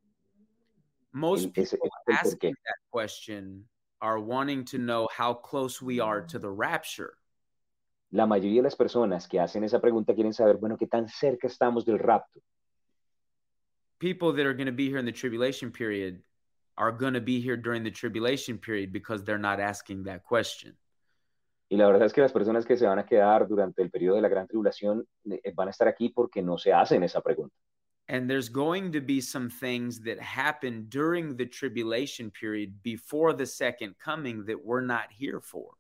Most 1.13 1.47
ese- 1.57 1.71
people 1.77 1.91
ese 2.09 2.19
asking 2.21 2.55
that 2.65 2.77
question 2.91 3.65
are 4.01 4.21
wanting 4.21 4.65
to 4.67 4.79
know 4.79 5.09
how 5.11 5.35
close 5.35 5.83
we 5.83 5.99
are 6.01 6.21
to 6.27 6.39
the 6.39 6.51
rapture. 6.51 7.15
La 8.13 8.25
mayoría 8.27 8.59
de 8.63 8.69
las 8.69 8.77
personas 8.77 9.27
que 9.29 9.41
hacen 9.41 9.65
esa 9.65 9.81
pregunta 9.81 10.15
quieren 10.15 10.33
saber, 10.33 10.59
bueno, 10.59 10.77
qué 10.77 10.87
tan 10.87 11.09
cerca 11.09 11.49
estamos 11.49 11.85
del 11.85 11.99
rapto. 11.99 12.41
People 13.99 14.33
that 14.35 14.47
are 14.47 14.55
going 14.55 14.67
to 14.67 14.73
be 14.73 14.89
here 14.89 14.99
in 14.99 15.07
the 15.07 15.13
tribulation 15.13 15.73
period 15.73 16.23
are 16.77 16.93
going 16.93 17.15
to 17.15 17.21
be 17.21 17.41
here 17.41 17.57
during 17.57 17.83
the 17.83 17.91
tribulation 17.91 18.59
period 18.59 18.93
because 18.93 19.25
they're 19.25 19.39
not 19.39 19.61
asking 19.61 20.05
that 20.05 20.23
question. 20.23 20.77
Y 21.69 21.77
la 21.77 21.87
verdad 21.87 22.07
es 22.07 22.13
que 22.13 22.23
las 22.23 22.33
personas 22.33 22.65
que 22.65 22.77
se 22.77 22.87
van 22.87 22.99
a 22.99 23.05
quedar 23.05 23.49
durante 23.49 23.83
el 23.83 23.91
periodo 23.91 24.17
de 24.17 24.23
la 24.23 24.29
gran 24.29 24.47
tribulación 24.47 25.05
eh, 25.29 25.53
van 25.55 25.69
a 25.69 25.71
estar 25.73 25.89
aquí 25.89 26.11
porque 26.11 26.41
no 26.43 26.59
se 26.59 26.73
hacen 26.73 27.03
esa 27.03 27.21
pregunta. 27.21 27.55
And 28.09 28.31
there's 28.31 28.49
going 28.49 28.93
to 28.93 29.01
be 29.01 29.21
some 29.21 29.51
things 29.51 30.01
that 30.03 30.21
happen 30.21 30.87
during 30.89 31.37
the 31.37 31.47
tribulation 31.47 32.31
period 32.31 32.81
before 32.85 33.33
the 33.33 33.47
second 33.47 33.97
coming 33.99 34.45
that 34.47 34.65
we're 34.65 34.85
not 34.85 35.11
here 35.11 35.41
for. 35.41 35.75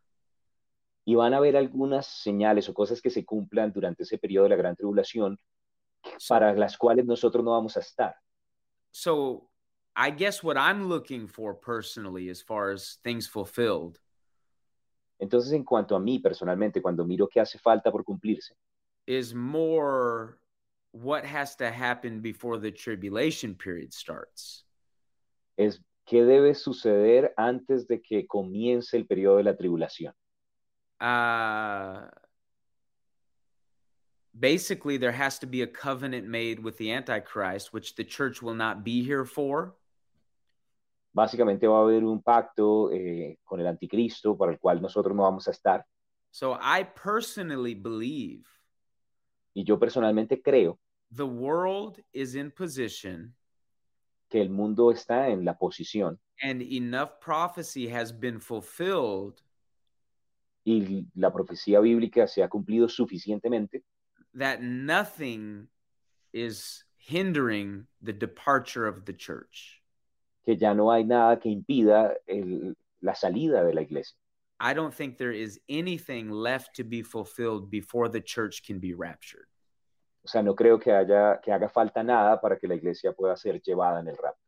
Y 1.05 1.14
van 1.14 1.34
a 1.34 1.36
haber 1.36 1.57
algunas 1.57 2.09
señales 2.09 2.68
o 2.68 2.74
cosas 2.74 3.01
que 3.01 3.11
se 3.11 3.24
cumplan 3.24 3.72
durante 3.72 4.03
ese 4.03 4.18
periodo 4.18 4.44
de 4.44 4.51
la 4.51 4.57
gran 4.57 4.74
tribulación 4.74 5.38
para 6.28 6.53
las 6.55 6.76
cuales 6.76 7.07
nosotros 7.07 7.44
no 7.44 7.53
vamos 7.53 7.76
a 7.76 7.80
estar. 7.80 8.16
So, 8.90 9.49
I 9.97 10.11
guess 10.11 10.42
what 10.42 10.59
I'm 10.59 10.88
looking 10.88 11.26
for 11.26 11.55
personally, 11.55 12.28
as 12.28 12.42
far 12.42 12.70
as 12.70 12.99
things 13.03 13.26
fulfilled, 13.26 13.99
Entonces, 15.18 15.53
en 15.55 15.64
cuanto 15.64 15.97
a 15.97 16.01
mí 16.01 16.18
personalmente, 16.20 16.82
cuando 16.82 17.03
miro 17.05 17.26
qué 17.26 17.40
hace 17.40 17.59
falta 17.59 17.90
por 17.90 18.05
cumplirse, 18.05 18.53
is 19.07 19.32
more 19.34 20.38
what 20.92 21.24
has 21.24 21.57
to 21.57 21.70
happen 21.70 22.20
before 22.20 22.59
the 22.59 22.70
tribulation 22.70 23.55
period 23.55 23.94
starts. 23.94 24.64
es 25.57 25.80
qué 26.07 26.22
debe 26.24 26.55
suceder 26.55 27.32
antes 27.38 27.86
de 27.86 27.99
que 28.03 28.26
comience 28.26 28.92
el 28.94 29.07
periodo 29.07 29.38
de 29.38 29.44
la 29.44 29.55
tribulación. 29.55 30.12
Uh, 31.01 32.09
basically, 34.38 34.99
there 34.99 35.12
has 35.12 35.38
to 35.38 35.47
be 35.47 35.62
a 35.62 35.66
covenant 35.66 36.26
made 36.26 36.61
with 36.61 36.76
the 36.76 36.92
Antichrist, 36.92 37.72
which 37.72 37.94
the 37.94 38.05
church 38.05 38.42
will 38.42 38.55
not 38.55 38.84
be 38.84 39.03
here 39.03 39.24
for. 39.24 39.74
Básicamente 41.17 41.67
va 41.67 41.79
a 41.79 41.81
haber 41.81 42.05
un 42.05 42.23
pacto 42.23 42.93
eh, 42.93 43.39
con 43.43 43.59
el 43.59 43.67
anticristo 43.67 44.37
para 44.37 44.53
el 44.53 44.59
cual 44.59 44.83
nosotros 44.83 45.17
no 45.17 45.23
vamos 45.23 45.49
a 45.49 45.51
estar. 45.51 45.83
So, 46.31 46.59
I 46.61 46.85
personally 46.85 47.75
believe 47.75 48.45
Y 49.55 49.64
yo 49.64 49.79
personalmente 49.79 50.43
creo 50.43 50.79
the 51.11 51.25
world 51.25 51.99
is 52.12 52.35
in 52.35 52.51
position 52.51 53.35
que 54.29 54.43
el 54.43 54.51
mundo 54.51 54.91
está 54.91 55.31
en 55.31 55.47
la 55.47 55.57
posición 55.57 56.19
and 56.43 56.61
enough 56.61 57.19
prophecy 57.21 57.89
has 57.89 58.12
been 58.12 58.39
fulfilled 58.39 59.41
y 60.64 61.07
la 61.14 61.33
profecía 61.33 61.81
bíblica 61.81 62.27
se 62.27 62.43
ha 62.43 62.49
cumplido 62.51 62.87
suficientemente 62.89 63.83
that 64.35 64.61
nothing 64.61 65.69
is 66.35 66.85
hindering 66.99 67.87
the 68.03 68.12
departure 68.12 68.87
of 68.87 69.07
the 69.07 69.12
church. 69.14 69.81
Que 70.47 70.57
ya 70.57 70.72
no 70.74 70.90
hay 70.92 71.05
nada 71.05 71.38
que 71.40 71.49
impida 71.49 72.16
el- 72.26 72.76
la 73.01 73.14
salida 73.14 73.64
de 73.64 73.74
la 73.74 73.82
iglesia. 73.82 74.16
I 74.61 74.72
don't 74.72 74.94
think 74.94 75.18
there 75.18 75.32
is 75.34 75.61
anything 75.68 76.30
left 76.30 76.74
to 76.76 76.84
be 76.84 77.03
fulfilled 77.03 77.68
before 77.68 78.09
the 78.09 78.22
church 78.22 78.62
can 78.64 78.78
be 78.78 78.94
raptured. 78.94 79.47
O 80.24 80.28
sea, 80.28 80.42
no 80.42 80.55
creo 80.55 80.78
que 80.78 80.92
haya 80.92 81.40
que 81.42 81.53
haga 81.53 81.68
falta 81.68 82.03
nada 82.03 82.40
para 82.40 82.57
que 82.57 82.66
la 82.68 82.74
iglesia 82.74 83.12
pueda 83.12 83.36
ser 83.36 83.61
llevada 83.61 84.01
en 84.01 84.09
el 84.09 84.16
rapto. 84.16 84.40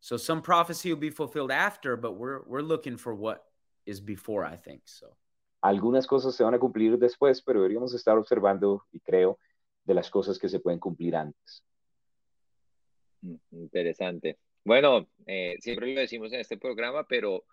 So 0.00 0.16
some 0.18 0.42
prophecy 0.42 0.92
will 0.92 1.00
be 1.00 1.10
fulfilled 1.10 1.50
after, 1.50 1.96
but 1.96 2.16
we're 2.16 2.42
we're 2.46 2.62
looking 2.62 2.96
for 2.98 3.14
what 3.14 3.42
is 3.86 4.00
before, 4.00 4.44
I 4.44 4.56
think. 4.56 4.82
So 4.86 5.16
Algunas 5.62 6.06
cosas 6.06 6.34
se 6.36 6.44
van 6.44 6.54
a 6.54 6.58
cumplir 6.58 6.98
después, 6.98 7.42
pero 7.42 7.60
deberíamos 7.60 7.94
estar 7.94 8.16
observando, 8.18 8.84
y 8.92 9.00
creo, 9.00 9.38
de 9.84 9.94
las 9.94 10.10
cosas 10.10 10.38
que 10.38 10.48
se 10.48 10.60
pueden 10.60 10.78
cumplir 10.78 11.16
antes. 11.16 11.64
Mm, 13.22 13.36
Interesante. 13.52 14.38
Bueno, 14.66 15.08
eh, 15.28 15.58
siempre 15.60 15.94
lo 15.94 16.00
decimos 16.00 16.32
en 16.32 16.40
este 16.40 16.56
programa, 16.56 17.06
pero 17.06 17.44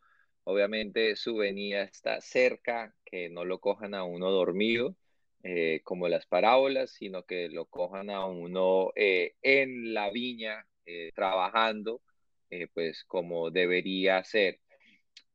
obviamente 0.45 1.15
su 1.15 1.35
venida 1.35 1.83
está 1.83 2.19
cerca, 2.21 2.95
que 3.05 3.29
no 3.29 3.45
lo 3.45 3.59
cojan 3.59 3.93
a 3.93 4.03
uno 4.03 4.31
dormido, 4.31 4.95
eh, 5.43 5.81
como 5.83 6.07
las 6.07 6.25
parábolas, 6.25 6.89
sino 6.89 7.21
que 7.21 7.49
lo 7.49 7.65
cojan 7.65 8.09
a 8.09 8.25
uno 8.25 8.91
eh, 8.95 9.35
en 9.43 9.93
la 9.93 10.09
viña, 10.09 10.65
eh, 10.87 11.11
trabajando, 11.13 12.01
eh, 12.49 12.67
pues 12.73 13.03
como 13.05 13.51
debería 13.51 14.23
ser. 14.23 14.59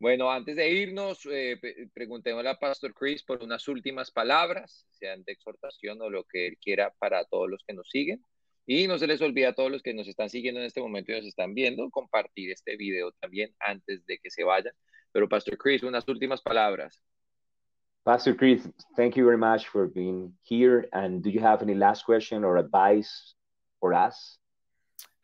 Bueno, 0.01 0.33
antes 0.33 0.57
de 0.57 0.71
irnos, 0.73 1.29
preguntémosle 1.95 2.51
a 2.51 2.59
Pastor 2.59 2.93
Chris 2.93 3.23
por 3.23 3.41
unas 3.41 3.69
últimas 3.69 4.11
palabras, 4.11 4.85
sean 4.91 5.23
de 5.23 5.31
exhortación 5.31 6.03
o 6.03 6.11
lo 6.11 6.25
que 6.25 6.49
él 6.49 6.59
quiera 6.61 6.93
para 6.99 7.25
todos 7.25 7.49
los 7.49 7.63
que 7.65 7.75
nos 7.75 7.89
siguen. 7.89 8.21
Y 8.71 8.87
no 8.87 8.99
se 8.99 9.07
les 9.07 9.23
olvide 9.23 9.47
a 9.47 9.55
todos 9.55 9.71
los 9.73 9.83
que 9.83 9.95
nos 9.95 10.07
están 10.09 10.29
siguiendo 10.29 10.61
en 10.61 10.67
este 10.67 10.83
momento 10.83 11.11
y 11.11 11.15
nos 11.15 11.25
están 11.25 11.55
viendo, 11.55 11.89
compartir 11.89 12.51
este 12.51 12.77
video 12.77 13.13
también 13.13 13.51
antes 13.61 14.05
de 14.05 14.19
que 14.19 14.31
se 14.31 14.45
vayan. 14.45 14.75
Pero 15.11 15.27
Pastor 15.27 15.57
Chris, 15.57 15.83
unas 15.83 16.07
últimas 16.07 16.43
palabras. 16.43 17.03
Pastor 18.05 18.37
Chris, 18.37 18.69
thank 18.95 19.15
you 19.17 19.25
very 19.25 19.39
much 19.39 19.69
for 19.69 19.87
being 19.87 20.35
here. 20.43 20.87
And 20.93 21.23
do 21.23 21.31
you 21.31 21.41
have 21.41 21.63
any 21.63 21.75
last 21.75 22.05
question 22.05 22.45
or 22.45 22.59
advice 22.59 23.35
for 23.81 23.95
us? 23.95 24.39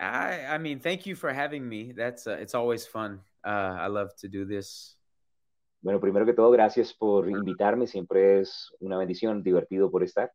I 0.01 0.47
I 0.55 0.57
mean, 0.57 0.81
thank 0.81 1.05
you 1.05 1.15
for 1.15 1.31
having 1.31 1.69
me. 1.69 1.93
That's 1.93 2.27
uh, 2.27 2.39
it's 2.41 2.55
always 2.55 2.87
fun. 2.87 3.21
Uh, 3.45 3.77
I 3.79 3.89
love 3.89 4.17
to 4.23 4.29
do 4.29 4.47
this. 4.47 4.97
Bueno, 5.83 6.01
primero 6.01 6.25
que 6.25 6.33
todo, 6.33 6.51
gracias 6.51 6.95
por 6.95 7.29
invitarme. 7.29 7.87
Siempre 7.87 8.41
es 8.41 8.73
una 8.81 8.97
bendición, 8.97 9.43
divertido 9.43 9.91
por 9.91 10.03
estar. 10.03 10.33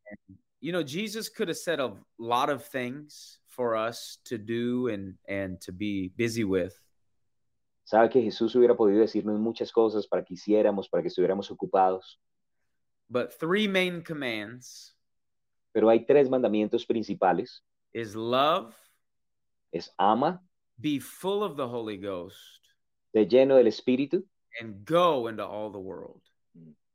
You 0.61 0.71
know, 0.73 0.83
Jesus 0.83 1.29
could 1.29 1.47
have 1.47 1.57
said 1.57 1.79
a 1.79 1.93
lot 2.17 2.49
of 2.49 2.65
things 2.65 3.39
for 3.47 3.75
us 3.77 4.19
to 4.25 4.37
do 4.37 4.87
and 4.89 5.15
and 5.27 5.59
to 5.61 5.71
be 5.71 6.11
busy 6.17 6.43
with. 6.43 6.73
Sabe 7.85 8.09
que 8.09 8.21
Jesús 8.21 8.53
hubiera 8.55 8.75
podido 8.75 8.99
decirnos 9.01 9.39
muchas 9.39 9.71
cosas 9.71 10.05
para 10.07 10.23
que 10.23 10.35
hiciéramos, 10.35 10.87
para 10.89 11.01
que 11.01 11.07
estuviéramos 11.09 11.49
ocupados, 11.49 12.19
But 13.09 13.33
three 13.39 13.67
main 13.67 14.03
commands 14.03 14.93
pero 15.73 15.87
hay 15.89 16.05
tres 16.05 16.29
mandamientos 16.29 16.85
principales. 16.85 17.61
is 17.93 18.15
love, 18.15 18.75
Es 19.71 19.91
ama, 19.97 20.41
be 20.79 20.99
full 20.99 21.43
of 21.43 21.55
the 21.57 21.67
Holy 21.67 21.97
Ghost, 21.97 22.37
de 23.13 23.25
lleno 23.25 23.55
del 23.55 23.67
Espíritu 23.67 24.23
and 24.61 24.83
go 24.85 25.27
into 25.27 25.43
all 25.45 25.71
the 25.71 25.79
world. 25.79 26.21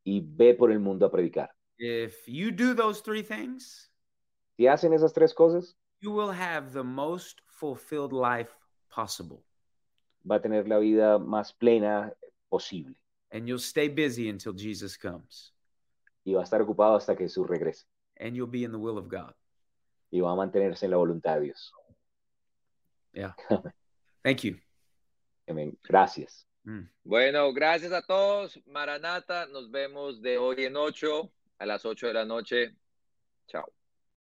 y 0.04 0.20
ve 0.22 0.54
por 0.54 0.70
el 0.70 0.78
mundo 0.80 1.06
a 1.06 1.10
predicar. 1.10 1.50
If 1.78 2.26
you 2.28 2.50
do 2.52 2.74
those 2.74 3.00
three 3.00 3.22
things, 3.22 3.90
Si 4.56 4.66
hacen 4.66 4.92
esas 4.92 5.12
tres 5.12 5.34
cosas, 5.34 5.76
you 6.00 6.12
will 6.12 6.30
have 6.30 6.72
the 6.72 6.84
most 6.84 7.40
fulfilled 7.46 8.12
life 8.12 8.50
possible. 8.90 9.42
va 10.28 10.36
a 10.36 10.40
tener 10.40 10.66
la 10.68 10.78
vida 10.78 11.18
más 11.18 11.52
plena 11.52 12.12
posible 12.48 12.94
And 13.32 13.48
you'll 13.48 13.58
stay 13.58 13.88
busy 13.88 14.28
until 14.28 14.52
Jesus 14.54 14.96
comes. 14.96 15.52
y 16.24 16.32
va 16.34 16.40
a 16.40 16.44
estar 16.44 16.62
ocupado 16.62 16.96
hasta 16.96 17.14
que 17.16 17.24
Jesús 17.24 17.46
regrese 17.48 17.84
And 18.20 18.34
you'll 18.36 18.50
be 18.50 18.62
in 18.64 18.70
the 18.70 18.78
will 18.78 18.96
of 18.98 19.08
God. 19.08 19.34
y 20.12 20.20
va 20.20 20.30
a 20.30 20.36
mantenerse 20.36 20.84
en 20.86 20.92
la 20.92 20.96
voluntad 20.98 21.36
de 21.36 21.46
Dios. 21.46 21.72
Yeah. 23.12 23.34
Thank 24.22 24.44
you. 24.44 24.58
Amén. 25.48 25.76
Gracias. 25.84 26.46
Mm. 26.64 26.88
Bueno, 27.04 27.52
gracias 27.52 27.92
a 27.92 28.02
todos. 28.02 28.58
Maranata, 28.66 29.46
nos 29.46 29.70
vemos 29.70 30.20
de 30.22 30.38
hoy 30.38 30.64
en 30.64 30.76
ocho 30.76 31.30
a 31.58 31.66
las 31.66 31.84
ocho 31.84 32.06
de 32.06 32.14
la 32.14 32.24
noche. 32.24 32.76
Chao. 33.48 33.72